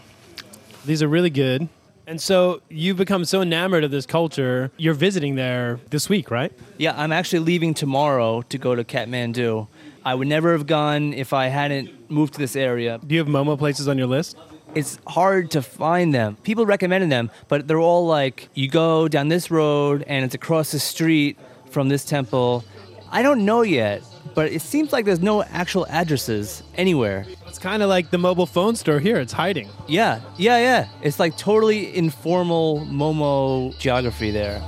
These 0.86 1.04
are 1.04 1.08
really 1.08 1.30
good. 1.30 1.68
And 2.08 2.20
so 2.20 2.62
you've 2.70 2.98
become 2.98 3.24
so 3.24 3.42
enamored 3.42 3.84
of 3.84 3.92
this 3.92 4.08
culture. 4.08 4.72
You're 4.78 4.96
visiting 4.96 5.36
there 5.36 5.80
this 5.92 6.10
week, 6.10 6.32
right? 6.32 6.52
Yeah, 6.80 7.00
I'm 7.00 7.12
actually 7.12 7.40
leaving 7.40 7.76
tomorrow 7.76 8.42
to 8.42 8.58
go 8.58 8.74
to 8.74 8.84
Kathmandu. 8.84 9.68
I 10.06 10.16
would 10.16 10.28
never 10.28 10.54
have 10.54 10.66
gone 10.66 11.14
if 11.14 11.34
I 11.34 11.48
hadn't 11.48 12.10
moved 12.10 12.34
to 12.34 12.40
this 12.40 12.56
area. 12.56 13.00
Do 13.06 13.16
you 13.16 13.20
have 13.20 13.28
Momo 13.28 13.58
places 13.58 13.88
on 13.88 13.98
your 13.98 14.08
list? 14.08 14.38
It's 14.76 15.00
hard 15.08 15.52
to 15.52 15.62
find 15.62 16.14
them. 16.14 16.38
People 16.44 16.66
recommended 16.66 17.10
them, 17.10 17.32
but 17.48 17.68
they're 17.68 17.80
all 17.80 18.06
like 18.06 18.50
you 18.54 18.70
go 18.70 19.08
down 19.08 19.28
this 19.28 19.50
road 19.50 20.04
and 20.08 20.24
it's 20.24 20.36
across 20.36 20.72
the 20.72 20.80
street 20.80 21.38
from 21.70 21.90
this 21.90 22.06
temple. 22.06 22.64
I 23.12 23.24
don't 23.24 23.46
know 23.46 23.62
yet, 23.64 24.04
but 24.36 24.52
it 24.52 24.62
seems 24.62 24.94
like 24.94 25.06
there's 25.06 25.22
no 25.22 25.44
actual 25.44 25.88
addresses 25.88 26.62
anywhere. 26.76 27.26
It's 27.48 27.58
kind 27.58 27.82
of 27.82 27.90
like 27.90 28.12
the 28.12 28.20
mobile 28.20 28.46
phone 28.46 28.76
store 28.76 29.00
here. 29.00 29.18
It's 29.18 29.34
hiding. 29.34 29.70
Yeah, 29.88 30.22
yeah, 30.38 30.60
yeah. 30.60 30.88
It's 31.02 31.20
like 31.20 31.36
totally 31.36 31.96
informal 31.96 32.86
Momo 32.86 33.78
geography 33.80 34.30
there. 34.30 34.64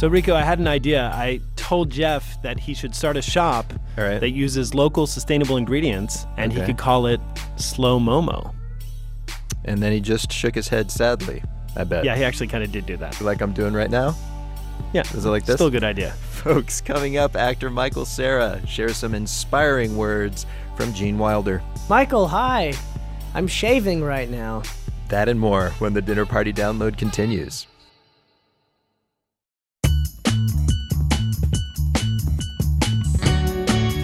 So 0.00 0.08
Rico, 0.08 0.34
I 0.34 0.40
had 0.40 0.58
an 0.58 0.66
idea. 0.66 1.10
I 1.12 1.42
told 1.56 1.90
Jeff 1.90 2.40
that 2.40 2.58
he 2.58 2.72
should 2.72 2.94
start 2.94 3.18
a 3.18 3.22
shop 3.22 3.70
that 3.96 4.30
uses 4.30 4.72
local 4.72 5.06
sustainable 5.06 5.58
ingredients, 5.58 6.26
and 6.38 6.50
he 6.50 6.62
could 6.62 6.78
call 6.78 7.04
it 7.04 7.20
Slow 7.56 8.00
Momo. 8.00 8.54
And 9.66 9.82
then 9.82 9.92
he 9.92 10.00
just 10.00 10.32
shook 10.32 10.54
his 10.54 10.68
head 10.68 10.90
sadly, 10.90 11.42
I 11.76 11.84
bet. 11.84 12.06
Yeah, 12.06 12.16
he 12.16 12.24
actually 12.24 12.46
kind 12.46 12.64
of 12.64 12.72
did 12.72 12.86
do 12.86 12.96
that. 12.96 13.20
Like 13.20 13.42
I'm 13.42 13.52
doing 13.52 13.74
right 13.74 13.90
now? 13.90 14.16
Yeah. 14.94 15.02
Is 15.02 15.26
it 15.26 15.28
like 15.28 15.44
this? 15.44 15.56
Still 15.56 15.66
a 15.66 15.70
good 15.70 15.84
idea. 15.84 16.12
Folks, 16.12 16.80
coming 16.80 17.18
up, 17.18 17.36
actor 17.36 17.68
Michael 17.68 18.06
Cera 18.06 18.66
shares 18.66 18.96
some 18.96 19.14
inspiring 19.14 19.98
words 19.98 20.46
from 20.78 20.94
Gene 20.94 21.18
Wilder. 21.18 21.62
Michael, 21.90 22.26
hi. 22.26 22.72
I'm 23.34 23.46
shaving 23.46 24.02
right 24.02 24.30
now. 24.30 24.62
That 25.08 25.28
and 25.28 25.38
more 25.38 25.72
when 25.78 25.92
the 25.92 26.00
dinner 26.00 26.24
party 26.24 26.54
download 26.54 26.96
continues. 26.96 27.66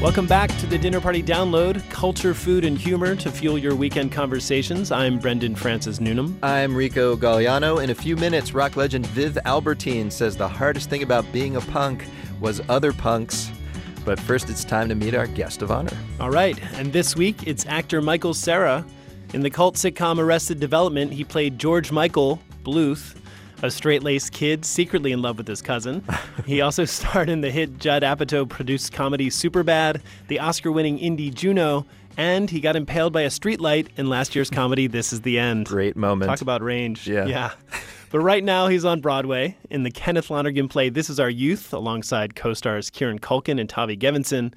Welcome 0.06 0.28
back 0.28 0.56
to 0.58 0.66
the 0.66 0.78
Dinner 0.78 1.00
Party 1.00 1.20
Download 1.20 1.82
Culture, 1.90 2.32
Food, 2.32 2.64
and 2.64 2.78
Humor 2.78 3.16
to 3.16 3.28
fuel 3.28 3.58
your 3.58 3.74
weekend 3.74 4.12
conversations. 4.12 4.92
I'm 4.92 5.18
Brendan 5.18 5.56
Francis 5.56 5.98
Newnam. 5.98 6.38
I'm 6.44 6.76
Rico 6.76 7.16
Galliano. 7.16 7.82
In 7.82 7.90
a 7.90 7.94
few 7.94 8.14
minutes, 8.14 8.54
rock 8.54 8.76
legend 8.76 9.04
Viv 9.08 9.36
Albertine 9.44 10.12
says 10.12 10.36
the 10.36 10.46
hardest 10.46 10.88
thing 10.88 11.02
about 11.02 11.30
being 11.32 11.56
a 11.56 11.60
punk 11.60 12.04
was 12.40 12.62
other 12.68 12.92
punks. 12.92 13.50
But 14.04 14.20
first, 14.20 14.48
it's 14.48 14.64
time 14.64 14.88
to 14.90 14.94
meet 14.94 15.16
our 15.16 15.26
guest 15.26 15.60
of 15.60 15.72
honor. 15.72 15.96
All 16.20 16.30
right, 16.30 16.56
and 16.74 16.92
this 16.92 17.16
week 17.16 17.44
it's 17.44 17.66
actor 17.66 18.00
Michael 18.00 18.32
Cera. 18.32 18.86
In 19.34 19.40
the 19.40 19.50
cult 19.50 19.74
sitcom 19.74 20.20
Arrested 20.20 20.60
Development, 20.60 21.12
he 21.12 21.24
played 21.24 21.58
George 21.58 21.90
Michael 21.90 22.40
Bluth, 22.62 23.16
a 23.62 23.70
straight 23.70 24.02
laced 24.02 24.32
kid 24.32 24.64
secretly 24.64 25.12
in 25.12 25.22
love 25.22 25.38
with 25.38 25.48
his 25.48 25.62
cousin. 25.62 26.04
he 26.46 26.60
also 26.60 26.84
starred 26.84 27.28
in 27.28 27.40
the 27.40 27.50
hit 27.50 27.78
Judd 27.78 28.02
Apatow 28.02 28.48
produced 28.48 28.92
comedy 28.92 29.28
Superbad, 29.30 30.00
the 30.28 30.40
Oscar 30.40 30.70
winning 30.72 30.98
indie 30.98 31.32
Juno, 31.32 31.86
and 32.16 32.48
he 32.48 32.60
got 32.60 32.76
impaled 32.76 33.12
by 33.12 33.22
a 33.22 33.28
streetlight 33.28 33.88
in 33.96 34.08
last 34.08 34.34
year's 34.34 34.50
comedy 34.50 34.86
This 34.86 35.12
Is 35.12 35.22
the 35.22 35.38
End. 35.38 35.66
Great 35.66 35.96
moment. 35.96 36.28
Talk 36.28 36.40
about 36.40 36.62
range. 36.62 37.08
Yeah. 37.08 37.26
Yeah. 37.26 37.52
But 38.10 38.20
right 38.20 38.42
now 38.42 38.68
he's 38.68 38.84
on 38.84 39.00
Broadway 39.00 39.56
in 39.68 39.82
the 39.82 39.90
Kenneth 39.90 40.30
Lonergan 40.30 40.68
play 40.68 40.88
This 40.88 41.10
Is 41.10 41.18
Our 41.20 41.28
Youth 41.28 41.72
alongside 41.74 42.34
co-stars 42.34 42.88
Kieran 42.88 43.18
Culkin 43.18 43.60
and 43.60 43.68
Tavi 43.68 43.96
Gevinson. 43.96 44.54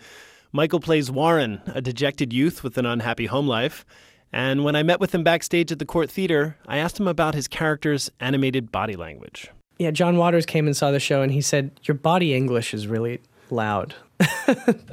Michael 0.51 0.79
plays 0.79 1.11
Warren, 1.11 1.61
a 1.67 1.81
dejected 1.81 2.31
youth 2.31 2.63
with 2.63 2.77
an 2.77 2.85
unhappy 2.85 3.25
home 3.25 3.47
life. 3.47 3.85
And 4.31 4.63
when 4.63 4.75
I 4.75 4.83
met 4.83 4.99
with 4.99 5.13
him 5.13 5.23
backstage 5.23 5.71
at 5.71 5.79
the 5.79 5.85
Cort 5.85 6.09
Theater, 6.09 6.55
I 6.67 6.77
asked 6.77 6.99
him 6.99 7.07
about 7.07 7.33
his 7.33 7.47
character's 7.47 8.11
animated 8.19 8.71
body 8.71 8.95
language. 8.95 9.49
Yeah, 9.79 9.91
John 9.91 10.17
Waters 10.17 10.45
came 10.45 10.67
and 10.67 10.75
saw 10.75 10.91
the 10.91 10.99
show 10.99 11.21
and 11.21 11.31
he 11.31 11.41
said, 11.41 11.71
Your 11.83 11.95
body 11.95 12.33
English 12.35 12.73
is 12.73 12.87
really 12.87 13.21
loud. 13.49 13.95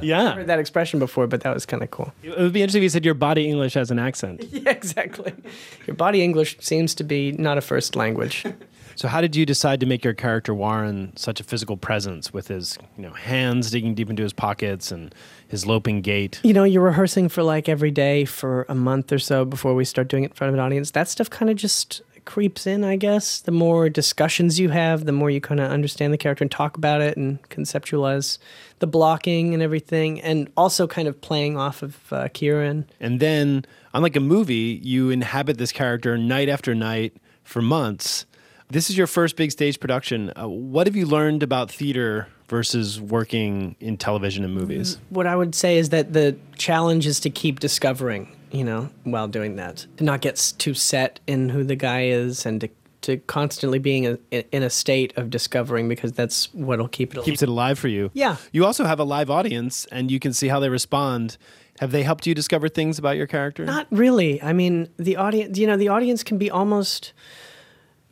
Yeah. 0.03 0.31
I've 0.31 0.37
heard 0.37 0.47
that 0.49 0.59
expression 0.59 0.99
before, 0.99 1.27
but 1.27 1.41
that 1.41 1.55
was 1.55 1.65
kind 1.65 1.83
of 1.83 1.91
cool. 1.91 2.13
It 2.23 2.39
would 2.39 2.53
be 2.53 2.61
interesting 2.63 2.81
if 2.81 2.85
you 2.85 2.89
said 2.91 3.05
your 3.05 3.15
body 3.15 3.49
English 3.49 3.73
has 3.75 3.91
an 3.91 3.99
accent. 3.99 4.45
Yeah, 4.53 4.71
exactly. 4.71 5.33
Your 5.87 5.97
body 5.97 6.23
English 6.23 6.59
seems 6.61 6.95
to 6.97 7.05
be 7.05 7.33
not 7.33 7.57
a 7.59 7.61
first 7.63 7.97
language. 7.97 8.45
So 8.97 9.09
how 9.09 9.21
did 9.21 9.37
you 9.37 9.45
decide 9.45 9.81
to 9.81 9.87
make 9.87 10.03
your 10.03 10.15
character 10.15 10.55
Warren 10.55 11.15
such 11.17 11.39
a 11.39 11.45
physical 11.45 11.77
presence 11.77 12.33
with 12.33 12.49
his, 12.49 12.79
you 12.97 13.03
know, 13.03 13.13
hands 13.13 13.71
digging 13.71 13.95
deep 13.95 14.09
into 14.09 14.23
his 14.23 14.33
pockets 14.33 14.91
and 14.91 15.15
his 15.47 15.67
loping 15.67 16.01
gait? 16.01 16.41
You 16.43 16.55
know, 16.55 16.65
you're 16.65 16.83
rehearsing 16.83 17.29
for 17.29 17.43
like 17.43 17.69
every 17.69 17.91
day 17.91 18.25
for 18.25 18.65
a 18.71 18.75
month 18.75 19.13
or 19.13 19.19
so 19.19 19.45
before 19.45 19.75
we 19.75 19.85
start 19.85 20.09
doing 20.09 20.25
it 20.25 20.31
in 20.31 20.33
front 20.35 20.49
of 20.49 20.55
an 20.55 20.61
audience. 20.61 20.93
That 20.93 21.09
stuff 21.09 21.29
kind 21.29 21.51
of 21.51 21.57
just 21.57 22.01
creeps 22.25 22.67
in, 22.67 22.85
I 22.85 22.97
guess. 22.97 23.41
The 23.43 23.53
more 23.53 23.91
discussions 23.91 24.59
you 24.59 24.71
have, 24.71 25.05
the 25.05 25.13
more 25.13 25.29
you 25.29 25.43
kind 25.43 25.61
of 25.61 25.71
understand 25.71 26.15
the 26.15 26.19
character 26.19 26.43
and 26.45 26.51
talk 26.51 26.79
about 26.79 27.03
it 27.03 27.19
and 27.19 27.41
conceptualize 27.51 28.39
the 28.79 28.87
blocking 28.87 29.53
and 29.53 29.63
everything, 29.63 30.23
and 30.23 30.51
also 30.57 30.87
kind 30.87 31.07
of 31.07 31.21
playing 31.21 31.59
off 31.59 31.83
of 31.83 32.13
uh, 32.13 32.29
Kieran. 32.33 32.89
And 32.99 33.21
then, 33.21 33.67
unlike 33.93 34.17
a 34.17 34.21
movie, 34.21 34.81
you 34.83 35.11
inhabit 35.11 35.59
this 35.59 35.71
character 35.71 36.17
night 36.17 36.49
after 36.49 36.75
night 36.75 37.15
for 37.45 37.61
months. 37.61 38.25
This 38.69 38.91
is 38.91 38.99
your 38.99 39.07
first 39.07 39.37
big 39.37 39.53
stage 39.53 39.79
production. 39.79 40.33
Uh, 40.37 40.49
what 40.49 40.87
have 40.87 40.97
you 40.97 41.07
learned 41.07 41.43
about 41.43 41.71
theater 41.71 42.29
versus 42.49 43.01
working 43.01 43.77
in 43.81 43.97
television 43.97 44.45
and 44.45 44.55
movies? 44.55 44.99
What 45.11 45.27
I 45.27 45.37
would 45.37 45.55
say 45.55 45.79
is 45.79 45.91
that 45.91 46.13
the 46.13 46.37
challenge 46.57 47.07
is 47.07 47.21
to 47.21 47.31
keep 47.31 47.61
discovering, 47.61 48.35
you 48.51 48.65
know, 48.65 48.91
while 49.05 49.29
doing 49.29 49.57
that, 49.57 49.87
to 49.99 50.05
not 50.05 50.21
get 50.21 50.55
too 50.59 50.75
set 50.75 51.21
in 51.27 51.49
who 51.49 51.63
the 51.63 51.77
guy 51.77 52.07
is, 52.07 52.45
and 52.45 52.61
to 52.61 52.69
to 53.03 53.19
constantly 53.19 53.79
being 53.79 54.07
a, 54.07 54.19
in 54.51 54.65
a 54.65 54.71
state 54.71 55.17
of 55.17 55.31
discovering 55.31 55.89
because 55.89 56.11
that's 56.13 56.53
what'll 56.53 56.89
keep 56.89 57.13
it. 57.13 57.19
Alive. 57.19 57.25
keeps 57.25 57.43
it 57.43 57.49
alive 57.49 57.79
for 57.79 57.87
you. 57.87 58.11
Yeah. 58.15 58.37
You 58.51 58.65
also 58.65 58.85
have 58.85 58.99
a 58.99 59.05
live 59.05 59.31
audience, 59.31 59.87
and 59.93 60.11
you 60.11 60.19
can 60.19 60.33
see 60.33 60.49
how 60.49 60.59
they 60.59 60.69
respond. 60.69 61.37
Have 61.79 61.93
they 61.93 62.03
helped 62.03 62.27
you 62.27 62.35
discover 62.35 62.69
things 62.69 62.99
about 62.99 63.17
your 63.17 63.29
character? 63.29 63.65
Not 63.65 63.87
really. 63.93 64.43
I 64.43 64.53
mean, 64.53 64.89
the 64.97 65.15
audience, 65.17 65.57
you 65.57 65.69
know, 65.69 65.77
the 65.77 65.89
audience 65.89 66.25
can 66.25 66.37
be 66.37 66.51
almost. 66.51 67.13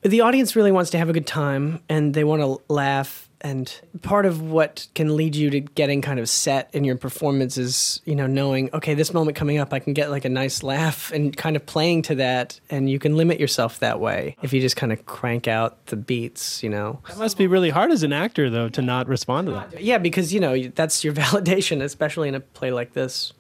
The 0.05 0.20
audience 0.20 0.55
really 0.55 0.70
wants 0.70 0.90
to 0.90 0.98
have 0.98 1.09
a 1.09 1.12
good 1.12 1.26
time 1.26 1.80
and 1.88 2.12
they 2.14 2.24
want 2.24 2.42
to 2.42 2.61
laugh 2.72 3.28
And 3.44 3.70
part 4.00 4.24
of 4.24 4.40
what 4.40 4.86
can 4.94 5.16
lead 5.16 5.36
you 5.36 5.50
to 5.50 5.61
getting 5.61 6.00
kind 6.00 6.18
of 6.18 6.30
set 6.30 6.70
in 6.72 6.82
your 6.82 6.96
performance 6.96 7.59
is, 7.59 8.00
you 8.07 8.16
know, 8.16 8.26
knowing, 8.26 8.70
okay, 8.72 8.94
this 8.94 9.12
moment 9.12 9.36
coming 9.36 9.59
up, 9.59 9.74
I 9.74 9.80
can 9.80 9.92
get 9.92 10.11
like 10.11 10.24
a 10.24 10.30
nice 10.30 10.62
laugh 10.62 11.12
and 11.12 11.36
kind 11.36 11.55
of 11.55 11.66
playing 11.66 12.02
to 12.02 12.14
that. 12.14 12.59
And 12.70 12.88
you 12.88 12.98
can 12.98 13.18
limit 13.18 13.38
yourself 13.38 13.80
that 13.80 14.00
way 14.00 14.36
if 14.40 14.55
you 14.55 14.62
just 14.62 14.76
kind 14.76 14.92
of 14.92 15.05
crank 15.05 15.46
out 15.46 15.86
the 15.86 15.96
beats, 15.96 16.62
you 16.62 16.70
know. 16.70 17.00
That 17.07 17.18
must 17.18 17.36
be 17.36 17.46
really 17.46 17.68
hard 17.68 17.90
as 17.92 18.02
an 18.02 18.14
actor, 18.14 18.48
though, 18.48 18.70
to 18.70 18.80
not 18.80 19.09
respond 19.09 19.48
to 19.48 19.52
that. 19.52 19.82
Yeah, 19.82 19.98
because, 19.98 20.32
you 20.32 20.40
know, 20.40 20.59
that's 20.68 21.05
your 21.05 21.12
validation, 21.24 21.82
especially 21.82 22.28
in 22.30 22.34
a 22.34 22.40
play 22.40 22.72
like 22.72 22.94
this, 22.94 23.34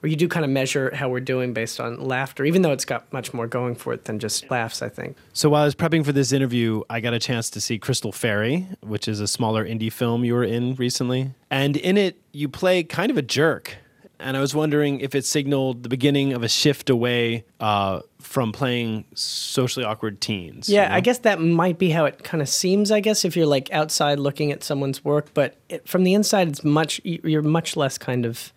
where 0.00 0.10
you 0.10 0.16
do 0.16 0.28
kind 0.28 0.44
of 0.44 0.50
measure 0.50 0.94
how 0.94 1.08
we're 1.08 1.20
doing 1.20 1.52
based 1.52 1.80
on 1.80 2.00
laughter, 2.00 2.44
even 2.44 2.62
though 2.62 2.72
it's 2.72 2.84
got 2.84 3.12
much 3.12 3.34
more 3.34 3.46
going 3.46 3.74
for 3.74 3.92
it 3.92 4.04
than 4.04 4.18
just 4.18 4.50
laughs, 4.50 4.80
I 4.80 4.88
think. 4.88 5.16
So 5.32 5.48
while 5.50 5.62
I 5.62 5.64
was 5.64 5.74
prepping 5.74 6.04
for 6.04 6.12
this 6.12 6.32
interview, 6.32 6.82
I 6.88 7.00
got 7.00 7.14
a 7.14 7.18
chance 7.18 7.50
to 7.50 7.60
see 7.60 7.78
Crystal 7.78 8.12
Fairy, 8.12 8.66
which 8.80 9.08
is 9.08 9.20
a 9.20 9.26
smaller 9.26 9.66
indie 9.66 9.92
film 9.92 10.24
you 10.24 10.34
were 10.34 10.44
in 10.44 10.74
recently. 10.76 11.32
And 11.50 11.76
in 11.76 11.96
it, 11.96 12.20
you 12.32 12.48
play 12.48 12.84
kind 12.84 13.10
of 13.10 13.18
a 13.18 13.22
jerk. 13.22 13.76
And 14.20 14.36
I 14.36 14.40
was 14.40 14.52
wondering 14.52 15.00
if 15.00 15.14
it 15.14 15.24
signaled 15.24 15.84
the 15.84 15.88
beginning 15.88 16.32
of 16.32 16.42
a 16.42 16.48
shift 16.48 16.90
away 16.90 17.44
uh, 17.60 18.00
from 18.18 18.50
playing 18.50 19.04
socially 19.14 19.84
awkward 19.84 20.20
teens. 20.20 20.68
Yeah, 20.68 20.92
I 20.92 21.00
guess 21.00 21.18
that 21.18 21.40
might 21.40 21.78
be 21.78 21.90
how 21.90 22.04
it 22.04 22.24
kind 22.24 22.42
of 22.42 22.48
seems. 22.48 22.90
I 22.90 22.98
guess 22.98 23.24
if 23.24 23.36
you're 23.36 23.46
like 23.46 23.72
outside 23.72 24.18
looking 24.18 24.50
at 24.50 24.64
someone's 24.64 25.04
work, 25.04 25.32
but 25.34 25.56
it, 25.68 25.88
from 25.88 26.02
the 26.02 26.14
inside, 26.14 26.48
it's 26.48 26.64
much 26.64 27.00
you're 27.04 27.42
much 27.42 27.76
less 27.76 27.96
kind 27.96 28.26
of 28.26 28.52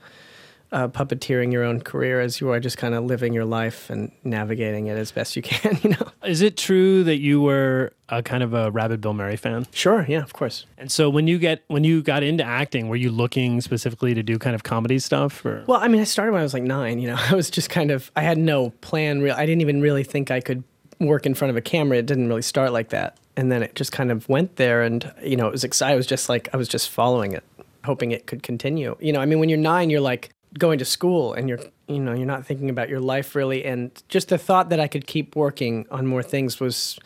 uh, 0.71 0.87
puppeteering 0.87 1.51
your 1.51 1.63
own 1.63 1.81
career 1.81 2.21
as 2.21 2.39
you 2.39 2.49
are 2.49 2.59
just 2.59 2.77
kind 2.77 2.95
of 2.95 3.03
living 3.03 3.33
your 3.33 3.43
life 3.45 3.89
and 3.89 4.11
navigating 4.23 4.87
it 4.87 4.97
as 4.97 5.11
best 5.11 5.35
you 5.35 5.41
can. 5.41 5.77
You 5.83 5.91
know. 5.91 6.11
Is 6.23 6.41
it 6.41 6.57
true 6.57 7.03
that 7.03 7.19
you 7.19 7.41
were 7.41 7.93
a 8.09 8.23
kind 8.23 8.43
of 8.43 8.53
a 8.53 8.71
rabid 8.71 9.01
Bill 9.01 9.13
Murray 9.13 9.35
fan? 9.35 9.67
Sure. 9.73 10.05
Yeah. 10.07 10.21
Of 10.21 10.33
course. 10.33 10.65
And 10.77 10.91
so 10.91 11.09
when 11.09 11.27
you 11.27 11.39
get 11.39 11.63
when 11.67 11.83
you 11.83 12.01
got 12.01 12.23
into 12.23 12.43
acting, 12.43 12.87
were 12.87 12.95
you 12.95 13.11
looking 13.11 13.61
specifically 13.61 14.13
to 14.13 14.23
do 14.23 14.39
kind 14.39 14.55
of 14.55 14.63
comedy 14.63 14.99
stuff? 14.99 15.45
Or 15.45 15.63
Well, 15.67 15.79
I 15.81 15.87
mean, 15.87 16.01
I 16.01 16.05
started 16.05 16.31
when 16.31 16.41
I 16.41 16.43
was 16.43 16.53
like 16.53 16.63
nine. 16.63 16.99
You 16.99 17.07
know, 17.09 17.17
I 17.29 17.35
was 17.35 17.49
just 17.49 17.69
kind 17.69 17.91
of 17.91 18.11
I 18.15 18.21
had 18.21 18.37
no 18.37 18.69
plan. 18.81 19.21
Real, 19.21 19.35
I 19.35 19.45
didn't 19.45 19.61
even 19.61 19.81
really 19.81 20.03
think 20.03 20.31
I 20.31 20.39
could 20.39 20.63
work 20.99 21.25
in 21.25 21.33
front 21.33 21.49
of 21.49 21.57
a 21.57 21.61
camera. 21.61 21.97
It 21.97 22.05
didn't 22.05 22.27
really 22.27 22.43
start 22.43 22.71
like 22.71 22.89
that, 22.89 23.17
and 23.35 23.51
then 23.51 23.61
it 23.63 23.75
just 23.75 23.91
kind 23.91 24.11
of 24.11 24.29
went 24.29 24.55
there. 24.55 24.83
And 24.83 25.11
you 25.21 25.35
know, 25.35 25.47
it 25.47 25.51
was 25.51 25.63
exciting. 25.65 25.93
I 25.93 25.97
was 25.97 26.07
just 26.07 26.29
like 26.29 26.47
I 26.53 26.57
was 26.57 26.69
just 26.69 26.89
following 26.89 27.33
it, 27.33 27.43
hoping 27.83 28.11
it 28.11 28.25
could 28.25 28.41
continue. 28.41 28.95
You 29.01 29.11
know, 29.11 29.19
I 29.19 29.25
mean, 29.25 29.39
when 29.39 29.49
you're 29.49 29.57
nine, 29.57 29.89
you're 29.89 29.99
like 29.99 30.29
going 30.57 30.79
to 30.79 30.85
school 30.85 31.33
and 31.33 31.47
you're 31.47 31.59
you 31.87 31.99
know 31.99 32.13
you're 32.13 32.25
not 32.25 32.45
thinking 32.45 32.69
about 32.69 32.89
your 32.89 32.99
life 32.99 33.35
really. 33.35 33.63
And 33.65 33.91
just 34.09 34.29
the 34.29 34.37
thought 34.37 34.69
that 34.69 34.79
i 34.79 34.87
could 34.87 35.07
keep 35.07 35.35
working 35.35 35.85
on 35.91 36.05
more 36.05 36.23
things 36.23 36.59
was 36.59 36.99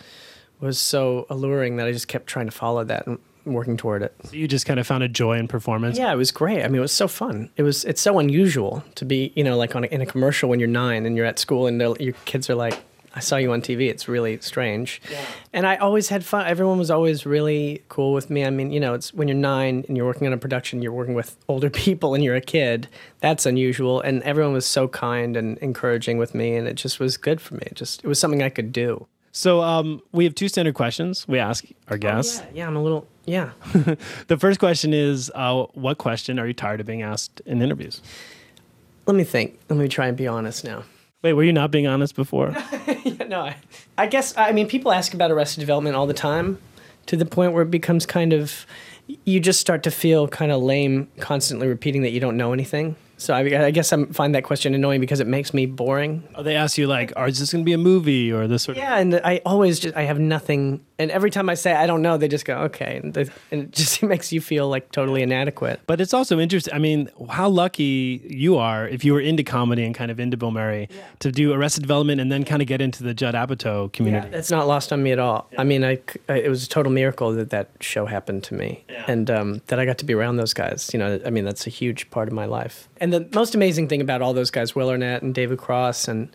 was 0.60 0.80
so 0.80 1.26
alluring 1.30 1.78
that 1.78 1.88
i 1.88 1.92
just 1.92 2.08
kept 2.08 2.28
trying 2.28 2.46
to 2.46 2.52
follow 2.52 2.84
that 2.84 3.06
and 3.08 3.20
working 3.46 3.78
toward 3.78 4.02
it. 4.02 4.12
So 4.24 4.36
you 4.36 4.48
just 4.48 4.66
kind 4.66 4.80
of 4.80 4.88
found 4.88 5.04
a 5.04 5.08
joy 5.08 5.38
in 5.38 5.48
performance? 5.48 5.98
yeah 5.98 6.12
it 6.12 6.16
was 6.16 6.32
great. 6.32 6.64
I 6.64 6.68
mean 6.68 6.78
it 6.78 6.82
was 6.82 6.92
so 6.92 7.08
fun. 7.08 7.50
It 7.58 7.64
was 7.64 7.86
it's 7.86 8.02
so 8.02 8.20
unusual 8.20 8.84
to 8.96 9.06
be 9.06 9.32
you 9.36 9.44
know 9.44 9.58
like 9.58 9.76
on 9.76 9.84
a, 9.84 9.88
in 9.88 10.02
a 10.02 10.06
commercial 10.06 10.50
when 10.50 10.60
you're 10.60 10.68
nine 10.68 11.06
and 11.06 11.16
you're 11.16 11.26
at 11.26 11.40
school 11.40 11.68
and 11.68 11.80
your 12.00 12.14
kids 12.26 12.50
are 12.50 12.56
like 12.56 12.84
i 13.16 13.20
saw 13.20 13.38
you 13.38 13.52
on 13.52 13.62
tv 13.62 13.90
it's 13.90 14.08
really 14.08 14.38
strange. 14.42 15.02
And 15.54 15.66
i 15.66 15.76
always 15.78 16.10
had 16.10 16.24
fun. 16.26 16.46
Everyone 16.46 16.78
was 16.78 16.92
always 16.92 17.26
really 17.26 17.84
cool 17.90 18.14
with 18.14 18.30
me. 18.30 18.46
I 18.46 18.50
mean 18.50 18.72
you 18.72 18.80
know 18.80 18.94
it's 18.94 19.14
when 19.14 19.28
you're 19.28 19.38
nine 19.38 19.86
and 19.88 19.98
you're 19.98 20.06
working 20.06 20.28
on 20.28 20.34
a 20.34 20.38
production 20.38 20.82
you're 20.82 20.92
working 20.92 21.14
with 21.16 21.38
older 21.48 21.70
people 21.86 22.14
and 22.14 22.24
you're 22.24 22.36
a 22.36 22.42
kid 22.42 22.88
that's 23.22 23.46
unusual. 23.46 24.02
And 24.02 24.22
everyone 24.24 24.54
was 24.54 24.66
so 24.66 24.88
kind 24.88 25.36
and 25.36 25.58
encouraging 25.60 26.18
with 26.18 26.36
me 26.36 26.56
and 26.56 26.68
it 26.68 26.76
just 26.76 27.00
was 27.00 27.18
good 27.18 27.42
for 27.42 27.56
me. 27.56 27.64
It 27.66 27.76
just 27.76 28.04
it 28.04 28.08
was 28.08 28.20
something 28.20 28.44
i 28.44 28.50
could 28.50 28.72
do. 28.72 29.08
So 29.32 29.62
um, 29.62 30.02
we 30.14 30.24
have 30.24 30.34
two 30.36 30.48
standard 30.48 30.76
questions 30.76 31.28
we 31.28 31.40
ask 31.40 31.66
our 31.90 31.98
guests. 31.98 32.40
yeah, 32.40 32.46
yeah 32.54 32.68
i'm 32.68 32.76
a 32.76 32.84
little 32.84 33.08
yeah. 33.26 33.50
The 34.28 34.38
first 34.38 34.60
question 34.60 34.94
is, 34.94 35.32
uh, 35.34 35.64
what 35.74 35.98
question 35.98 36.38
are 36.38 36.46
you 36.46 36.54
tired 36.54 36.80
of 36.80 36.86
being 36.86 37.02
asked 37.02 37.42
in 37.46 37.62
interviews? 37.62 38.02
let 39.08 39.16
me 39.16 39.24
think. 39.24 39.60
Let 39.70 39.78
me 39.78 39.88
try 39.88 40.08
and 40.08 40.18
be 40.18 40.28
honest 40.28 40.64
now 40.64 40.84
Wait, 41.26 41.34
were 41.34 41.44
you 41.44 41.54
not 41.54 41.72
being 41.72 41.88
honest 41.88 42.14
before? 42.14 42.56
yeah, 43.04 43.26
no, 43.28 43.42
I, 43.42 43.56
I 43.98 44.06
guess 44.06 44.38
I 44.38 44.52
mean 44.52 44.68
people 44.68 44.92
ask 44.92 45.12
about 45.12 45.32
Arrested 45.32 45.60
Development 45.60 45.96
all 45.96 46.06
the 46.06 46.14
time, 46.14 46.60
to 47.08 47.18
the 47.18 47.26
point 47.26 47.54
where 47.54 47.64
it 47.64 47.72
becomes 47.72 48.06
kind 48.06 48.32
of 48.32 48.68
you 49.24 49.40
just 49.40 49.60
start 49.60 49.82
to 49.82 49.90
feel 49.90 50.28
kind 50.28 50.52
of 50.52 50.62
lame 50.62 51.08
constantly 51.20 51.68
repeating 51.68 52.04
that 52.04 52.12
you 52.12 52.20
don't 52.20 52.38
know 52.38 52.54
anything. 52.54 52.96
So 53.18 53.34
I, 53.34 53.40
I 53.66 53.72
guess 53.72 53.92
I 53.92 54.06
find 54.06 54.36
that 54.36 54.44
question 54.44 54.76
annoying 54.76 55.02
because 55.02 55.20
it 55.20 55.26
makes 55.26 55.52
me 55.52 55.66
boring. 55.66 56.24
Oh, 56.36 56.44
they 56.44 56.56
ask 56.56 56.78
you 56.78 56.86
like, 56.86 57.12
"Are 57.16 57.28
is 57.28 57.40
this 57.40 57.52
going 57.52 57.64
to 57.64 57.66
be 57.66 57.74
a 57.74 57.80
movie 57.80 58.32
or 58.32 58.48
this 58.48 58.62
sort 58.62 58.78
of?" 58.78 58.84
Yeah, 58.84 59.00
and 59.00 59.16
I 59.16 59.42
always 59.48 59.80
just 59.80 59.96
I 59.96 60.04
have 60.04 60.20
nothing, 60.20 60.86
and 60.98 61.12
every 61.12 61.30
time 61.32 61.50
I 61.50 61.54
say 61.56 61.74
I 61.74 61.88
don't 61.88 62.02
know, 62.02 62.18
they 62.18 62.28
just 62.28 62.46
go 62.46 62.56
okay, 62.64 63.00
and, 63.04 63.14
they, 63.14 63.22
and 63.52 63.64
it 63.64 63.72
just 63.72 64.02
makes 64.14 64.32
you 64.32 64.42
feel 64.42 64.70
like 64.70 64.92
totally 64.92 65.22
inadequate. 65.22 65.82
But 65.88 66.00
it's 66.02 66.14
also 66.14 66.40
interesting. 66.40 66.74
I 66.74 66.80
mean, 66.80 67.10
how 67.30 67.50
lucky 67.50 68.22
you 68.30 68.58
are 68.58 68.88
if 68.88 69.04
you 69.04 69.14
were 69.14 69.20
into 69.22 69.44
comedy 69.44 69.84
and 69.84 69.94
kind 69.94 70.12
of 70.12 70.20
into 70.20 70.38
Bill 70.38 70.52
Murray 70.52 70.90
to 71.20 71.32
do 71.32 71.54
Arrested 71.54 71.82
Development 71.82 72.20
and 72.22 72.32
then 72.32 72.44
kind 72.44 72.62
of 72.62 72.68
get 72.68 72.82
into 72.82 73.04
the 73.04 73.14
Judd 73.14 73.36
Apatow 73.36 73.92
community. 73.94 74.30
That's 74.30 74.52
not 74.52 74.68
lost 74.68 74.92
on 74.94 75.04
me 75.04 75.12
at 75.12 75.20
all. 75.20 75.50
I 75.58 75.64
mean, 75.64 75.84
I, 75.84 75.96
c- 75.96 76.20
I- 76.30 76.40
it 76.46 76.50
was 76.50 76.66
a 76.66 76.70
total 76.70 76.92
miracle 76.92 77.32
that 77.34 77.50
that 77.50 77.70
show 77.82 78.06
happened 78.06 78.44
to 78.46 78.54
me, 78.54 78.84
and 79.08 79.30
um, 79.30 79.62
that 79.68 79.80
I 79.80 79.86
got 79.86 79.98
to 80.00 80.06
be 80.06 80.14
around 80.14 80.38
those 80.38 80.54
guys. 80.54 80.90
You 80.94 81.00
know, 81.00 81.20
I 81.26 81.30
mean, 81.30 81.46
that's 81.46 81.68
a 81.68 81.70
huge 81.70 82.10
part 82.12 82.28
of 82.28 82.34
my 82.34 82.46
life. 82.46 82.88
And 83.02 83.12
the 83.14 83.28
most 83.34 83.56
amazing 83.56 83.90
thing 83.90 84.02
about 84.02 84.22
all 84.22 84.34
those 84.34 84.52
guys, 84.52 84.76
Will 84.76 84.90
Arnett 84.90 85.22
and 85.22 85.36
David 85.36 85.58
Cross 85.60 86.08
and 86.08 86.30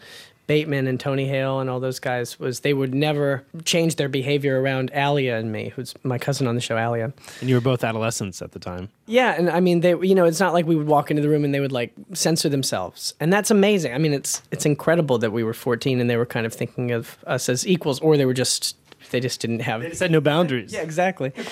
Bateman 0.51 0.89
and 0.89 0.99
Tony 0.99 1.29
Hale 1.29 1.61
and 1.61 1.71
all 1.71 1.79
those 1.79 2.01
guys, 2.01 2.41
was 2.41 2.61
they 2.61 2.75
would 2.75 2.93
never 2.93 3.45
change 3.65 3.95
their 3.95 4.09
behavior 4.09 4.61
around 4.61 4.91
Alia 4.93 5.37
and 5.37 5.53
me, 5.53 5.69
who's 5.69 5.95
my 6.03 6.19
cousin 6.19 6.49
on 6.49 6.57
the 6.57 6.61
show, 6.61 6.77
Alia. 6.77 7.13
And 7.39 7.49
you 7.49 7.55
were 7.55 7.61
both 7.61 7.85
adolescents 7.85 8.43
at 8.43 8.51
the 8.51 8.59
time. 8.59 8.89
Yeah, 9.07 9.37
and 9.39 9.49
I 9.49 9.61
mean, 9.61 9.79
they, 9.79 9.91
you 9.91 10.13
know, 10.13 10.25
it's 10.25 10.41
not 10.41 10.53
like 10.53 10.67
we 10.67 10.75
would 10.75 10.89
walk 10.89 11.09
into 11.09 11.23
the 11.23 11.29
room 11.29 11.45
and 11.45 11.55
they 11.55 11.61
would 11.61 11.71
like 11.71 11.93
censor 12.15 12.49
themselves, 12.49 13.15
and 13.21 13.33
that's 13.33 13.53
amazing. 13.53 13.95
I 13.95 13.99
mean, 13.99 14.13
it's 14.13 14.43
it's 14.51 14.67
incredible 14.67 15.19
that 15.19 15.31
we 15.31 15.45
were 15.45 15.55
14 15.55 16.01
and 16.01 16.11
they 16.11 16.17
were 16.17 16.27
kind 16.27 16.47
of 16.47 16.53
thinking 16.53 16.91
of 16.91 17.17
us 17.29 17.49
as 17.49 17.65
equals, 17.65 18.01
or 18.01 18.17
they 18.17 18.27
were 18.27 18.35
just 18.35 18.77
they 19.13 19.21
just 19.21 19.41
didn't 19.41 19.61
have. 19.61 19.83
They 19.83 19.91
just 19.91 20.01
had 20.01 20.11
no 20.11 20.21
boundaries. 20.21 20.73
Yeah, 20.73 20.83
exactly. 20.83 21.33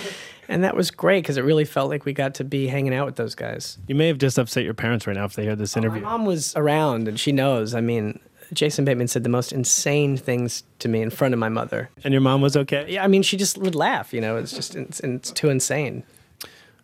And 0.50 0.64
that 0.64 0.74
was 0.74 0.90
great 0.90 1.24
because 1.24 1.36
it 1.36 1.42
really 1.42 1.66
felt 1.66 1.90
like 1.90 2.06
we 2.06 2.14
got 2.14 2.34
to 2.36 2.44
be 2.44 2.68
hanging 2.68 2.94
out 2.94 3.04
with 3.04 3.16
those 3.16 3.34
guys. 3.34 3.76
You 3.86 3.94
may 3.94 4.06
have 4.06 4.16
just 4.16 4.38
upset 4.38 4.64
your 4.64 4.72
parents 4.72 5.06
right 5.06 5.14
now 5.14 5.26
if 5.26 5.34
they 5.34 5.44
heard 5.44 5.58
this 5.58 5.76
oh, 5.76 5.80
interview. 5.80 6.00
My 6.00 6.12
mom 6.12 6.24
was 6.24 6.56
around 6.56 7.06
and 7.06 7.20
she 7.20 7.32
knows. 7.32 7.74
I 7.74 7.82
mean, 7.82 8.18
Jason 8.52 8.84
Bateman 8.84 9.08
said 9.08 9.24
the 9.24 9.28
most 9.28 9.52
insane 9.52 10.16
things 10.16 10.62
to 10.78 10.88
me 10.88 11.02
in 11.02 11.10
front 11.10 11.34
of 11.34 11.40
my 11.40 11.48
mother. 11.48 11.90
And 12.04 12.12
your 12.12 12.20
mom 12.20 12.40
was 12.40 12.56
okay? 12.56 12.86
Yeah, 12.88 13.04
I 13.04 13.06
mean, 13.06 13.22
she 13.22 13.36
just 13.36 13.58
would 13.58 13.74
laugh. 13.74 14.12
You 14.12 14.20
know, 14.20 14.36
it's 14.36 14.52
just 14.52 14.74
it's, 14.74 15.00
it's 15.00 15.30
too 15.30 15.48
insane. 15.48 16.04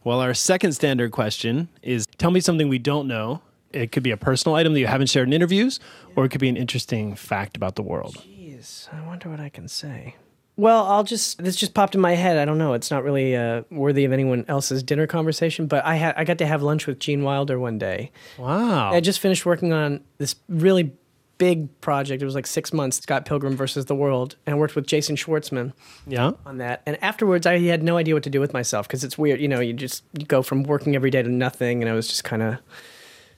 Well, 0.04 0.20
our 0.20 0.34
second 0.34 0.72
standard 0.72 1.12
question 1.12 1.68
is 1.82 2.06
tell 2.18 2.30
me 2.30 2.40
something 2.40 2.68
we 2.68 2.78
don't 2.78 3.08
know. 3.08 3.40
It 3.72 3.90
could 3.90 4.02
be 4.02 4.10
a 4.10 4.16
personal 4.16 4.54
item 4.54 4.74
that 4.74 4.80
you 4.80 4.86
haven't 4.86 5.08
shared 5.08 5.26
in 5.26 5.32
interviews, 5.32 5.80
or 6.14 6.24
it 6.24 6.28
could 6.28 6.40
be 6.40 6.48
an 6.48 6.56
interesting 6.56 7.16
fact 7.16 7.56
about 7.56 7.74
the 7.74 7.82
world. 7.82 8.22
Jeez, 8.28 8.92
I 8.92 9.04
wonder 9.06 9.30
what 9.30 9.40
I 9.40 9.48
can 9.48 9.66
say. 9.66 10.16
Well, 10.56 10.84
I'll 10.84 11.02
just 11.02 11.42
this 11.42 11.56
just 11.56 11.74
popped 11.74 11.96
in 11.96 12.00
my 12.00 12.14
head. 12.14 12.38
I 12.38 12.44
don't 12.44 12.58
know. 12.58 12.74
It's 12.74 12.90
not 12.90 13.02
really 13.02 13.34
uh, 13.34 13.62
worthy 13.70 14.04
of 14.04 14.12
anyone 14.12 14.44
else's 14.46 14.82
dinner 14.84 15.06
conversation, 15.06 15.66
but 15.66 15.84
I 15.84 15.96
had 15.96 16.14
I 16.16 16.22
got 16.22 16.38
to 16.38 16.46
have 16.46 16.62
lunch 16.62 16.86
with 16.86 17.00
Gene 17.00 17.24
Wilder 17.24 17.58
one 17.58 17.78
day. 17.78 18.12
Wow. 18.38 18.92
I 18.92 19.00
just 19.00 19.18
finished 19.18 19.44
working 19.44 19.72
on 19.72 20.00
this 20.18 20.36
really 20.48 20.92
big 21.38 21.80
project. 21.80 22.22
It 22.22 22.24
was 22.24 22.34
like 22.34 22.46
six 22.46 22.72
months, 22.72 22.98
Scott 23.00 23.24
Pilgrim 23.24 23.56
versus 23.56 23.86
the 23.86 23.94
World, 23.94 24.36
and 24.46 24.54
I 24.54 24.58
worked 24.58 24.74
with 24.76 24.86
Jason 24.86 25.16
Schwartzman 25.16 25.72
Yeah. 26.06 26.32
on 26.46 26.58
that. 26.58 26.82
And 26.86 27.02
afterwards, 27.02 27.46
I 27.46 27.58
had 27.58 27.82
no 27.82 27.96
idea 27.96 28.14
what 28.14 28.22
to 28.24 28.30
do 28.30 28.40
with 28.40 28.52
myself 28.52 28.86
because 28.86 29.04
it's 29.04 29.18
weird. 29.18 29.40
You 29.40 29.48
know, 29.48 29.60
you 29.60 29.72
just 29.72 30.04
you 30.18 30.26
go 30.26 30.42
from 30.42 30.62
working 30.62 30.94
every 30.94 31.10
day 31.10 31.22
to 31.22 31.28
nothing, 31.28 31.82
and 31.82 31.90
I 31.90 31.94
was 31.94 32.08
just 32.08 32.24
kind 32.24 32.42
of 32.42 32.58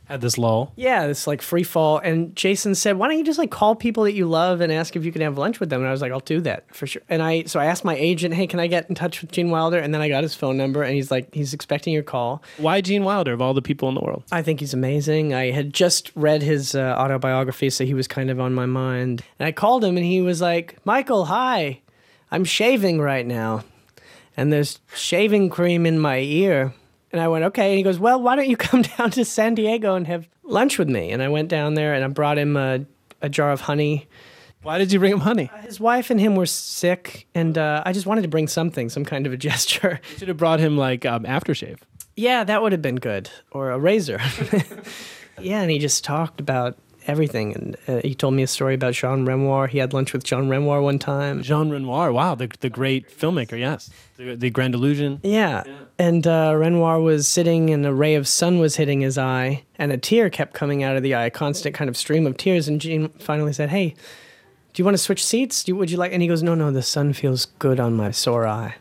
Had 0.08 0.20
this 0.20 0.38
lull. 0.38 0.72
yeah, 0.76 1.08
this 1.08 1.26
like 1.26 1.42
free 1.42 1.64
fall. 1.64 1.98
And 1.98 2.34
Jason 2.36 2.76
said, 2.76 2.96
"Why 2.96 3.08
don't 3.08 3.18
you 3.18 3.24
just 3.24 3.40
like 3.40 3.50
call 3.50 3.74
people 3.74 4.04
that 4.04 4.12
you 4.12 4.26
love 4.26 4.60
and 4.60 4.72
ask 4.72 4.94
if 4.94 5.04
you 5.04 5.10
can 5.10 5.20
have 5.20 5.36
lunch 5.36 5.58
with 5.58 5.68
them?" 5.68 5.80
And 5.80 5.88
I 5.88 5.90
was 5.90 6.00
like, 6.00 6.12
"I'll 6.12 6.20
do 6.20 6.40
that 6.42 6.72
for 6.72 6.86
sure." 6.86 7.02
And 7.08 7.20
I 7.22 7.42
so 7.44 7.58
I 7.58 7.64
asked 7.66 7.84
my 7.84 7.96
agent, 7.96 8.32
"Hey, 8.32 8.46
can 8.46 8.60
I 8.60 8.68
get 8.68 8.88
in 8.88 8.94
touch 8.94 9.20
with 9.20 9.32
Gene 9.32 9.50
Wilder?" 9.50 9.78
And 9.78 9.92
then 9.92 10.00
I 10.00 10.08
got 10.08 10.22
his 10.22 10.34
phone 10.34 10.56
number, 10.56 10.84
and 10.84 10.94
he's 10.94 11.10
like, 11.10 11.34
"He's 11.34 11.52
expecting 11.52 11.92
your 11.92 12.04
call." 12.04 12.40
Why 12.58 12.80
Gene 12.80 13.02
Wilder 13.02 13.32
of 13.32 13.42
all 13.42 13.52
the 13.52 13.62
people 13.62 13.88
in 13.88 13.96
the 13.96 14.00
world? 14.00 14.22
I 14.30 14.42
think 14.42 14.60
he's 14.60 14.72
amazing. 14.72 15.34
I 15.34 15.50
had 15.50 15.74
just 15.74 16.12
read 16.14 16.40
his 16.40 16.76
uh, 16.76 16.94
autobiography, 16.96 17.68
so 17.70 17.84
he 17.84 17.94
was 17.94 18.06
kind 18.06 18.30
of 18.30 18.38
on 18.38 18.54
my 18.54 18.66
mind. 18.66 19.22
And 19.40 19.48
I 19.48 19.50
called 19.52 19.82
him, 19.82 19.96
and 19.96 20.06
he 20.06 20.20
was 20.20 20.40
like, 20.40 20.76
"Michael, 20.84 21.24
hi, 21.24 21.80
I'm 22.30 22.44
shaving 22.44 23.00
right 23.00 23.26
now, 23.26 23.64
and 24.36 24.52
there's 24.52 24.78
shaving 24.94 25.50
cream 25.50 25.84
in 25.84 25.98
my 25.98 26.18
ear." 26.18 26.74
And 27.16 27.24
I 27.24 27.28
went, 27.28 27.44
"Okay." 27.46 27.70
And 27.70 27.78
he 27.78 27.82
goes, 27.82 27.98
"Well, 27.98 28.20
why 28.20 28.36
don't 28.36 28.46
you 28.46 28.56
come 28.68 28.82
down 28.82 29.10
to 29.12 29.24
San 29.24 29.54
Diego 29.54 29.94
and 29.94 30.06
have 30.06 30.28
lunch 30.42 30.78
with 30.78 30.90
me?" 30.90 31.12
And 31.12 31.22
I 31.22 31.28
went 31.28 31.48
down 31.48 31.72
there, 31.72 31.94
and 31.94 32.04
I 32.04 32.08
brought 32.08 32.36
him 32.36 32.58
a, 32.58 32.84
a 33.22 33.30
jar 33.30 33.52
of 33.52 33.62
honey. 33.62 34.06
Why 34.62 34.76
did 34.76 34.92
you 34.92 34.98
bring 34.98 35.12
him 35.12 35.20
honey? 35.20 35.50
His 35.62 35.80
wife 35.80 36.10
and 36.10 36.20
him 36.20 36.36
were 36.36 36.44
sick, 36.44 37.26
and 37.34 37.56
uh, 37.56 37.82
I 37.86 37.92
just 37.94 38.04
wanted 38.04 38.22
to 38.22 38.28
bring 38.28 38.48
something, 38.48 38.90
some 38.90 39.06
kind 39.06 39.26
of 39.26 39.32
a 39.32 39.36
gesture. 39.48 39.98
You 40.12 40.18
should 40.18 40.28
have 40.28 40.36
brought 40.36 40.60
him 40.60 40.76
like 40.76 41.06
um, 41.06 41.24
aftershave. 41.24 41.78
Yeah, 42.16 42.44
that 42.44 42.60
would 42.60 42.72
have 42.72 42.82
been 42.82 42.96
good. 42.96 43.30
Or 43.50 43.70
a 43.70 43.78
razor. 43.78 44.20
yeah, 45.40 45.62
and 45.62 45.70
he 45.70 45.78
just 45.78 46.04
talked 46.04 46.38
about 46.38 46.76
everything. 47.06 47.54
And 47.54 47.76
uh, 47.88 48.00
he 48.02 48.14
told 48.14 48.34
me 48.34 48.42
a 48.42 48.46
story 48.46 48.74
about 48.74 48.94
Jean 48.94 49.24
Renoir. 49.24 49.66
He 49.66 49.78
had 49.78 49.92
lunch 49.92 50.12
with 50.12 50.24
Jean 50.24 50.48
Renoir 50.48 50.82
one 50.82 50.98
time. 50.98 51.42
Jean 51.42 51.70
Renoir, 51.70 52.12
wow, 52.12 52.34
the, 52.34 52.50
the 52.60 52.70
great 52.70 53.08
filmmaker, 53.08 53.58
yes. 53.58 53.90
The, 54.16 54.34
the 54.34 54.50
Grand 54.50 54.74
Illusion. 54.74 55.20
Yeah. 55.22 55.64
And 55.98 56.26
uh, 56.26 56.54
Renoir 56.56 57.00
was 57.00 57.28
sitting, 57.28 57.70
and 57.70 57.84
a 57.86 57.92
ray 57.92 58.14
of 58.14 58.26
sun 58.28 58.58
was 58.58 58.76
hitting 58.76 59.00
his 59.00 59.18
eye, 59.18 59.64
and 59.76 59.92
a 59.92 59.98
tear 59.98 60.30
kept 60.30 60.54
coming 60.54 60.82
out 60.82 60.96
of 60.96 61.02
the 61.02 61.14
eye, 61.14 61.26
a 61.26 61.30
constant 61.30 61.74
kind 61.74 61.88
of 61.88 61.96
stream 61.96 62.26
of 62.26 62.36
tears. 62.36 62.68
And 62.68 62.80
Jean 62.80 63.08
finally 63.18 63.52
said, 63.52 63.70
Hey, 63.70 63.94
do 64.72 64.80
you 64.80 64.84
want 64.84 64.94
to 64.94 65.02
switch 65.02 65.24
seats? 65.24 65.66
You, 65.66 65.76
would 65.76 65.90
you 65.90 65.96
like? 65.96 66.12
And 66.12 66.20
he 66.20 66.28
goes, 66.28 66.42
No, 66.42 66.54
no, 66.54 66.70
the 66.70 66.82
sun 66.82 67.12
feels 67.12 67.46
good 67.58 67.80
on 67.80 67.94
my 67.94 68.10
sore 68.10 68.46
eye. 68.46 68.76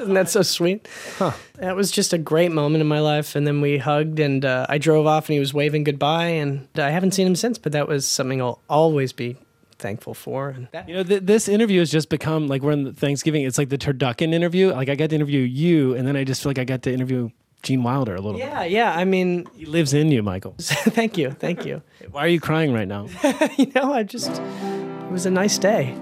Isn't 0.00 0.14
that 0.14 0.28
so 0.28 0.42
sweet? 0.42 0.88
Huh. 1.18 1.32
That 1.54 1.76
was 1.76 1.90
just 1.90 2.12
a 2.12 2.18
great 2.18 2.52
moment 2.52 2.80
in 2.82 2.86
my 2.86 3.00
life. 3.00 3.34
And 3.36 3.46
then 3.46 3.60
we 3.60 3.78
hugged, 3.78 4.20
and 4.20 4.44
uh, 4.44 4.66
I 4.68 4.78
drove 4.78 5.06
off, 5.06 5.28
and 5.28 5.34
he 5.34 5.40
was 5.40 5.54
waving 5.54 5.84
goodbye. 5.84 6.26
And 6.26 6.68
I 6.76 6.90
haven't 6.90 7.12
seen 7.12 7.26
him 7.26 7.36
since, 7.36 7.58
but 7.58 7.72
that 7.72 7.88
was 7.88 8.06
something 8.06 8.40
I'll 8.40 8.60
always 8.68 9.12
be 9.12 9.36
thankful 9.78 10.14
for. 10.14 10.48
And 10.50 10.68
You 10.88 10.96
know, 10.96 11.02
th- 11.02 11.22
this 11.22 11.48
interview 11.48 11.80
has 11.80 11.90
just 11.90 12.08
become 12.08 12.46
like 12.48 12.62
we're 12.62 12.72
in 12.72 12.92
Thanksgiving. 12.94 13.44
It's 13.44 13.58
like 13.58 13.68
the 13.68 13.78
turducken 13.78 14.32
interview. 14.32 14.72
Like 14.72 14.88
I 14.88 14.94
got 14.94 15.10
to 15.10 15.16
interview 15.16 15.40
you, 15.40 15.94
and 15.94 16.06
then 16.06 16.16
I 16.16 16.24
just 16.24 16.42
feel 16.42 16.50
like 16.50 16.58
I 16.58 16.64
got 16.64 16.82
to 16.82 16.92
interview 16.92 17.30
Gene 17.62 17.82
Wilder 17.82 18.14
a 18.14 18.20
little 18.20 18.38
yeah, 18.38 18.64
yeah. 18.64 18.92
I 18.94 19.04
mean, 19.04 19.46
He 19.56 19.66
lives 19.66 19.92
in 19.92 20.10
you, 20.12 20.22
Michael. 20.22 20.54
thank 20.60 21.18
you, 21.18 21.30
thank 21.32 21.64
you. 21.64 21.82
Why 22.10 22.24
are 22.24 22.28
you 22.28 22.40
crying 22.40 22.72
right 22.72 22.88
now? 22.88 23.08
you 23.56 23.72
know, 23.74 23.92
I 23.92 24.02
just 24.02 24.30
it 24.30 25.10
was 25.10 25.26
a 25.26 25.30
nice 25.30 25.58
day. 25.58 25.94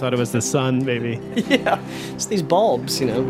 I 0.00 0.02
thought 0.04 0.14
it 0.14 0.18
was 0.18 0.32
the 0.32 0.40
sun, 0.40 0.82
maybe. 0.82 1.20
yeah, 1.50 1.78
it's 2.14 2.24
these 2.24 2.42
bulbs, 2.42 2.98
you 3.02 3.06
know. 3.08 3.20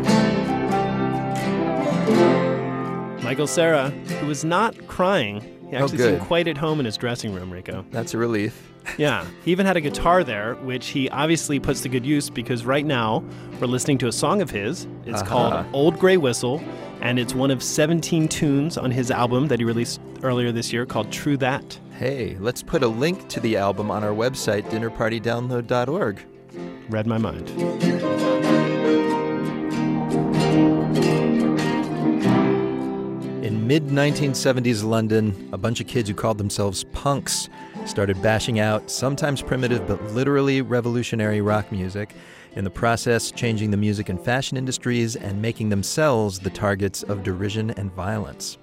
Michael 3.21 3.45
Cera, 3.45 3.89
who 3.89 4.27
was 4.27 4.45
not 4.45 4.87
crying. 4.87 5.41
He 5.69 5.75
Oh, 5.75 5.83
actually 5.83 5.97
good. 5.97 6.15
seemed 6.15 6.21
quite 6.21 6.47
at 6.47 6.55
home 6.57 6.79
in 6.79 6.85
his 6.85 6.95
dressing 6.95 7.33
room, 7.33 7.51
Rico. 7.51 7.83
That's 7.91 8.13
a 8.13 8.17
relief. 8.17 8.69
Yeah. 8.97 9.25
He 9.43 9.51
even 9.51 9.65
had 9.65 9.75
a 9.75 9.81
guitar 9.81 10.23
there, 10.23 10.55
which 10.55 10.87
he 10.87 11.07
obviously 11.09 11.59
puts 11.59 11.81
to 11.81 11.89
good 11.89 12.05
use 12.05 12.29
because 12.29 12.65
right 12.65 12.85
now 12.85 13.21
we're 13.59 13.67
listening 13.67 13.97
to 13.99 14.07
a 14.07 14.11
song 14.13 14.41
of 14.41 14.49
his. 14.49 14.87
It's 15.05 15.21
Aha. 15.21 15.29
called 15.29 15.65
Old 15.73 15.99
Gray 15.99 16.15
Whistle, 16.17 16.63
and 17.01 17.19
it's 17.19 17.35
one 17.35 17.51
of 17.51 17.61
17 17.61 18.27
tunes 18.29 18.77
on 18.77 18.89
his 18.91 19.11
album 19.11 19.49
that 19.49 19.59
he 19.59 19.65
released 19.65 19.99
earlier 20.23 20.51
this 20.53 20.71
year 20.73 20.85
called 20.85 21.11
True 21.11 21.35
That. 21.37 21.77
Hey, 21.99 22.37
let's 22.39 22.63
put 22.63 22.81
a 22.81 22.87
link 22.87 23.27
to 23.27 23.39
the 23.41 23.55
album 23.57 23.91
on 23.91 24.03
our 24.05 24.13
website, 24.15 24.63
dinnerpartydownload.org. 24.71 26.21
Read 26.91 27.07
my 27.07 27.17
mind. 27.17 27.49
In 33.45 33.65
mid 33.65 33.87
1970s 33.87 34.83
London, 34.83 35.49
a 35.53 35.57
bunch 35.57 35.79
of 35.79 35.87
kids 35.87 36.09
who 36.09 36.15
called 36.15 36.37
themselves 36.37 36.83
punks 36.91 37.47
started 37.85 38.21
bashing 38.21 38.59
out 38.59 38.91
sometimes 38.91 39.41
primitive 39.41 39.87
but 39.87 40.03
literally 40.11 40.61
revolutionary 40.61 41.39
rock 41.39 41.71
music, 41.71 42.13
in 42.57 42.65
the 42.65 42.69
process, 42.69 43.31
changing 43.31 43.71
the 43.71 43.77
music 43.77 44.09
and 44.09 44.19
fashion 44.19 44.57
industries 44.57 45.15
and 45.15 45.41
making 45.41 45.69
themselves 45.69 46.39
the 46.39 46.49
targets 46.49 47.03
of 47.03 47.23
derision 47.23 47.71
and 47.71 47.89
violence. 47.93 48.57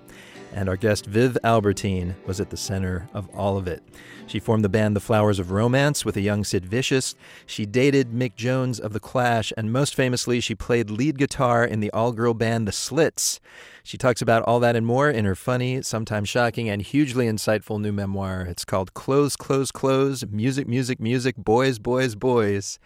And 0.52 0.68
our 0.68 0.76
guest 0.76 1.06
Viv 1.06 1.36
Albertine 1.44 2.16
was 2.26 2.40
at 2.40 2.50
the 2.50 2.56
center 2.56 3.08
of 3.14 3.28
all 3.34 3.56
of 3.56 3.66
it. 3.68 3.82
She 4.26 4.40
formed 4.40 4.62
the 4.62 4.68
band 4.68 4.94
The 4.94 5.00
Flowers 5.00 5.38
of 5.38 5.50
Romance 5.50 6.04
with 6.04 6.16
a 6.16 6.20
young 6.20 6.44
Sid 6.44 6.66
Vicious. 6.66 7.14
She 7.46 7.64
dated 7.64 8.12
Mick 8.12 8.34
Jones 8.34 8.78
of 8.78 8.92
The 8.92 9.00
Clash, 9.00 9.52
and 9.56 9.72
most 9.72 9.94
famously, 9.94 10.40
she 10.40 10.54
played 10.54 10.90
lead 10.90 11.16
guitar 11.16 11.64
in 11.64 11.80
the 11.80 11.90
all 11.92 12.12
girl 12.12 12.34
band 12.34 12.68
The 12.68 12.72
Slits. 12.72 13.40
She 13.82 13.96
talks 13.96 14.20
about 14.20 14.42
all 14.42 14.60
that 14.60 14.76
and 14.76 14.84
more 14.84 15.08
in 15.08 15.24
her 15.24 15.34
funny, 15.34 15.80
sometimes 15.80 16.28
shocking, 16.28 16.68
and 16.68 16.82
hugely 16.82 17.26
insightful 17.26 17.80
new 17.80 17.92
memoir. 17.92 18.42
It's 18.42 18.66
called 18.66 18.92
Clothes, 18.92 19.34
Clothes, 19.34 19.72
Clothes 19.72 20.26
Music, 20.30 20.68
Music, 20.68 21.00
Music, 21.00 21.36
Boys, 21.36 21.78
Boys, 21.78 22.14
Boys. 22.14 22.78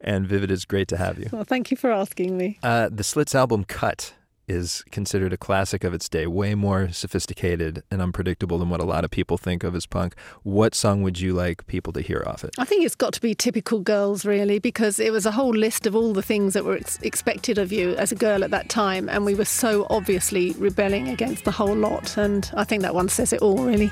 And 0.00 0.26
Viv, 0.26 0.44
it 0.44 0.50
is 0.50 0.64
great 0.64 0.88
to 0.88 0.96
have 0.96 1.18
you. 1.18 1.28
Well, 1.32 1.44
thank 1.44 1.70
you 1.70 1.76
for 1.76 1.90
asking 1.90 2.36
me. 2.38 2.58
Uh, 2.62 2.88
the 2.90 3.04
Slits 3.04 3.34
album 3.34 3.64
Cut 3.64 4.14
is 4.48 4.84
considered 4.90 5.32
a 5.32 5.36
classic 5.36 5.84
of 5.84 5.92
its 5.92 6.08
day, 6.08 6.26
way 6.26 6.54
more 6.54 6.90
sophisticated 6.90 7.82
and 7.90 8.00
unpredictable 8.00 8.58
than 8.58 8.68
what 8.68 8.80
a 8.80 8.84
lot 8.84 9.04
of 9.04 9.10
people 9.10 9.38
think 9.38 9.64
of 9.64 9.74
as 9.74 9.86
punk. 9.86 10.14
What 10.42 10.74
song 10.74 11.02
would 11.02 11.20
you 11.20 11.32
like 11.32 11.66
people 11.66 11.92
to 11.94 12.00
hear 12.00 12.22
off 12.26 12.44
it? 12.44 12.54
I 12.58 12.64
think 12.64 12.84
it's 12.84 12.94
got 12.94 13.12
to 13.14 13.20
be 13.20 13.34
typical 13.34 13.80
girls, 13.80 14.24
really, 14.24 14.58
because 14.58 14.98
it 14.98 15.12
was 15.12 15.26
a 15.26 15.32
whole 15.32 15.54
list 15.54 15.86
of 15.86 15.96
all 15.96 16.12
the 16.12 16.22
things 16.22 16.54
that 16.54 16.64
were 16.64 16.76
ex- 16.76 16.98
expected 17.02 17.58
of 17.58 17.72
you 17.72 17.94
as 17.96 18.12
a 18.12 18.16
girl 18.16 18.44
at 18.44 18.50
that 18.50 18.68
time, 18.68 19.08
and 19.08 19.24
we 19.24 19.34
were 19.34 19.44
so 19.44 19.86
obviously 19.90 20.52
rebelling 20.52 21.08
against 21.08 21.44
the 21.44 21.50
whole 21.52 21.74
lot. 21.74 22.16
And 22.16 22.50
I 22.54 22.64
think 22.64 22.82
that 22.82 22.94
one 22.94 23.08
says 23.08 23.32
it 23.32 23.42
all, 23.42 23.64
really. 23.64 23.90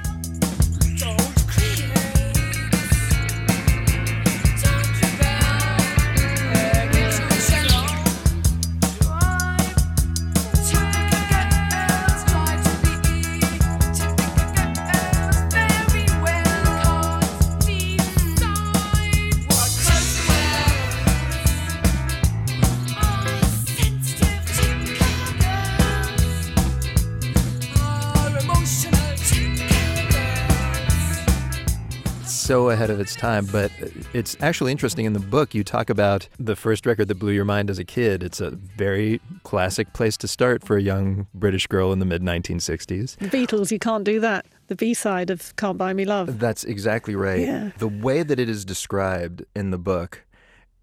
So 32.44 32.68
ahead 32.68 32.90
of 32.90 33.00
its 33.00 33.16
time, 33.16 33.46
but 33.46 33.72
it's 34.12 34.36
actually 34.38 34.70
interesting. 34.70 35.06
In 35.06 35.14
the 35.14 35.18
book, 35.18 35.54
you 35.54 35.64
talk 35.64 35.88
about 35.88 36.28
the 36.38 36.54
first 36.54 36.84
record 36.84 37.08
that 37.08 37.14
blew 37.14 37.32
your 37.32 37.46
mind 37.46 37.70
as 37.70 37.78
a 37.78 37.86
kid. 37.86 38.22
It's 38.22 38.38
a 38.38 38.50
very 38.50 39.22
classic 39.44 39.94
place 39.94 40.18
to 40.18 40.28
start 40.28 40.62
for 40.62 40.76
a 40.76 40.82
young 40.82 41.26
British 41.32 41.66
girl 41.66 41.90
in 41.90 42.00
the 42.00 42.04
mid 42.04 42.20
1960s. 42.20 43.16
The 43.16 43.28
Beatles, 43.28 43.70
you 43.70 43.78
can't 43.78 44.04
do 44.04 44.20
that. 44.20 44.44
The 44.66 44.76
B 44.76 44.92
side 44.92 45.30
of 45.30 45.56
Can't 45.56 45.78
Buy 45.78 45.94
Me 45.94 46.04
Love. 46.04 46.38
That's 46.38 46.64
exactly 46.64 47.16
right. 47.16 47.40
Yeah. 47.40 47.70
The 47.78 47.88
way 47.88 48.22
that 48.22 48.38
it 48.38 48.50
is 48.50 48.66
described 48.66 49.46
in 49.56 49.70
the 49.70 49.78
book 49.78 50.26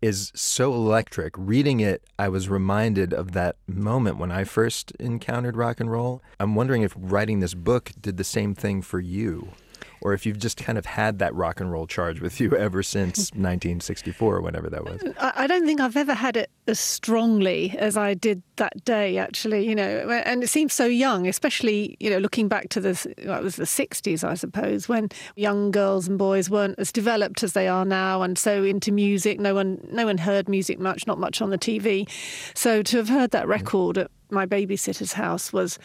is 0.02 0.32
so 0.34 0.74
electric. 0.74 1.36
Reading 1.38 1.80
it, 1.80 2.04
I 2.18 2.28
was 2.30 2.50
reminded 2.50 3.14
of 3.14 3.34
that 3.34 3.58
moment 3.68 4.18
when 4.18 4.32
I 4.32 4.46
first 4.46 4.94
encountered 5.00 5.56
rock 5.56 5.80
and 5.80 5.92
roll. 5.92 6.24
I'm 6.40 6.56
wondering 6.56 6.82
if 6.82 6.96
writing 6.98 7.40
this 7.40 7.54
book 7.54 7.92
did 8.02 8.18
the 8.18 8.24
same 8.24 8.56
thing 8.56 8.82
for 8.82 9.00
you. 9.00 9.50
Or 10.02 10.14
if 10.14 10.26
you've 10.26 10.40
just 10.40 10.58
kind 10.58 10.78
of 10.78 10.86
had 10.86 11.20
that 11.20 11.34
rock 11.36 11.60
and 11.60 11.72
roll 11.72 11.86
charge 11.88 12.22
with 12.22 12.40
you 12.40 12.56
ever 12.56 12.82
since 12.82 13.18
1964 13.32 14.38
or 14.38 14.42
whenever 14.42 14.70
that 14.70 14.84
was. 14.84 15.02
I 15.20 15.48
don't 15.48 15.66
think 15.66 15.80
I've 15.80 15.98
ever 15.98 16.14
had 16.14 16.36
it 16.36 16.50
as 16.68 16.80
strongly 16.80 17.76
as 17.78 17.98
I 17.98 18.14
did 18.14 18.42
that 18.56 18.84
day, 18.84 19.18
actually, 19.18 19.68
you 19.68 19.76
know, 19.76 20.10
and 20.26 20.44
it 20.44 20.48
seems 20.48 20.74
so 20.74 20.86
young, 20.86 21.28
especially, 21.28 21.98
you 22.00 22.10
know, 22.10 22.18
looking 22.18 22.48
back 22.48 22.70
to 22.70 22.80
the, 22.80 23.14
well, 23.26 23.40
it 23.40 23.44
was 23.44 23.56
the 23.58 23.64
60s, 23.64 24.24
I 24.24 24.34
suppose, 24.34 24.90
when 24.90 25.10
young 25.36 25.72
girls 25.72 26.08
and 26.08 26.18
boys 26.18 26.50
weren't 26.50 26.80
as 26.80 26.92
developed 26.92 27.44
as 27.44 27.54
they 27.54 27.68
are 27.68 27.86
now 27.86 28.22
and 28.22 28.38
so 28.38 28.64
into 28.64 28.92
music. 28.92 29.40
No 29.40 29.54
one, 29.54 29.88
no 29.92 30.06
one 30.06 30.18
heard 30.18 30.50
music 30.50 30.80
much, 30.80 31.06
not 31.06 31.20
much 31.20 31.42
on 31.42 31.50
the 31.50 31.58
TV. 31.58 32.10
So 32.56 32.82
to 32.84 32.98
have 32.98 33.10
heard 33.10 33.32
that 33.32 33.44
mm-hmm. 33.44 33.52
record 33.52 33.98
at 33.98 34.12
my 34.30 34.46
babysitter's 34.46 35.14
house 35.14 35.52
was 35.52 35.78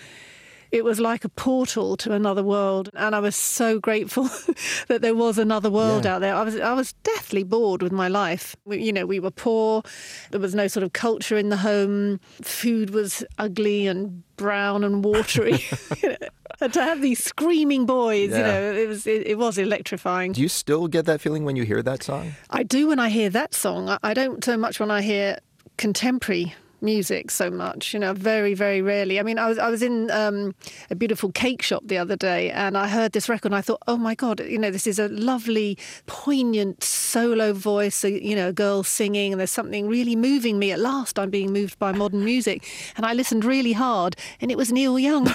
it 0.72 0.84
was 0.84 0.98
like 1.00 1.24
a 1.24 1.28
portal 1.28 1.96
to 1.98 2.12
another 2.12 2.42
world 2.42 2.90
and 2.94 3.14
I 3.14 3.20
was 3.20 3.36
so 3.36 3.78
grateful 3.78 4.24
that 4.88 5.00
there 5.02 5.14
was 5.14 5.38
another 5.38 5.70
world 5.70 6.04
Yeah. 6.04 6.14
out 6.16 6.20
there. 6.20 6.34
I 6.34 6.42
was 6.42 6.56
I 6.60 6.72
was 6.72 6.92
deathly 7.04 7.42
bored 7.44 7.82
with 7.82 7.92
my 7.92 8.08
life. 8.08 8.56
We, 8.64 8.82
you 8.82 8.92
know, 8.92 9.06
we 9.06 9.20
were 9.20 9.30
poor. 9.30 9.82
There 10.30 10.40
was 10.40 10.54
no 10.54 10.68
sort 10.68 10.84
of 10.84 10.92
culture 10.92 11.36
in 11.38 11.48
the 11.48 11.56
home. 11.58 12.20
Food 12.42 12.90
was 12.90 13.24
ugly 13.38 13.86
and 13.86 14.22
brown 14.36 14.84
and 14.84 15.04
watery. 15.04 15.58
And 16.58 16.72
to 16.72 16.82
have 16.82 17.02
these 17.02 17.22
screaming 17.22 17.84
boys, 17.84 18.30
you 18.30 18.38
know, 18.38 18.72
it 18.72 18.88
was 18.88 19.06
it, 19.06 19.26
it 19.26 19.36
was 19.36 19.58
electrifying. 19.58 20.32
Do 20.32 20.40
you 20.40 20.48
still 20.48 20.88
get 20.88 21.04
that 21.04 21.20
feeling 21.20 21.44
when 21.44 21.54
you 21.54 21.64
hear 21.64 21.82
that 21.82 22.02
song? 22.02 22.32
I 22.48 22.62
do 22.62 22.88
when 22.88 22.98
I 22.98 23.10
hear 23.10 23.28
that 23.28 23.52
song. 23.52 23.90
I- 23.90 23.98
I 24.02 24.14
don't 24.14 24.42
so 24.42 24.56
much 24.56 24.80
when 24.80 24.90
I 24.90 25.02
hear 25.02 25.38
contemporary 25.76 26.54
music 26.86 27.30
so 27.30 27.50
much 27.50 27.92
you 27.92 28.00
know 28.00 28.12
very 28.14 28.54
very 28.54 28.80
rarely. 28.80 29.18
I 29.20 29.22
mean 29.22 29.38
i 29.38 29.48
was 29.48 29.58
i 29.58 29.68
was 29.68 29.82
in 29.82 30.10
um, 30.10 30.54
a 30.90 30.94
beautiful 30.94 31.30
cake 31.32 31.62
shop 31.62 31.82
the 31.86 31.98
other 31.98 32.16
day 32.16 32.50
and 32.50 32.78
i 32.78 32.86
heard 32.88 33.12
this 33.12 33.28
record 33.28 33.50
and 33.52 33.56
i 33.56 33.60
thought 33.60 33.82
oh 33.86 33.96
my 33.96 34.14
god 34.14 34.40
you 34.40 34.58
know 34.58 34.70
this 34.70 34.86
is 34.86 34.98
a 34.98 35.08
lovely 35.08 35.76
poignant 36.06 36.82
solo 36.84 37.52
voice 37.52 38.04
you 38.04 38.36
know 38.36 38.48
a 38.48 38.52
girl 38.52 38.82
singing 38.82 39.32
and 39.32 39.40
there's 39.40 39.50
something 39.50 39.88
really 39.88 40.16
moving 40.16 40.58
me. 40.58 40.72
At 40.72 40.80
last 40.80 41.18
i'm 41.18 41.30
being 41.30 41.52
moved 41.52 41.78
by 41.78 41.92
modern 41.92 42.24
music. 42.24 42.58
And 42.96 43.04
i 43.04 43.12
listened 43.12 43.44
really 43.44 43.72
hard 43.72 44.16
and 44.40 44.50
it 44.50 44.56
was 44.56 44.72
neil 44.72 44.98
young 44.98 45.26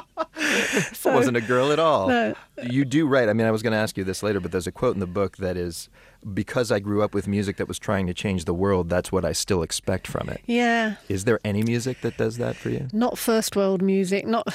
it 0.40 0.98
wasn't 1.04 1.36
a 1.36 1.40
girl 1.40 1.72
at 1.72 1.78
all. 1.78 2.08
No. 2.08 2.34
You 2.62 2.84
do 2.84 3.06
right. 3.06 3.28
I 3.28 3.32
mean, 3.32 3.46
I 3.46 3.50
was 3.50 3.62
going 3.62 3.72
to 3.72 3.78
ask 3.78 3.96
you 3.96 4.04
this 4.04 4.22
later, 4.22 4.40
but 4.40 4.52
there's 4.52 4.66
a 4.66 4.72
quote 4.72 4.94
in 4.94 5.00
the 5.00 5.06
book 5.06 5.36
that 5.38 5.56
is 5.56 5.88
because 6.34 6.70
I 6.70 6.80
grew 6.80 7.02
up 7.02 7.14
with 7.14 7.26
music 7.26 7.56
that 7.56 7.66
was 7.68 7.78
trying 7.78 8.06
to 8.06 8.14
change 8.14 8.44
the 8.44 8.52
world, 8.54 8.90
that's 8.90 9.10
what 9.10 9.24
I 9.24 9.32
still 9.32 9.62
expect 9.62 10.06
from 10.06 10.28
it. 10.28 10.42
yeah 10.46 10.96
Is 11.08 11.24
there 11.24 11.40
any 11.44 11.62
music 11.62 12.02
that 12.02 12.18
does 12.18 12.36
that 12.36 12.56
for 12.56 12.68
you? 12.68 12.88
not 12.92 13.16
first 13.16 13.56
world 13.56 13.80
music 13.80 14.26
not 14.26 14.46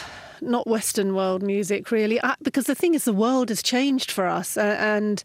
not 0.42 0.68
Western 0.68 1.16
world 1.16 1.42
music, 1.42 1.92
really. 1.92 2.22
I, 2.24 2.36
because 2.42 2.66
the 2.66 2.76
thing 2.76 2.94
is, 2.94 3.06
the 3.06 3.14
world 3.14 3.50
has 3.50 3.64
changed 3.64 4.12
for 4.12 4.28
us, 4.28 4.58
uh, 4.58 4.76
and 4.80 5.24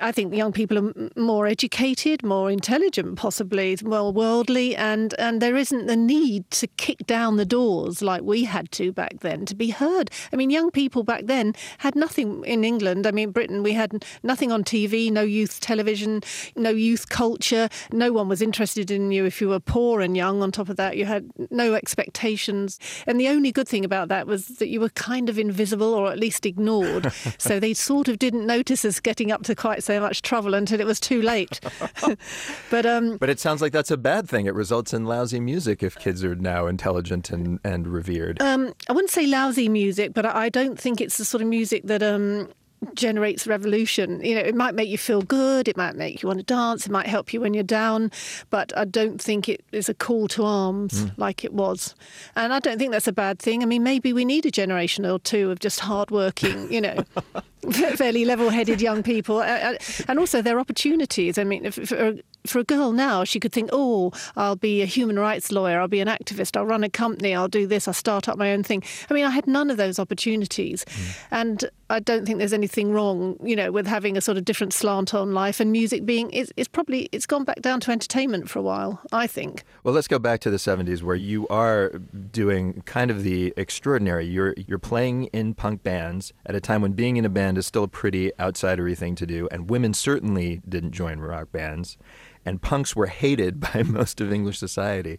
I 0.00 0.12
think 0.12 0.34
young 0.34 0.52
people 0.52 0.78
are 0.78 1.10
more 1.16 1.46
educated, 1.46 2.22
more 2.22 2.50
intelligent, 2.50 3.16
possibly 3.16 3.76
more 3.82 4.12
worldly, 4.12 4.76
and 4.76 5.14
and 5.18 5.42
there 5.42 5.56
isn't 5.56 5.86
the 5.86 5.96
need 5.96 6.48
to 6.52 6.66
kick 6.66 7.06
down 7.06 7.36
the 7.36 7.44
doors 7.44 8.00
like 8.00 8.22
we 8.22 8.44
had 8.44 8.70
to 8.72 8.92
back 8.92 9.20
then 9.20 9.44
to 9.46 9.56
be 9.56 9.70
heard. 9.70 10.10
I 10.32 10.36
mean, 10.36 10.50
young 10.50 10.70
people 10.70 11.02
back 11.02 11.26
then 11.26 11.54
had 11.78 11.96
nothing 11.96 12.44
in 12.44 12.62
England. 12.62 13.06
I 13.06 13.10
mean, 13.10 13.32
Britain, 13.32 13.62
we 13.62 13.72
had 13.72 14.04
nothing 14.22 14.52
on 14.52 14.62
TV, 14.62 15.10
no 15.10 15.22
youth 15.22 15.60
television, 15.60 16.22
no 16.54 16.70
youth 16.70 17.08
culture. 17.08 17.68
No 17.92 18.12
one 18.12 18.28
was 18.28 18.40
interested 18.40 18.90
in 18.90 19.10
you 19.10 19.24
if 19.24 19.40
you 19.40 19.48
were 19.48 19.60
poor 19.60 20.00
and 20.00 20.16
young. 20.16 20.42
On 20.42 20.52
top 20.52 20.68
of 20.68 20.76
that, 20.76 20.96
you 20.96 21.06
had 21.06 21.28
no 21.50 21.74
expectations, 21.74 22.78
and 23.06 23.20
the 23.20 23.28
only 23.28 23.50
good 23.50 23.66
thing 23.66 23.84
about 23.84 24.08
that 24.08 24.28
was 24.28 24.46
that 24.46 24.68
you 24.68 24.80
were 24.80 24.90
kind 24.90 25.28
of 25.28 25.38
invisible 25.38 25.92
or 25.92 26.12
at 26.12 26.20
least 26.20 26.46
ignored. 26.46 27.12
so 27.38 27.58
they 27.58 27.74
sort 27.74 28.06
of 28.06 28.18
didn't 28.18 28.46
notice 28.46 28.84
us 28.84 29.00
getting 29.00 29.32
up 29.32 29.42
to 29.42 29.56
quite 29.56 29.82
so 29.88 30.00
much 30.00 30.22
trouble 30.22 30.54
until 30.54 30.80
it 30.80 30.86
was 30.86 31.00
too 31.00 31.22
late. 31.22 31.60
but 32.70 32.84
um, 32.86 33.16
But 33.16 33.30
it 33.30 33.40
sounds 33.40 33.60
like 33.62 33.72
that's 33.72 33.90
a 33.90 33.96
bad 33.96 34.28
thing. 34.28 34.46
It 34.46 34.54
results 34.54 34.92
in 34.92 35.04
lousy 35.04 35.40
music 35.40 35.82
if 35.82 35.98
kids 35.98 36.22
are 36.24 36.34
now 36.34 36.66
intelligent 36.66 37.30
and, 37.30 37.58
and 37.64 37.86
revered. 37.88 38.40
Um, 38.42 38.74
I 38.88 38.92
wouldn't 38.92 39.10
say 39.10 39.26
lousy 39.26 39.68
music, 39.68 40.14
but 40.14 40.26
I 40.26 40.48
I 40.48 40.50
don't 40.50 40.80
think 40.80 41.02
it's 41.02 41.18
the 41.18 41.26
sort 41.26 41.42
of 41.42 41.48
music 41.48 41.82
that 41.84 42.02
um, 42.02 42.48
generates 42.94 43.46
revolution. 43.46 44.20
You 44.24 44.34
know, 44.36 44.40
it 44.40 44.54
might 44.54 44.74
make 44.74 44.88
you 44.88 44.98
feel 44.98 45.22
good, 45.22 45.68
it 45.68 45.76
might 45.76 45.96
make 45.96 46.22
you 46.22 46.28
want 46.28 46.40
to 46.40 46.44
dance, 46.44 46.86
it 46.86 46.92
might 46.92 47.06
help 47.06 47.32
you 47.32 47.40
when 47.40 47.54
you're 47.54 47.62
down, 47.62 48.10
but 48.50 48.76
I 48.76 48.84
don't 48.84 49.20
think 49.20 49.48
it 49.48 49.64
is 49.72 49.88
a 49.88 49.94
call 49.94 50.28
to 50.28 50.44
arms 50.44 51.04
Mm. 51.04 51.12
like 51.16 51.44
it 51.44 51.52
was. 51.52 51.94
And 52.36 52.52
I 52.52 52.60
don't 52.60 52.78
think 52.78 52.92
that's 52.92 53.08
a 53.08 53.12
bad 53.12 53.38
thing. 53.38 53.62
I 53.62 53.66
mean, 53.66 53.82
maybe 53.82 54.12
we 54.12 54.24
need 54.24 54.46
a 54.46 54.50
generation 54.50 55.04
or 55.06 55.18
two 55.18 55.50
of 55.50 55.58
just 55.58 55.80
hardworking, 55.80 56.72
you 56.72 56.80
know. 56.80 57.04
fairly 57.96 58.24
level-headed 58.24 58.80
young 58.80 59.02
people, 59.02 59.42
and 59.42 60.18
also 60.18 60.40
their 60.40 60.60
opportunities. 60.60 61.38
I 61.38 61.44
mean, 61.44 61.68
for, 61.72 62.14
for 62.48 62.58
a 62.58 62.64
girl 62.64 62.92
now, 62.92 63.24
she 63.24 63.40
could 63.40 63.52
think, 63.52 63.70
"Oh, 63.72 64.12
I'll 64.36 64.56
be 64.56 64.82
a 64.82 64.86
human 64.86 65.18
rights 65.18 65.52
lawyer. 65.52 65.80
I'll 65.80 65.88
be 65.88 66.00
an 66.00 66.08
activist. 66.08 66.56
I'll 66.56 66.66
run 66.66 66.84
a 66.84 66.88
company. 66.88 67.34
I'll 67.34 67.48
do 67.48 67.66
this. 67.66 67.88
I'll 67.88 67.94
start 67.94 68.28
up 68.28 68.38
my 68.38 68.52
own 68.52 68.62
thing." 68.62 68.82
I 69.10 69.14
mean, 69.14 69.24
I 69.24 69.30
had 69.30 69.46
none 69.46 69.70
of 69.70 69.76
those 69.76 69.98
opportunities, 69.98 70.84
mm. 70.84 71.16
and 71.30 71.70
I 71.90 72.00
don't 72.00 72.26
think 72.26 72.38
there's 72.38 72.52
anything 72.52 72.92
wrong, 72.92 73.38
you 73.42 73.56
know, 73.56 73.72
with 73.72 73.86
having 73.86 74.16
a 74.16 74.20
sort 74.20 74.36
of 74.36 74.44
different 74.44 74.72
slant 74.72 75.14
on 75.14 75.32
life. 75.32 75.58
And 75.58 75.72
music 75.72 76.04
being, 76.04 76.30
it's, 76.32 76.52
it's 76.56 76.68
probably 76.68 77.08
it's 77.12 77.26
gone 77.26 77.44
back 77.44 77.62
down 77.62 77.80
to 77.80 77.90
entertainment 77.90 78.50
for 78.50 78.58
a 78.58 78.62
while. 78.62 79.00
I 79.12 79.26
think. 79.26 79.64
Well, 79.84 79.94
let's 79.94 80.08
go 80.08 80.18
back 80.18 80.40
to 80.40 80.50
the 80.50 80.56
70s 80.56 81.02
where 81.02 81.16
you 81.16 81.46
are 81.48 81.90
doing 82.30 82.82
kind 82.82 83.10
of 83.10 83.22
the 83.22 83.54
extraordinary. 83.56 84.26
You're 84.26 84.54
you're 84.66 84.78
playing 84.78 85.24
in 85.26 85.54
punk 85.54 85.82
bands 85.82 86.32
at 86.46 86.54
a 86.54 86.60
time 86.60 86.82
when 86.82 86.92
being 86.92 87.16
in 87.16 87.24
a 87.24 87.28
band 87.28 87.58
is 87.58 87.66
still 87.66 87.84
a 87.84 87.88
pretty 87.88 88.32
outsidery 88.38 88.96
thing 88.96 89.14
to 89.16 89.26
do 89.26 89.48
and 89.50 89.70
women 89.70 89.94
certainly 89.94 90.60
didn't 90.68 90.92
join 90.92 91.18
rock 91.20 91.52
bands 91.52 91.98
and 92.48 92.60
punks 92.62 92.96
were 92.96 93.06
hated 93.06 93.60
by 93.66 93.82
most 93.84 94.20
of 94.20 94.32
English 94.32 94.58
society. 94.58 95.18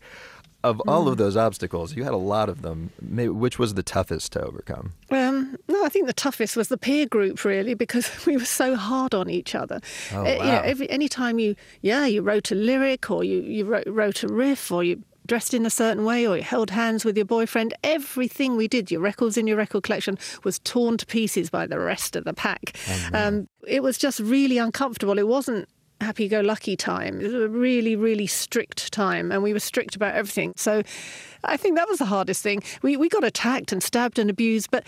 Of 0.61 0.81
all 0.89 1.07
of 1.07 1.15
Mm. 1.15 1.19
those 1.19 1.37
obstacles, 1.37 1.95
you 1.95 2.03
had 2.03 2.11
a 2.13 2.17
lot 2.35 2.49
of 2.49 2.63
them. 2.63 2.89
Maybe, 3.01 3.29
which 3.29 3.57
was 3.57 3.75
the 3.75 3.83
toughest 3.83 4.33
to 4.33 4.41
overcome? 4.41 4.91
Um, 5.09 5.55
no, 5.69 5.85
I 5.85 5.89
think 5.89 6.05
the 6.07 6.11
toughest 6.27 6.57
was 6.57 6.67
the 6.67 6.77
peer 6.77 7.05
group, 7.05 7.45
really, 7.45 7.75
because 7.75 8.05
we 8.27 8.35
were 8.35 8.43
so 8.43 8.75
hard 8.75 9.13
on 9.13 9.29
each 9.29 9.55
other. 9.55 9.79
Oh, 10.13 10.19
Uh, 10.19 10.23
You 10.27 10.37
know, 10.39 10.59
wow. 10.59 10.61
every 10.65 10.89
any 10.89 11.07
time 11.07 11.39
you, 11.39 11.55
yeah, 11.81 12.05
you 12.05 12.21
wrote 12.21 12.51
a 12.51 12.55
lyric 12.55 13.09
or 13.09 13.23
you 13.23 13.39
you 13.41 13.63
wrote, 13.71 13.87
wrote 13.87 14.21
a 14.23 14.27
riff 14.27 14.69
or 14.69 14.83
you 14.83 15.01
dressed 15.27 15.53
in 15.53 15.65
a 15.65 15.69
certain 15.69 16.03
way 16.03 16.27
or 16.27 16.35
you 16.35 16.43
held 16.43 16.71
hands 16.71 17.05
with 17.05 17.15
your 17.15 17.25
boyfriend, 17.37 17.73
everything 17.83 18.57
we 18.57 18.67
did, 18.67 18.91
your 18.91 18.99
records 18.99 19.37
in 19.37 19.47
your 19.47 19.55
record 19.57 19.83
collection, 19.83 20.17
was 20.43 20.59
torn 20.59 20.97
to 20.97 21.05
pieces 21.05 21.49
by 21.49 21.67
the 21.67 21.79
rest 21.79 22.15
of 22.17 22.23
the 22.25 22.33
pack. 22.33 22.75
um, 23.13 23.47
it 23.65 23.81
was 23.81 23.97
just 23.97 24.19
really 24.19 24.57
uncomfortable. 24.57 25.17
It 25.19 25.27
wasn't 25.27 25.69
happy-go-lucky 26.01 26.75
time. 26.75 27.19
It 27.19 27.25
was 27.25 27.33
a 27.33 27.49
really, 27.49 27.95
really 27.95 28.27
strict 28.27 28.91
time, 28.91 29.31
and 29.31 29.43
we 29.43 29.53
were 29.53 29.59
strict 29.59 29.95
about 29.95 30.15
everything. 30.15 30.53
So, 30.55 30.83
I 31.43 31.57
think 31.57 31.77
that 31.77 31.87
was 31.87 31.99
the 31.99 32.05
hardest 32.05 32.43
thing. 32.43 32.63
We 32.81 32.97
we 32.97 33.09
got 33.09 33.23
attacked 33.23 33.71
and 33.71 33.81
stabbed 33.81 34.19
and 34.19 34.29
abused, 34.29 34.71
but 34.71 34.85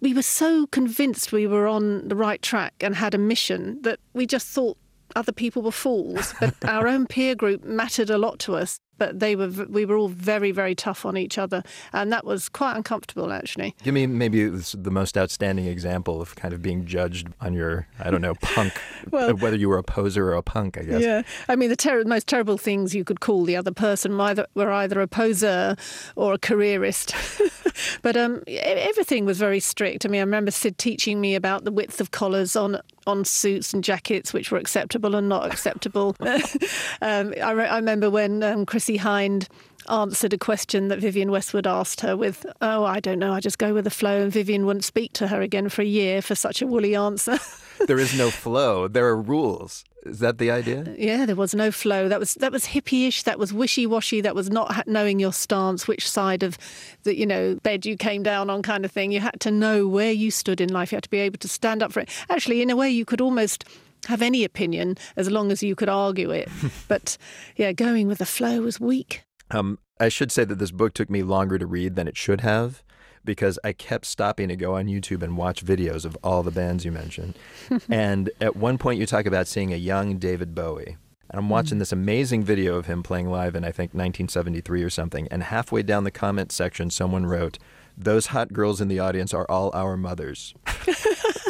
we 0.00 0.12
were 0.14 0.22
so 0.22 0.66
convinced 0.66 1.32
we 1.32 1.46
were 1.46 1.66
on 1.66 2.08
the 2.08 2.16
right 2.16 2.42
track 2.42 2.74
and 2.80 2.94
had 2.94 3.14
a 3.14 3.18
mission 3.18 3.80
that 3.82 3.98
we 4.12 4.26
just 4.26 4.48
thought 4.48 4.76
other 5.16 5.32
people 5.32 5.62
were 5.62 5.72
fools. 5.72 6.34
But 6.40 6.54
our 6.64 6.86
own 6.86 7.06
peer 7.06 7.34
group 7.34 7.64
mattered 7.64 8.10
a 8.10 8.18
lot 8.18 8.38
to 8.40 8.56
us. 8.56 8.78
But 8.98 9.20
they 9.20 9.34
were 9.36 9.48
we 9.48 9.84
were 9.84 9.96
all 9.96 10.08
very 10.08 10.52
very 10.52 10.74
tough 10.74 11.04
on 11.04 11.16
each 11.16 11.36
other, 11.38 11.62
and 11.92 12.12
that 12.12 12.24
was 12.24 12.48
quite 12.48 12.76
uncomfortable 12.76 13.32
actually. 13.32 13.74
Give 13.82 13.94
me 13.94 14.06
maybe 14.06 14.46
the 14.48 14.90
most 14.90 15.18
outstanding 15.18 15.66
example 15.66 16.20
of 16.22 16.36
kind 16.36 16.54
of 16.54 16.62
being 16.62 16.84
judged 16.86 17.28
on 17.40 17.54
your, 17.54 17.86
I 17.98 18.10
don't 18.10 18.20
know, 18.20 18.34
punk, 18.36 18.72
Well- 19.10 19.34
whether 19.36 19.56
you 19.56 19.68
were 19.68 19.78
a 19.78 19.82
poser 19.82 20.28
or 20.28 20.34
a 20.34 20.42
punk, 20.42 20.78
I 20.78 20.82
guess. 20.82 21.02
Yeah, 21.02 21.22
I 21.48 21.56
mean 21.56 21.70
the 21.70 21.76
ter- 21.76 22.04
most 22.04 22.26
terrible 22.28 22.58
things 22.58 22.94
you 22.94 23.04
could 23.04 23.20
call 23.20 23.44
the 23.44 23.56
other 23.56 23.72
person 23.72 24.16
were 24.16 24.24
either, 24.24 24.46
were 24.54 24.70
either 24.70 25.00
a 25.00 25.08
poser 25.08 25.76
or 26.16 26.34
a 26.34 26.38
careerist. 26.38 27.14
but 28.02 28.16
um, 28.16 28.42
everything 28.46 29.24
was 29.24 29.38
very 29.38 29.60
strict. 29.60 30.06
I 30.06 30.08
mean, 30.08 30.20
I 30.20 30.24
remember 30.24 30.50
Sid 30.50 30.78
teaching 30.78 31.20
me 31.20 31.34
about 31.34 31.64
the 31.64 31.72
width 31.72 32.00
of 32.00 32.10
collars 32.10 32.54
on 32.56 32.78
on 33.06 33.24
suits 33.24 33.72
and 33.72 33.84
jackets, 33.84 34.32
which 34.32 34.50
were 34.50 34.58
acceptable 34.58 35.14
and 35.14 35.28
not 35.28 35.46
acceptable. 35.46 36.16
um, 36.20 37.34
I, 37.42 37.50
re- 37.52 37.66
I 37.66 37.76
remember 37.76 38.10
when 38.10 38.42
um, 38.42 38.66
Chrissie 38.66 38.98
Hynde 38.98 39.48
answered 39.88 40.32
a 40.32 40.38
question 40.38 40.88
that 40.88 40.98
Vivienne 40.98 41.30
Westwood 41.30 41.66
asked 41.66 42.00
her 42.00 42.16
with, 42.16 42.46
"Oh, 42.60 42.84
I 42.84 43.00
don't 43.00 43.18
know, 43.18 43.32
I 43.32 43.40
just 43.40 43.58
go 43.58 43.74
with 43.74 43.84
the 43.84 43.90
flow," 43.90 44.22
and 44.22 44.32
Vivienne 44.32 44.66
wouldn't 44.66 44.84
speak 44.84 45.12
to 45.14 45.28
her 45.28 45.40
again 45.40 45.68
for 45.68 45.82
a 45.82 45.86
year 45.86 46.22
for 46.22 46.34
such 46.34 46.62
a 46.62 46.66
woolly 46.66 46.94
answer. 46.94 47.38
there 47.86 47.98
is 47.98 48.16
no 48.16 48.30
flow. 48.30 48.88
There 48.88 49.06
are 49.06 49.20
rules. 49.20 49.84
Is 50.04 50.18
that 50.18 50.38
the 50.38 50.50
idea? 50.50 50.94
Yeah, 50.98 51.24
there 51.26 51.36
was 51.36 51.54
no 51.54 51.70
flow. 51.70 52.08
That 52.08 52.20
was 52.20 52.34
that 52.34 52.52
was 52.52 52.66
hippie-ish. 52.66 53.22
That 53.22 53.38
was 53.38 53.52
wishy-washy. 53.52 54.20
That 54.20 54.34
was 54.34 54.50
not 54.50 54.86
knowing 54.86 55.18
your 55.18 55.32
stance, 55.32 55.88
which 55.88 56.08
side 56.08 56.42
of 56.42 56.58
the 57.04 57.16
you 57.16 57.26
know 57.26 57.56
bed 57.62 57.86
you 57.86 57.96
came 57.96 58.22
down 58.22 58.50
on, 58.50 58.62
kind 58.62 58.84
of 58.84 58.92
thing. 58.92 59.12
You 59.12 59.20
had 59.20 59.40
to 59.40 59.50
know 59.50 59.88
where 59.88 60.12
you 60.12 60.30
stood 60.30 60.60
in 60.60 60.72
life. 60.72 60.92
You 60.92 60.96
had 60.96 61.04
to 61.04 61.10
be 61.10 61.18
able 61.18 61.38
to 61.38 61.48
stand 61.48 61.82
up 61.82 61.92
for 61.92 62.00
it. 62.00 62.10
Actually, 62.28 62.62
in 62.62 62.70
a 62.70 62.76
way, 62.76 62.90
you 62.90 63.04
could 63.04 63.20
almost 63.20 63.64
have 64.06 64.22
any 64.22 64.44
opinion 64.44 64.96
as 65.16 65.30
long 65.30 65.50
as 65.50 65.62
you 65.62 65.74
could 65.74 65.88
argue 65.88 66.30
it. 66.30 66.48
but 66.88 67.16
yeah, 67.56 67.72
going 67.72 68.06
with 68.06 68.18
the 68.18 68.26
flow 68.26 68.60
was 68.60 68.78
weak. 68.78 69.24
Um, 69.50 69.78
I 69.98 70.08
should 70.08 70.30
say 70.30 70.44
that 70.44 70.58
this 70.58 70.70
book 70.70 70.94
took 70.94 71.08
me 71.08 71.22
longer 71.22 71.58
to 71.58 71.66
read 71.66 71.96
than 71.96 72.08
it 72.08 72.16
should 72.16 72.42
have 72.42 72.82
because 73.24 73.58
I 73.64 73.72
kept 73.72 74.06
stopping 74.06 74.48
to 74.48 74.56
go 74.56 74.76
on 74.76 74.86
YouTube 74.86 75.22
and 75.22 75.36
watch 75.36 75.64
videos 75.64 76.04
of 76.04 76.16
all 76.22 76.42
the 76.42 76.50
bands 76.50 76.84
you 76.84 76.92
mentioned. 76.92 77.34
and 77.88 78.30
at 78.40 78.56
one 78.56 78.78
point, 78.78 79.00
you 79.00 79.06
talk 79.06 79.26
about 79.26 79.46
seeing 79.46 79.72
a 79.72 79.76
young 79.76 80.18
David 80.18 80.54
Bowie. 80.54 80.96
And 81.30 81.38
I'm 81.38 81.48
watching 81.48 81.76
mm. 81.76 81.80
this 81.80 81.92
amazing 81.92 82.44
video 82.44 82.76
of 82.76 82.86
him 82.86 83.02
playing 83.02 83.28
live 83.28 83.56
in, 83.56 83.64
I 83.64 83.72
think, 83.72 83.92
1973 83.92 84.82
or 84.82 84.90
something. 84.90 85.26
And 85.30 85.42
halfway 85.42 85.82
down 85.82 86.04
the 86.04 86.10
comment 86.10 86.52
section, 86.52 86.90
someone 86.90 87.26
wrote, 87.26 87.58
Those 87.96 88.26
hot 88.26 88.52
girls 88.52 88.80
in 88.80 88.88
the 88.88 89.00
audience 89.00 89.34
are 89.34 89.46
all 89.50 89.70
our 89.74 89.96
mothers. 89.96 90.54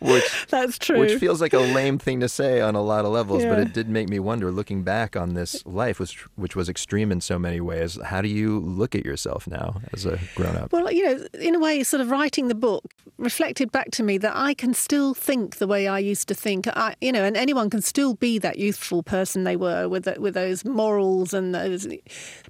which 0.00 0.46
That's 0.48 0.78
true. 0.78 0.98
Which 0.98 1.18
feels 1.18 1.40
like 1.40 1.52
a 1.52 1.58
lame 1.58 1.98
thing 1.98 2.20
to 2.20 2.28
say 2.28 2.60
on 2.60 2.74
a 2.74 2.82
lot 2.82 3.04
of 3.04 3.12
levels, 3.12 3.44
but 3.44 3.58
it 3.58 3.72
did 3.72 3.88
make 3.88 4.08
me 4.08 4.18
wonder, 4.18 4.50
looking 4.50 4.82
back 4.82 5.16
on 5.16 5.34
this 5.34 5.64
life, 5.66 5.98
which 5.98 6.26
which 6.36 6.56
was 6.56 6.68
extreme 6.68 7.12
in 7.12 7.20
so 7.20 7.38
many 7.38 7.60
ways. 7.60 7.98
How 8.04 8.22
do 8.22 8.28
you 8.28 8.58
look 8.58 8.94
at 8.94 9.04
yourself 9.04 9.46
now 9.46 9.80
as 9.92 10.06
a 10.06 10.18
grown 10.34 10.56
up? 10.56 10.72
Well, 10.72 10.90
you 10.92 11.04
know, 11.04 11.26
in 11.34 11.54
a 11.54 11.58
way, 11.58 11.82
sort 11.82 12.00
of 12.00 12.10
writing 12.10 12.48
the 12.48 12.54
book 12.54 12.84
reflected 13.18 13.72
back 13.72 13.90
to 13.90 14.02
me 14.02 14.16
that 14.18 14.34
I 14.34 14.54
can 14.54 14.72
still 14.72 15.12
think 15.12 15.56
the 15.56 15.66
way 15.66 15.88
I 15.88 15.98
used 15.98 16.28
to 16.28 16.34
think. 16.34 16.68
I, 16.68 16.94
you 17.00 17.12
know, 17.12 17.24
and 17.24 17.36
anyone 17.36 17.68
can 17.68 17.82
still 17.82 18.14
be 18.14 18.38
that 18.38 18.58
youthful 18.58 19.02
person 19.02 19.44
they 19.44 19.56
were 19.56 19.88
with 19.88 20.04
the, 20.04 20.16
with 20.20 20.34
those 20.34 20.64
morals 20.64 21.34
and 21.34 21.54
those 21.54 21.88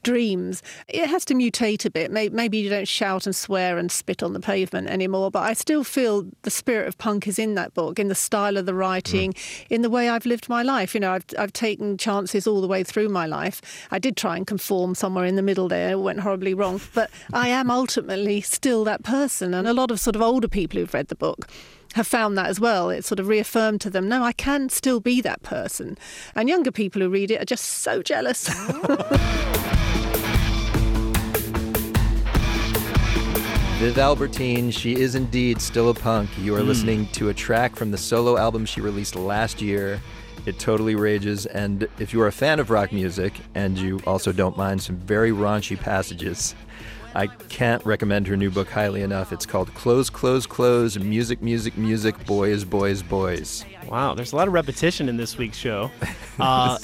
dreams. 0.02 0.62
It 0.88 1.08
has 1.08 1.24
to 1.26 1.34
mutate 1.34 1.84
a 1.84 1.90
bit. 1.90 2.10
Maybe 2.10 2.58
you 2.58 2.68
don't 2.68 2.88
shout 2.88 3.26
and 3.26 3.34
swear 3.34 3.78
and 3.78 3.90
spit 3.90 4.22
on 4.22 4.34
the 4.34 4.40
pavement 4.40 4.88
anymore, 4.88 5.30
but 5.30 5.40
I 5.40 5.54
still 5.54 5.84
feel 5.84 6.26
the 6.42 6.50
spirit 6.50 6.86
of 6.86 6.98
punk 6.98 7.26
is 7.26 7.37
in 7.38 7.54
that 7.54 7.74
book, 7.74 7.98
in 7.98 8.08
the 8.08 8.14
style 8.14 8.56
of 8.56 8.66
the 8.66 8.74
writing, 8.74 9.32
mm. 9.32 9.66
in 9.70 9.82
the 9.82 9.90
way 9.90 10.08
I've 10.08 10.26
lived 10.26 10.48
my 10.48 10.62
life. 10.62 10.94
You 10.94 11.00
know, 11.00 11.12
I've 11.12 11.24
I've 11.38 11.52
taken 11.52 11.96
chances 11.98 12.46
all 12.46 12.60
the 12.60 12.66
way 12.66 12.84
through 12.84 13.08
my 13.08 13.26
life. 13.26 13.60
I 13.90 13.98
did 13.98 14.16
try 14.16 14.36
and 14.36 14.46
conform 14.46 14.94
somewhere 14.94 15.24
in 15.24 15.36
the 15.36 15.42
middle 15.42 15.68
there. 15.68 15.90
It 15.90 16.00
went 16.00 16.20
horribly 16.20 16.54
wrong, 16.54 16.80
but 16.94 17.10
I 17.32 17.48
am 17.48 17.70
ultimately 17.70 18.40
still 18.40 18.84
that 18.84 19.02
person. 19.02 19.54
And 19.54 19.66
a 19.66 19.72
lot 19.72 19.90
of 19.90 20.00
sort 20.00 20.16
of 20.16 20.22
older 20.22 20.48
people 20.48 20.78
who've 20.80 20.94
read 20.94 21.08
the 21.08 21.14
book 21.14 21.48
have 21.94 22.06
found 22.06 22.36
that 22.36 22.46
as 22.46 22.60
well. 22.60 22.90
It 22.90 23.04
sort 23.04 23.20
of 23.20 23.28
reaffirmed 23.28 23.80
to 23.82 23.90
them, 23.90 24.08
no, 24.08 24.22
I 24.22 24.32
can 24.32 24.68
still 24.68 25.00
be 25.00 25.20
that 25.22 25.42
person. 25.42 25.96
And 26.34 26.48
younger 26.48 26.70
people 26.70 27.00
who 27.00 27.08
read 27.08 27.30
it 27.30 27.40
are 27.40 27.46
just 27.46 27.64
so 27.64 28.02
jealous. 28.02 28.48
Oh. 28.50 30.04
Viv 33.78 33.96
Albertine, 33.98 34.72
she 34.72 34.96
is 34.96 35.14
indeed 35.14 35.60
still 35.60 35.88
a 35.90 35.94
punk. 35.94 36.28
You 36.38 36.56
are 36.56 36.60
Mm. 36.60 36.66
listening 36.66 37.06
to 37.12 37.28
a 37.28 37.34
track 37.34 37.76
from 37.76 37.92
the 37.92 37.98
solo 37.98 38.36
album 38.36 38.66
she 38.66 38.80
released 38.80 39.14
last 39.14 39.62
year. 39.62 40.00
It 40.46 40.58
totally 40.58 40.96
rages, 40.96 41.46
and 41.46 41.86
if 42.00 42.12
you 42.12 42.20
are 42.22 42.26
a 42.26 42.32
fan 42.32 42.58
of 42.58 42.70
rock 42.70 42.92
music 42.92 43.34
and 43.54 43.78
you 43.78 44.00
also 44.06 44.32
don't 44.32 44.56
mind 44.56 44.82
some 44.82 44.96
very 44.96 45.30
raunchy 45.30 45.78
passages, 45.78 46.56
I 47.14 47.28
can't 47.28 47.84
recommend 47.86 48.26
her 48.26 48.36
new 48.36 48.50
book 48.50 48.68
highly 48.68 49.02
enough. 49.02 49.32
It's 49.32 49.46
called 49.46 49.72
Clothes, 49.74 50.10
Clothes, 50.10 50.46
Clothes 50.46 50.98
Music, 50.98 51.40
Music, 51.40 51.76
Music, 51.78 52.26
Boys, 52.26 52.64
Boys, 52.64 53.02
Boys. 53.02 53.64
Wow, 53.88 54.14
there's 54.14 54.32
a 54.32 54.36
lot 54.36 54.48
of 54.48 54.54
repetition 54.54 55.08
in 55.08 55.16
this 55.16 55.38
week's 55.38 55.56
show. 55.58 55.90
Uh, 56.40 56.78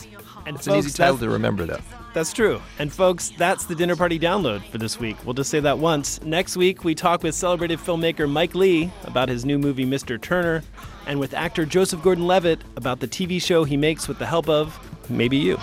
and 0.47 0.57
It's 0.57 0.67
an 0.67 0.75
easy 0.75 0.91
title 0.91 1.17
to 1.19 1.29
remember, 1.29 1.65
though. 1.65 1.79
That's 2.15 2.33
true. 2.33 2.63
And 2.79 2.93
folks, 2.93 3.31
that's 3.37 3.67
the 3.67 3.75
dinner 3.75 3.97
party 3.97 4.21
download 4.21 4.65
for 4.71 4.79
this 4.79 5.01
week. 5.01 5.17
We'll 5.25 5.35
just 5.35 5.51
say 5.51 5.59
that 5.61 5.79
once. 5.79 6.23
Next 6.23 6.57
week, 6.57 6.85
we 6.85 6.95
talk 6.95 7.25
with 7.25 7.35
celebrated 7.35 7.81
filmmaker 7.81 8.31
Mike 8.31 8.55
Leigh 8.55 8.91
about 9.03 9.29
his 9.29 9.45
new 9.45 9.59
movie, 9.59 9.85
Mr. 9.85 10.19
Turner, 10.21 10.63
and 11.07 11.19
with 11.19 11.35
actor 11.35 11.67
Joseph 11.67 12.03
Gordon 12.03 12.27
Levitt 12.27 12.63
about 12.77 13.01
the 13.01 13.09
TV 13.09 13.43
show 13.43 13.65
he 13.65 13.77
makes 13.77 14.07
with 14.07 14.21
the 14.21 14.27
help 14.27 14.49
of 14.49 14.79
maybe 15.11 15.37
you. 15.37 15.59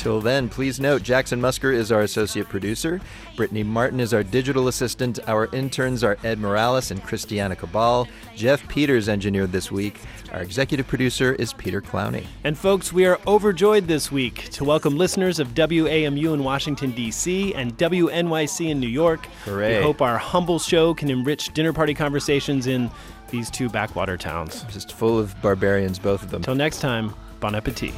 Till 0.00 0.22
then, 0.22 0.48
please 0.48 0.80
note 0.80 1.02
Jackson 1.02 1.42
Musker 1.42 1.74
is 1.74 1.92
our 1.92 2.00
associate 2.00 2.48
producer. 2.48 3.02
Brittany 3.36 3.62
Martin 3.62 4.00
is 4.00 4.14
our 4.14 4.22
digital 4.22 4.68
assistant. 4.68 5.18
Our 5.28 5.54
interns 5.54 6.02
are 6.02 6.16
Ed 6.24 6.38
Morales 6.38 6.90
and 6.90 7.04
Christiana 7.04 7.54
Cabal. 7.54 8.08
Jeff 8.34 8.66
Peters 8.66 9.10
engineered 9.10 9.52
this 9.52 9.70
week. 9.70 10.00
Our 10.32 10.40
executive 10.40 10.88
producer 10.88 11.34
is 11.34 11.52
Peter 11.52 11.82
Clowney. 11.82 12.24
And 12.44 12.56
folks, 12.56 12.94
we 12.94 13.04
are 13.04 13.20
overjoyed 13.26 13.88
this 13.88 14.10
week 14.10 14.48
to 14.52 14.64
welcome 14.64 14.96
listeners 14.96 15.38
of 15.38 15.48
WAMU 15.48 16.32
in 16.32 16.42
Washington, 16.44 16.92
D.C. 16.92 17.54
and 17.54 17.76
WNYC 17.76 18.70
in 18.70 18.80
New 18.80 18.88
York. 18.88 19.26
Hooray. 19.44 19.76
We 19.76 19.82
hope 19.82 20.00
our 20.00 20.16
humble 20.16 20.58
show 20.58 20.94
can 20.94 21.10
enrich 21.10 21.52
dinner 21.52 21.74
party 21.74 21.92
conversations 21.92 22.66
in 22.68 22.90
these 23.28 23.50
two 23.50 23.68
backwater 23.68 24.16
towns. 24.16 24.62
Just 24.72 24.94
full 24.94 25.18
of 25.18 25.38
barbarians, 25.42 25.98
both 25.98 26.22
of 26.22 26.30
them. 26.30 26.40
Till 26.40 26.54
next 26.54 26.80
time, 26.80 27.12
bon 27.38 27.54
appetit 27.54 27.92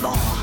more. 0.00 0.37